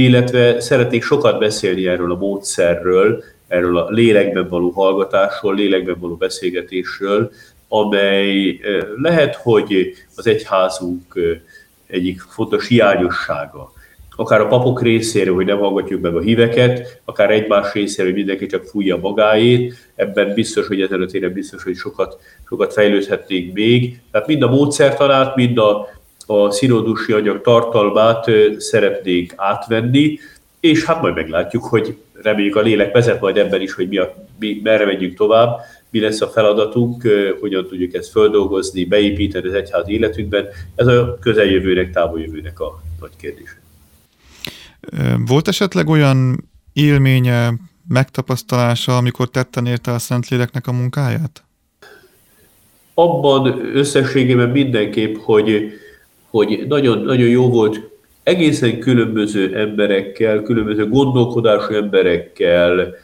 illetve 0.05 0.61
szeretnék 0.61 1.03
sokat 1.03 1.39
beszélni 1.39 1.87
erről 1.87 2.13
a 2.13 2.17
módszerről, 2.17 3.23
erről 3.49 3.79
a 3.79 3.91
lélekben 3.91 4.49
való 4.49 4.71
hallgatásról, 4.71 5.55
lélekben 5.55 5.97
való 5.99 6.15
beszélgetésről, 6.15 7.31
amely 7.69 8.61
lehet, 8.97 9.35
hogy 9.35 9.95
az 10.17 10.27
egyházunk 10.27 11.19
egyik 11.87 12.21
fontos 12.21 12.69
hiányossága, 12.69 13.73
akár 14.17 14.41
a 14.41 14.47
papok 14.47 14.83
részéről, 14.83 15.35
hogy 15.35 15.47
nem 15.47 15.59
hallgatjuk 15.59 16.01
meg 16.01 16.15
a 16.17 16.21
híveket, 16.21 17.01
akár 17.05 17.31
egymás 17.31 17.73
részéről, 17.73 18.11
hogy 18.11 18.21
mindenki 18.21 18.47
csak 18.47 18.65
fújja 18.65 18.97
magáét, 18.97 19.75
ebben 19.95 20.35
biztos, 20.35 20.67
hogy 20.67 20.81
ezen 20.81 21.03
a 21.03 21.07
téren 21.07 21.33
biztos, 21.33 21.63
hogy 21.63 21.77
sokat, 21.77 22.19
sokat 22.49 22.73
fejlődhetnénk 22.73 23.55
még. 23.55 24.01
Tehát 24.11 24.27
mind 24.27 24.43
a 24.43 24.49
módszertanát, 24.49 25.37
mind 25.37 25.59
a, 25.59 25.89
a 26.31 26.51
színódusi 26.51 27.13
anyag 27.13 27.41
tartalmát 27.41 28.31
szeretnénk 28.59 29.33
átvenni, 29.37 30.19
és 30.61 30.85
hát 30.85 31.01
majd 31.01 31.15
meglátjuk, 31.15 31.65
hogy 31.65 31.97
reméljük 32.23 32.57
a 32.57 32.61
lélek 32.61 32.93
vezet 32.93 33.21
majd 33.21 33.37
ebben 33.37 33.61
is, 33.61 33.73
hogy 33.73 33.89
mi, 33.89 33.97
a, 33.97 34.15
mi 34.39 34.61
merre 34.63 34.85
megyünk 34.85 35.15
tovább, 35.15 35.59
mi 35.91 36.01
lesz 36.01 36.21
a 36.21 36.29
feladatunk, 36.29 37.09
hogyan 37.41 37.67
tudjuk 37.67 37.95
ezt 37.95 38.11
földolgozni, 38.11 38.85
beépíteni 38.85 39.49
az 39.49 39.55
egyház 39.55 39.89
életünkben. 39.89 40.47
Ez 40.75 40.87
a 40.87 41.19
közeljövőnek, 41.21 41.93
távoljövőnek 41.93 42.61
a 42.61 42.83
nagy 43.01 43.17
kérdés. 43.21 43.57
Volt 45.27 45.49
esetleg 45.49 45.89
olyan 45.89 46.49
élménye, 46.73 47.53
megtapasztalása, 47.89 48.97
amikor 48.97 49.29
tetten 49.29 49.67
érte 49.67 49.93
a 49.93 49.99
Szentléleknek 49.99 50.67
a 50.67 50.73
munkáját? 50.73 51.45
Abban 52.95 53.77
összességében 53.77 54.49
mindenképp, 54.49 55.17
hogy, 55.17 55.73
hogy 56.31 56.65
nagyon, 56.69 56.99
nagyon 56.99 57.29
jó 57.29 57.49
volt 57.51 57.81
egészen 58.23 58.79
különböző 58.79 59.57
emberekkel, 59.57 60.43
különböző 60.43 60.89
gondolkodású 60.89 61.75
emberekkel, 61.75 62.95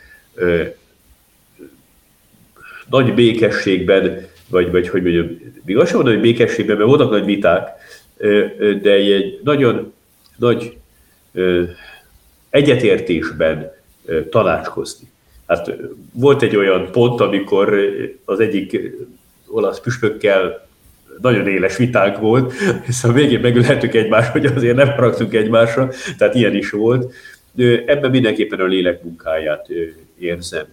nagy 2.90 3.14
békességben, 3.14 4.26
vagy, 4.48 4.70
vagy 4.70 4.88
hogy 4.88 5.02
mondjam, 5.02 5.40
még 5.64 5.76
azt 5.76 5.86
sem 5.88 5.96
mondom, 5.96 6.14
hogy 6.14 6.22
békességben, 6.22 6.76
mert 6.76 6.88
voltak 6.88 7.10
nagy 7.10 7.24
viták, 7.24 7.68
de 8.82 8.90
egy 8.90 9.40
nagyon 9.44 9.92
nagy 10.36 10.76
egyetértésben 12.50 13.72
tanácskozni. 14.30 15.08
Hát 15.46 15.76
volt 16.12 16.42
egy 16.42 16.56
olyan 16.56 16.90
pont, 16.90 17.20
amikor 17.20 17.78
az 18.24 18.40
egyik 18.40 18.80
olasz 19.46 19.80
püspökkel 19.80 20.66
nagyon 21.20 21.48
éles 21.48 21.76
vitánk 21.76 22.18
volt, 22.18 22.52
és 22.86 23.04
a 23.04 23.12
végén 23.12 23.40
megülhetünk 23.40 23.94
egymásra, 23.94 24.32
hogy 24.32 24.46
azért 24.46 24.76
nem 24.76 24.88
haragszunk 24.88 25.34
egymásra, 25.34 25.90
tehát 26.18 26.34
ilyen 26.34 26.54
is 26.54 26.70
volt. 26.70 27.12
Ebben 27.86 28.10
mindenképpen 28.10 28.60
a 28.60 28.64
lélek 28.64 29.02
munkáját 29.02 29.68
érzem 30.18 30.66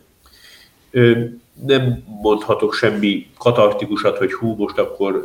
nem 1.66 2.04
mondhatok 2.22 2.74
semmi 2.74 3.28
katartikusat, 3.38 4.18
hogy 4.18 4.34
hú, 4.34 4.56
most 4.58 4.78
akkor 4.78 5.22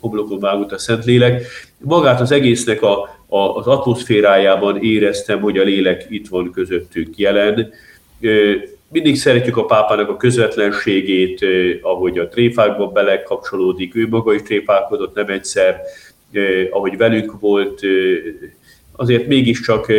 homlokon 0.00 0.38
vágott 0.38 0.72
a 0.72 0.78
Szentlélek. 0.78 1.42
Magát 1.78 2.20
az 2.20 2.30
egésznek 2.30 2.82
a, 2.82 3.02
a, 3.26 3.38
az 3.38 3.66
atmoszférájában 3.66 4.82
éreztem, 4.82 5.40
hogy 5.40 5.58
a 5.58 5.62
lélek 5.62 6.06
itt 6.08 6.28
van 6.28 6.52
közöttünk 6.52 7.18
jelen. 7.18 7.70
Mindig 8.90 9.16
szeretjük 9.16 9.56
a 9.56 9.64
pápának 9.64 10.08
a 10.08 10.16
közvetlenségét, 10.16 11.44
ahogy 11.82 12.18
a 12.18 12.28
tréfákba 12.28 12.86
belekapcsolódik, 12.86 13.94
ő 13.94 14.08
maga 14.08 14.34
is 14.34 14.42
tréfálkodott 14.42 15.14
nem 15.14 15.28
egyszer, 15.28 15.80
ahogy 16.70 16.96
velük 16.96 17.40
volt, 17.40 17.80
azért 18.92 19.26
mégiscsak 19.26 19.92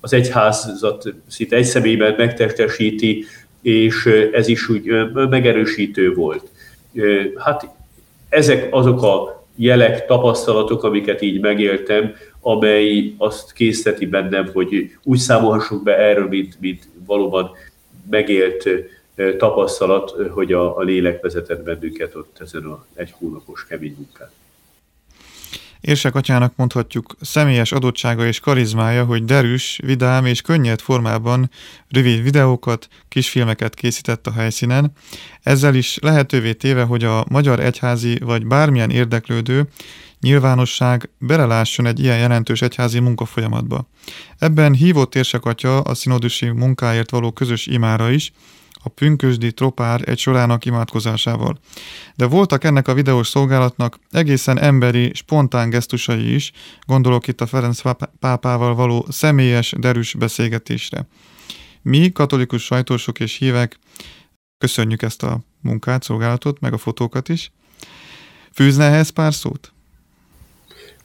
az 0.00 0.12
egyházat 0.12 1.14
szinte 1.28 1.56
egy 1.56 1.64
személyben 1.64 2.14
megtestesíti, 2.16 3.24
és 3.62 4.06
ez 4.32 4.48
is 4.48 4.68
úgy 4.68 4.82
megerősítő 5.14 6.14
volt. 6.14 6.50
Hát 7.36 7.68
ezek 8.28 8.68
azok 8.70 9.02
a 9.02 9.46
jelek, 9.56 10.06
tapasztalatok, 10.06 10.82
amiket 10.82 11.22
így 11.22 11.40
megéltem, 11.40 12.14
amely 12.40 13.14
azt 13.18 13.52
készíteti 13.52 14.06
bennem, 14.06 14.50
hogy 14.52 14.90
úgy 15.04 15.18
számolhassunk 15.18 15.82
be 15.82 15.96
erről, 15.96 16.28
mint, 16.28 16.56
mint 16.60 16.88
valóban 17.06 17.50
megélt 18.10 18.68
tapasztalat, 19.38 20.14
hogy 20.30 20.52
a, 20.52 20.76
a 20.76 20.82
lélek 20.82 21.20
vezetett 21.20 21.62
bennünket 21.62 22.14
ott 22.14 22.38
ezen 22.40 22.64
a 22.64 22.86
egy 22.94 23.14
hónapos 23.18 23.66
kemény 23.66 23.94
munkán. 23.96 24.30
Érsek 25.80 26.14
atyának 26.14 26.52
mondhatjuk 26.56 27.14
személyes 27.20 27.72
adottsága 27.72 28.26
és 28.26 28.40
karizmája, 28.40 29.04
hogy 29.04 29.24
derűs, 29.24 29.80
vidám 29.84 30.26
és 30.26 30.40
könnyed 30.40 30.80
formában 30.80 31.50
rövid 31.88 32.22
videókat, 32.22 32.88
kisfilmeket 33.08 33.74
készített 33.74 34.26
a 34.26 34.32
helyszínen, 34.32 34.92
ezzel 35.42 35.74
is 35.74 35.98
lehetővé 36.00 36.52
téve, 36.52 36.82
hogy 36.82 37.04
a 37.04 37.24
magyar 37.28 37.60
egyházi 37.60 38.18
vagy 38.18 38.46
bármilyen 38.46 38.90
érdeklődő 38.90 39.68
nyilvánosság 40.20 41.10
belelásson 41.18 41.86
egy 41.86 42.00
ilyen 42.00 42.18
jelentős 42.18 42.62
egyházi 42.62 42.98
munkafolyamatba. 42.98 43.88
Ebben 44.38 44.74
hívott 44.74 45.14
érsek 45.14 45.44
atya 45.44 45.80
a 45.80 45.94
szinodusi 45.94 46.50
munkáért 46.50 47.10
való 47.10 47.32
közös 47.32 47.66
imára 47.66 48.10
is, 48.10 48.32
a 48.82 48.88
pünkösdi 48.88 49.52
tropár 49.52 50.08
egy 50.08 50.18
sorának 50.18 50.64
imádkozásával. 50.64 51.58
De 52.14 52.26
voltak 52.26 52.64
ennek 52.64 52.88
a 52.88 52.94
videós 52.94 53.28
szolgálatnak 53.28 53.98
egészen 54.10 54.58
emberi, 54.58 55.10
spontán 55.14 55.70
gesztusai 55.70 56.34
is, 56.34 56.52
gondolok 56.86 57.26
itt 57.26 57.40
a 57.40 57.46
Ferenc 57.46 57.80
pápával 58.18 58.74
való 58.74 59.06
személyes, 59.08 59.74
derűs 59.78 60.14
beszélgetésre. 60.14 61.06
Mi, 61.82 62.12
katolikus 62.12 62.64
sajtósok 62.64 63.20
és 63.20 63.36
hívek, 63.36 63.78
köszönjük 64.58 65.02
ezt 65.02 65.22
a 65.22 65.40
munkát, 65.60 66.02
szolgálatot, 66.02 66.60
meg 66.60 66.72
a 66.72 66.78
fotókat 66.78 67.28
is. 67.28 67.52
Fűzne 68.52 68.84
ehhez 68.84 69.10
pár 69.10 69.34
szót? 69.34 69.72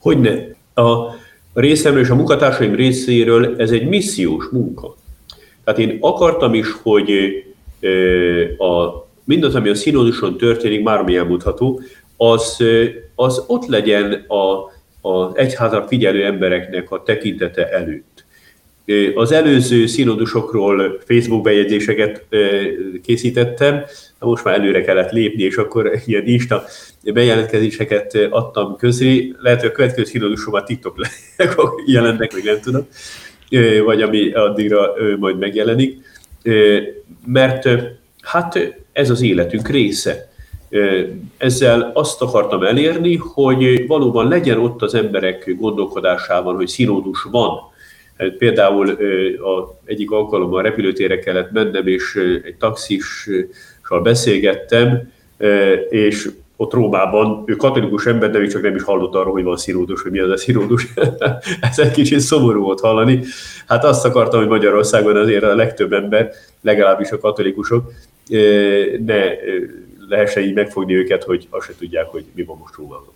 Hogyne. 0.04 0.56
A 0.76 1.16
részemről 1.54 2.04
és 2.04 2.10
a 2.10 2.16
munkatársaim 2.16 2.76
részéről 2.76 3.56
ez 3.58 3.72
egy 3.72 3.88
missziós 3.88 4.46
munka. 4.52 4.96
Tehát 5.64 5.80
én 5.80 5.98
akartam 6.02 6.54
is, 6.54 6.68
hogy 6.82 7.10
a, 8.58 9.06
mindaz, 9.24 9.56
ami 9.56 9.70
a 9.70 9.76
színóduson 9.76 10.38
történik, 10.38 10.84
bármi 10.84 11.16
elmondható, 11.16 11.82
az, 12.18 12.64
az 13.16 13.44
ott 13.48 13.66
legyen 13.66 14.26
a, 14.28 14.72
az 15.10 15.38
egyházat 15.38 15.88
figyelő 15.88 16.26
embereknek 16.26 16.92
a 16.92 17.04
tekintete 17.04 17.70
előtt. 17.70 18.13
Az 19.16 19.32
előző 19.32 19.86
színodusokról 19.86 21.00
Facebook 21.06 21.44
bejegyzéseket 21.44 22.26
készítettem, 23.04 23.84
most 24.20 24.44
már 24.44 24.60
előre 24.60 24.82
kellett 24.82 25.12
lépni, 25.12 25.44
és 25.44 25.56
akkor 25.56 25.92
ilyen 26.06 26.26
Insta 26.26 26.64
bejelentkezéseket 27.04 28.18
adtam 28.30 28.76
közé. 28.78 29.36
Lehet, 29.40 29.60
hogy 29.60 29.70
a 29.70 29.74
következő 29.74 30.04
színodusomat 30.04 30.66
TikTok 30.66 30.96
jelennek, 31.86 32.34
még 32.34 32.44
nem 32.44 32.60
tudom, 32.62 32.88
vagy 33.86 34.02
ami 34.02 34.32
addigra 34.32 34.94
majd 35.20 35.38
megjelenik 35.38 36.02
mert 37.26 37.70
hát 38.22 38.76
ez 38.92 39.10
az 39.10 39.22
életünk 39.22 39.68
része. 39.68 40.32
Ezzel 41.38 41.92
azt 41.94 42.22
akartam 42.22 42.64
elérni, 42.64 43.16
hogy 43.16 43.88
valóban 43.88 44.28
legyen 44.28 44.60
ott 44.60 44.82
az 44.82 44.94
emberek 44.94 45.56
gondolkodásában, 45.60 46.56
hogy 46.56 46.68
színódus 46.68 47.24
van. 47.32 47.72
Például 48.38 48.90
a 49.38 49.80
egyik 49.86 50.12
alkalommal 50.12 50.60
a 50.60 50.62
repülőtérre 50.62 51.20
kellett 51.20 51.52
mennem, 51.52 51.88
és 51.88 52.16
egy 52.44 52.56
taxissal 52.56 54.02
beszélgettem, 54.04 55.12
és 55.90 56.30
ott 56.56 56.74
Rómában, 56.74 57.44
ő 57.46 57.56
katolikus 57.56 58.06
ember, 58.06 58.30
de 58.30 58.40
még 58.40 58.52
csak 58.52 58.62
nem 58.62 58.76
is 58.76 58.84
hallott 58.84 59.16
arról, 59.16 59.34
hogy 59.34 59.44
van 59.44 59.58
szíródus, 59.58 60.02
hogy 60.02 60.12
mi 60.12 60.20
az 60.20 60.30
a 60.30 60.38
szíródus. 60.38 60.88
Ez 61.70 61.80
egy 61.80 61.92
kicsit 61.92 62.20
szomorú 62.20 62.62
volt 62.62 62.80
hallani. 62.80 63.24
Hát 63.68 63.84
azt 63.84 64.06
akartam, 64.06 64.40
hogy 64.40 64.50
Magyarországon 64.50 65.16
azért 65.16 65.44
a 65.44 65.56
legtöbb 65.56 65.94
ember, 65.94 66.32
legalábbis 66.62 67.12
a 67.12 67.18
katolikusok, 67.18 67.92
ne 69.06 69.24
lehessen 70.10 70.44
így 70.44 70.54
megfogni 70.54 70.96
őket, 70.96 71.24
hogy 71.24 71.48
azt 71.50 71.68
se 71.68 71.74
tudják, 71.78 72.06
hogy 72.06 72.26
mi 72.36 72.44
van 72.44 72.58
most 72.58 72.76
Rómában. 72.76 73.14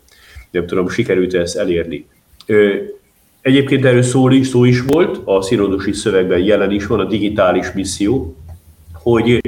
Nem 0.52 0.66
tudom, 0.66 0.90
sikerült 0.90 1.34
ezt 1.34 1.58
elérni. 1.58 2.08
Egyébként 3.42 3.86
erről 3.86 4.02
szó 4.02 4.30
szó 4.44 4.64
is 4.64 4.82
volt, 4.82 5.22
a 5.24 5.42
szíródusi 5.42 5.94
szövegben 5.94 6.40
jelen 6.40 6.72
is 6.72 6.88
van 6.88 7.00
a 7.00 7.06
digitális 7.06 7.72
misszió, 7.72 8.36
hogy 8.94 9.42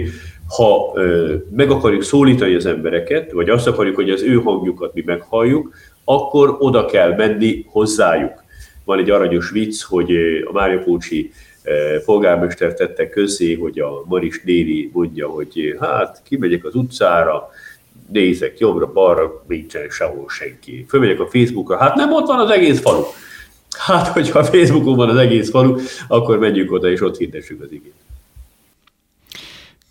ha 0.48 0.92
ö, 0.96 1.36
meg 1.52 1.72
akarjuk 1.72 2.04
szólítani 2.04 2.56
az 2.56 2.66
embereket, 2.66 3.32
vagy 3.32 3.50
azt 3.50 3.68
akarjuk, 3.68 3.96
hogy 3.96 4.10
az 4.10 4.22
ő 4.22 4.36
hangjukat 4.36 4.94
mi 4.94 5.04
meghalljuk, 5.06 5.74
akkor 6.04 6.56
oda 6.60 6.86
kell 6.86 7.16
menni 7.16 7.66
hozzájuk. 7.68 8.44
Van 8.86 9.00
egy 9.00 9.10
aranyos 9.10 9.50
vicc, 9.50 9.82
hogy 9.82 10.12
a 10.46 10.52
Mária 10.52 10.80
Pócsi 10.80 11.32
polgármester 12.06 12.74
tette 12.74 13.10
közé, 13.10 13.54
hogy 13.54 13.80
a 13.80 14.04
Maris 14.06 14.42
néni 14.44 14.90
mondja, 14.94 15.28
hogy 15.28 15.78
hát 15.80 16.22
kimegyek 16.28 16.66
az 16.66 16.76
utcára, 16.76 17.50
nézek 18.12 18.60
jobbra-balra, 18.60 19.44
nincsen 19.48 19.90
sehol 19.90 20.30
senki. 20.30 20.86
Fölmegyek 20.88 21.20
a 21.20 21.28
Facebookra, 21.28 21.78
hát 21.78 21.96
nem 21.96 22.14
ott 22.14 22.28
van 22.28 22.40
az 22.40 22.50
egész 22.50 22.80
falu. 22.80 23.04
Hát, 23.78 24.08
hogyha 24.08 24.44
Facebookon 24.44 24.96
van 24.96 25.10
az 25.10 25.18
egész 25.18 25.50
falu, 25.50 25.76
akkor 26.08 26.40
menjünk 26.40 26.72
oda, 26.72 26.92
és 26.92 27.02
ott 27.02 27.18
hirdessük 27.18 27.62
az 27.62 27.72
igét. 27.72 27.94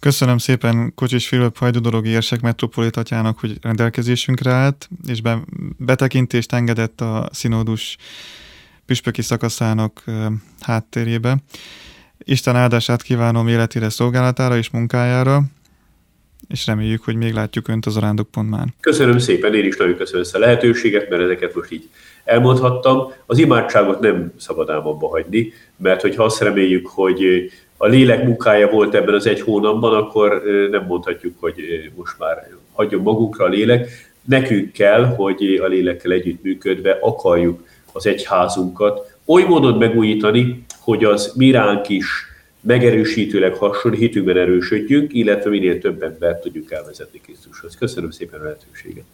Köszönöm 0.00 0.38
szépen 0.38 0.94
Kocsis 0.94 1.28
Fülöp 1.28 1.56
hajdudorogi 1.56 2.08
érsek 2.08 2.40
metropolitatjának, 2.40 3.38
hogy 3.38 3.58
rendelkezésünkre 3.62 4.50
állt, 4.52 4.88
és 5.06 5.20
be, 5.20 5.40
betekintést 5.76 6.52
engedett 6.52 7.00
a 7.00 7.28
színódus 7.32 7.96
püspöki 8.86 9.22
szakaszának 9.22 10.04
háttérébe. 10.60 11.36
Isten 12.18 12.56
áldását 12.56 13.02
kívánom 13.02 13.48
életére, 13.48 13.90
szolgálatára 13.90 14.56
és 14.56 14.70
munkájára, 14.70 15.42
és 16.48 16.66
reméljük, 16.66 17.04
hogy 17.04 17.16
még 17.16 17.32
látjuk 17.32 17.68
Önt 17.68 17.86
az 17.86 17.96
arándokpontmán. 17.96 18.74
Köszönöm 18.80 19.18
szépen, 19.18 19.54
én 19.54 19.64
is 19.64 19.76
nagyon 19.76 19.96
köszönöm 19.96 20.22
ezt 20.22 20.34
a 20.34 20.38
lehetőséget, 20.38 21.08
mert 21.10 21.22
ezeket 21.22 21.54
most 21.54 21.72
így 21.72 21.88
elmondhattam. 22.24 23.12
Az 23.26 23.38
imádságot 23.38 24.00
nem 24.00 24.32
szabad 24.36 24.70
ám 24.70 24.86
abba 24.86 25.08
hagyni, 25.08 25.52
mert 25.76 26.00
hogyha 26.00 26.24
azt 26.24 26.40
reméljük, 26.40 26.86
hogy 26.86 27.50
a 27.76 27.86
lélek 27.86 28.24
munkája 28.24 28.68
volt 28.70 28.94
ebben 28.94 29.14
az 29.14 29.26
egy 29.26 29.40
hónapban, 29.40 29.94
akkor 29.94 30.42
nem 30.70 30.84
mondhatjuk, 30.84 31.34
hogy 31.40 31.54
most 31.94 32.18
már 32.18 32.48
hagyjon 32.72 33.02
magunkra 33.02 33.44
a 33.44 33.48
lélek. 33.48 33.88
Nekünk 34.24 34.72
kell, 34.72 35.04
hogy 35.04 35.60
a 35.62 35.66
lélekkel 35.66 36.12
együttműködve 36.12 36.98
akarjuk 37.00 37.66
az 37.92 38.06
egyházunkat 38.06 39.16
oly 39.26 39.42
módon 39.42 39.78
megújítani, 39.78 40.64
hogy 40.80 41.04
az 41.04 41.32
miránk 41.36 41.88
is 41.88 42.06
megerősítőleg 42.60 43.54
hasonló 43.54 43.96
hitünkben 43.96 44.36
erősödjünk, 44.36 45.14
illetve 45.14 45.50
minél 45.50 45.78
több 45.78 46.02
embert 46.02 46.42
tudjuk 46.42 46.72
elvezetni 46.72 47.20
Krisztushoz. 47.20 47.76
Köszönöm 47.76 48.10
szépen 48.10 48.40
a 48.40 48.42
lehetőséget. 48.42 49.04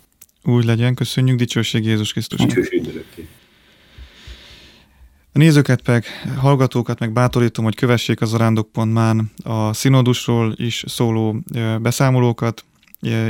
Úgy 0.43 0.65
legyen, 0.65 0.95
köszönjük, 0.95 1.39
dicsőség 1.39 1.85
Jézus 1.85 2.13
Krisztus. 2.13 2.39
Dicsőség 2.39 2.87
örökké. 2.89 3.29
A 5.33 5.39
nézőket 5.39 5.87
meg, 5.87 6.05
hallgatókat 6.37 6.99
meg 6.99 7.13
bátorítom, 7.13 7.65
hogy 7.65 7.75
kövessék 7.75 8.21
az 8.21 8.35
arándok.mán 8.35 9.33
a 9.45 9.73
színodusról 9.73 10.55
is 10.57 10.85
szóló 10.87 11.37
beszámolókat, 11.81 12.65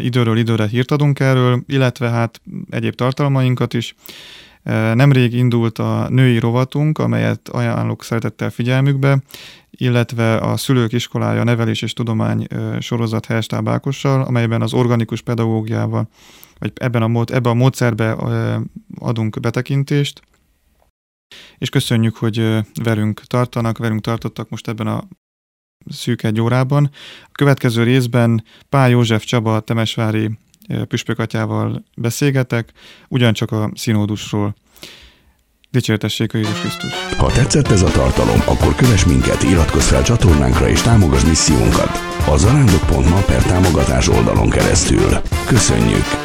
időről 0.03 0.37
időre 0.37 0.67
hírt 0.67 0.91
adunk 0.91 1.21
erről, 1.21 1.63
illetve 1.67 2.09
hát 2.09 2.41
egyéb 2.71 2.95
tartalmainkat 2.95 3.75
is. 3.75 3.95
Nemrég 4.95 5.33
indult 5.33 5.79
a 5.79 6.09
női 6.09 6.39
rovatunk, 6.39 6.99
amelyet 6.99 7.49
ajánlok 7.49 8.05
szeretettel 8.05 8.51
figyelmükbe, 8.51 9.23
illetve 9.71 10.37
a 10.37 10.57
Szülők 10.57 10.93
Iskolája 10.93 11.45
Nevelés 11.45 11.83
és 11.83 11.93
Tudomány 11.93 12.47
sorozat 12.79 13.27
Ákossal, 13.65 14.23
amelyben 14.23 14.63
az 14.63 14.73
organikus 14.73 15.21
pedagógiával, 15.21 16.09
vagy 16.59 16.73
ebben 16.75 17.03
a, 17.03 17.09
mód, 17.09 17.31
ebben 17.31 17.53
a 17.53 17.55
módszerbe 17.55 18.17
adunk 18.99 19.41
betekintést. 19.41 20.23
És 21.59 21.69
köszönjük, 21.69 22.17
hogy 22.17 22.59
velünk 22.83 23.21
tartanak, 23.21 23.79
velünk 23.79 24.01
tartottak 24.01 24.49
most 24.49 24.69
ebben 24.69 24.87
a 24.87 25.05
szűk 25.91 26.23
egy 26.23 26.41
órában. 26.41 26.91
A 27.23 27.33
következő 27.33 27.83
részben 27.83 28.45
Pál 28.69 28.91
József 28.91 29.25
Csaba 29.25 29.61
Temesvári 29.61 30.39
püspökatyával 30.89 31.85
beszélgetek, 31.97 32.73
ugyancsak 33.09 33.53
a 33.53 33.71
színódusról. 33.75 34.55
Dicsértessék 35.71 36.35
a 36.35 36.39
Jézus 36.39 36.61
Krisztus! 36.61 36.93
Ha 37.17 37.33
tetszett 37.33 37.69
ez 37.69 37.83
a 37.83 37.91
tartalom, 37.91 38.41
akkor 38.47 38.75
kövess 38.75 39.05
minket, 39.05 39.43
iratkozz 39.43 39.89
fel 39.89 40.03
csatornánkra 40.03 40.69
és 40.69 40.83
támogass 40.83 41.25
missziónkat 41.25 41.91
a 42.29 42.37
zarándok.ma 42.37 43.21
per 43.27 43.43
támogatás 43.43 44.09
oldalon 44.09 44.51
keresztül. 44.51 45.09
Köszönjük! 45.47 46.24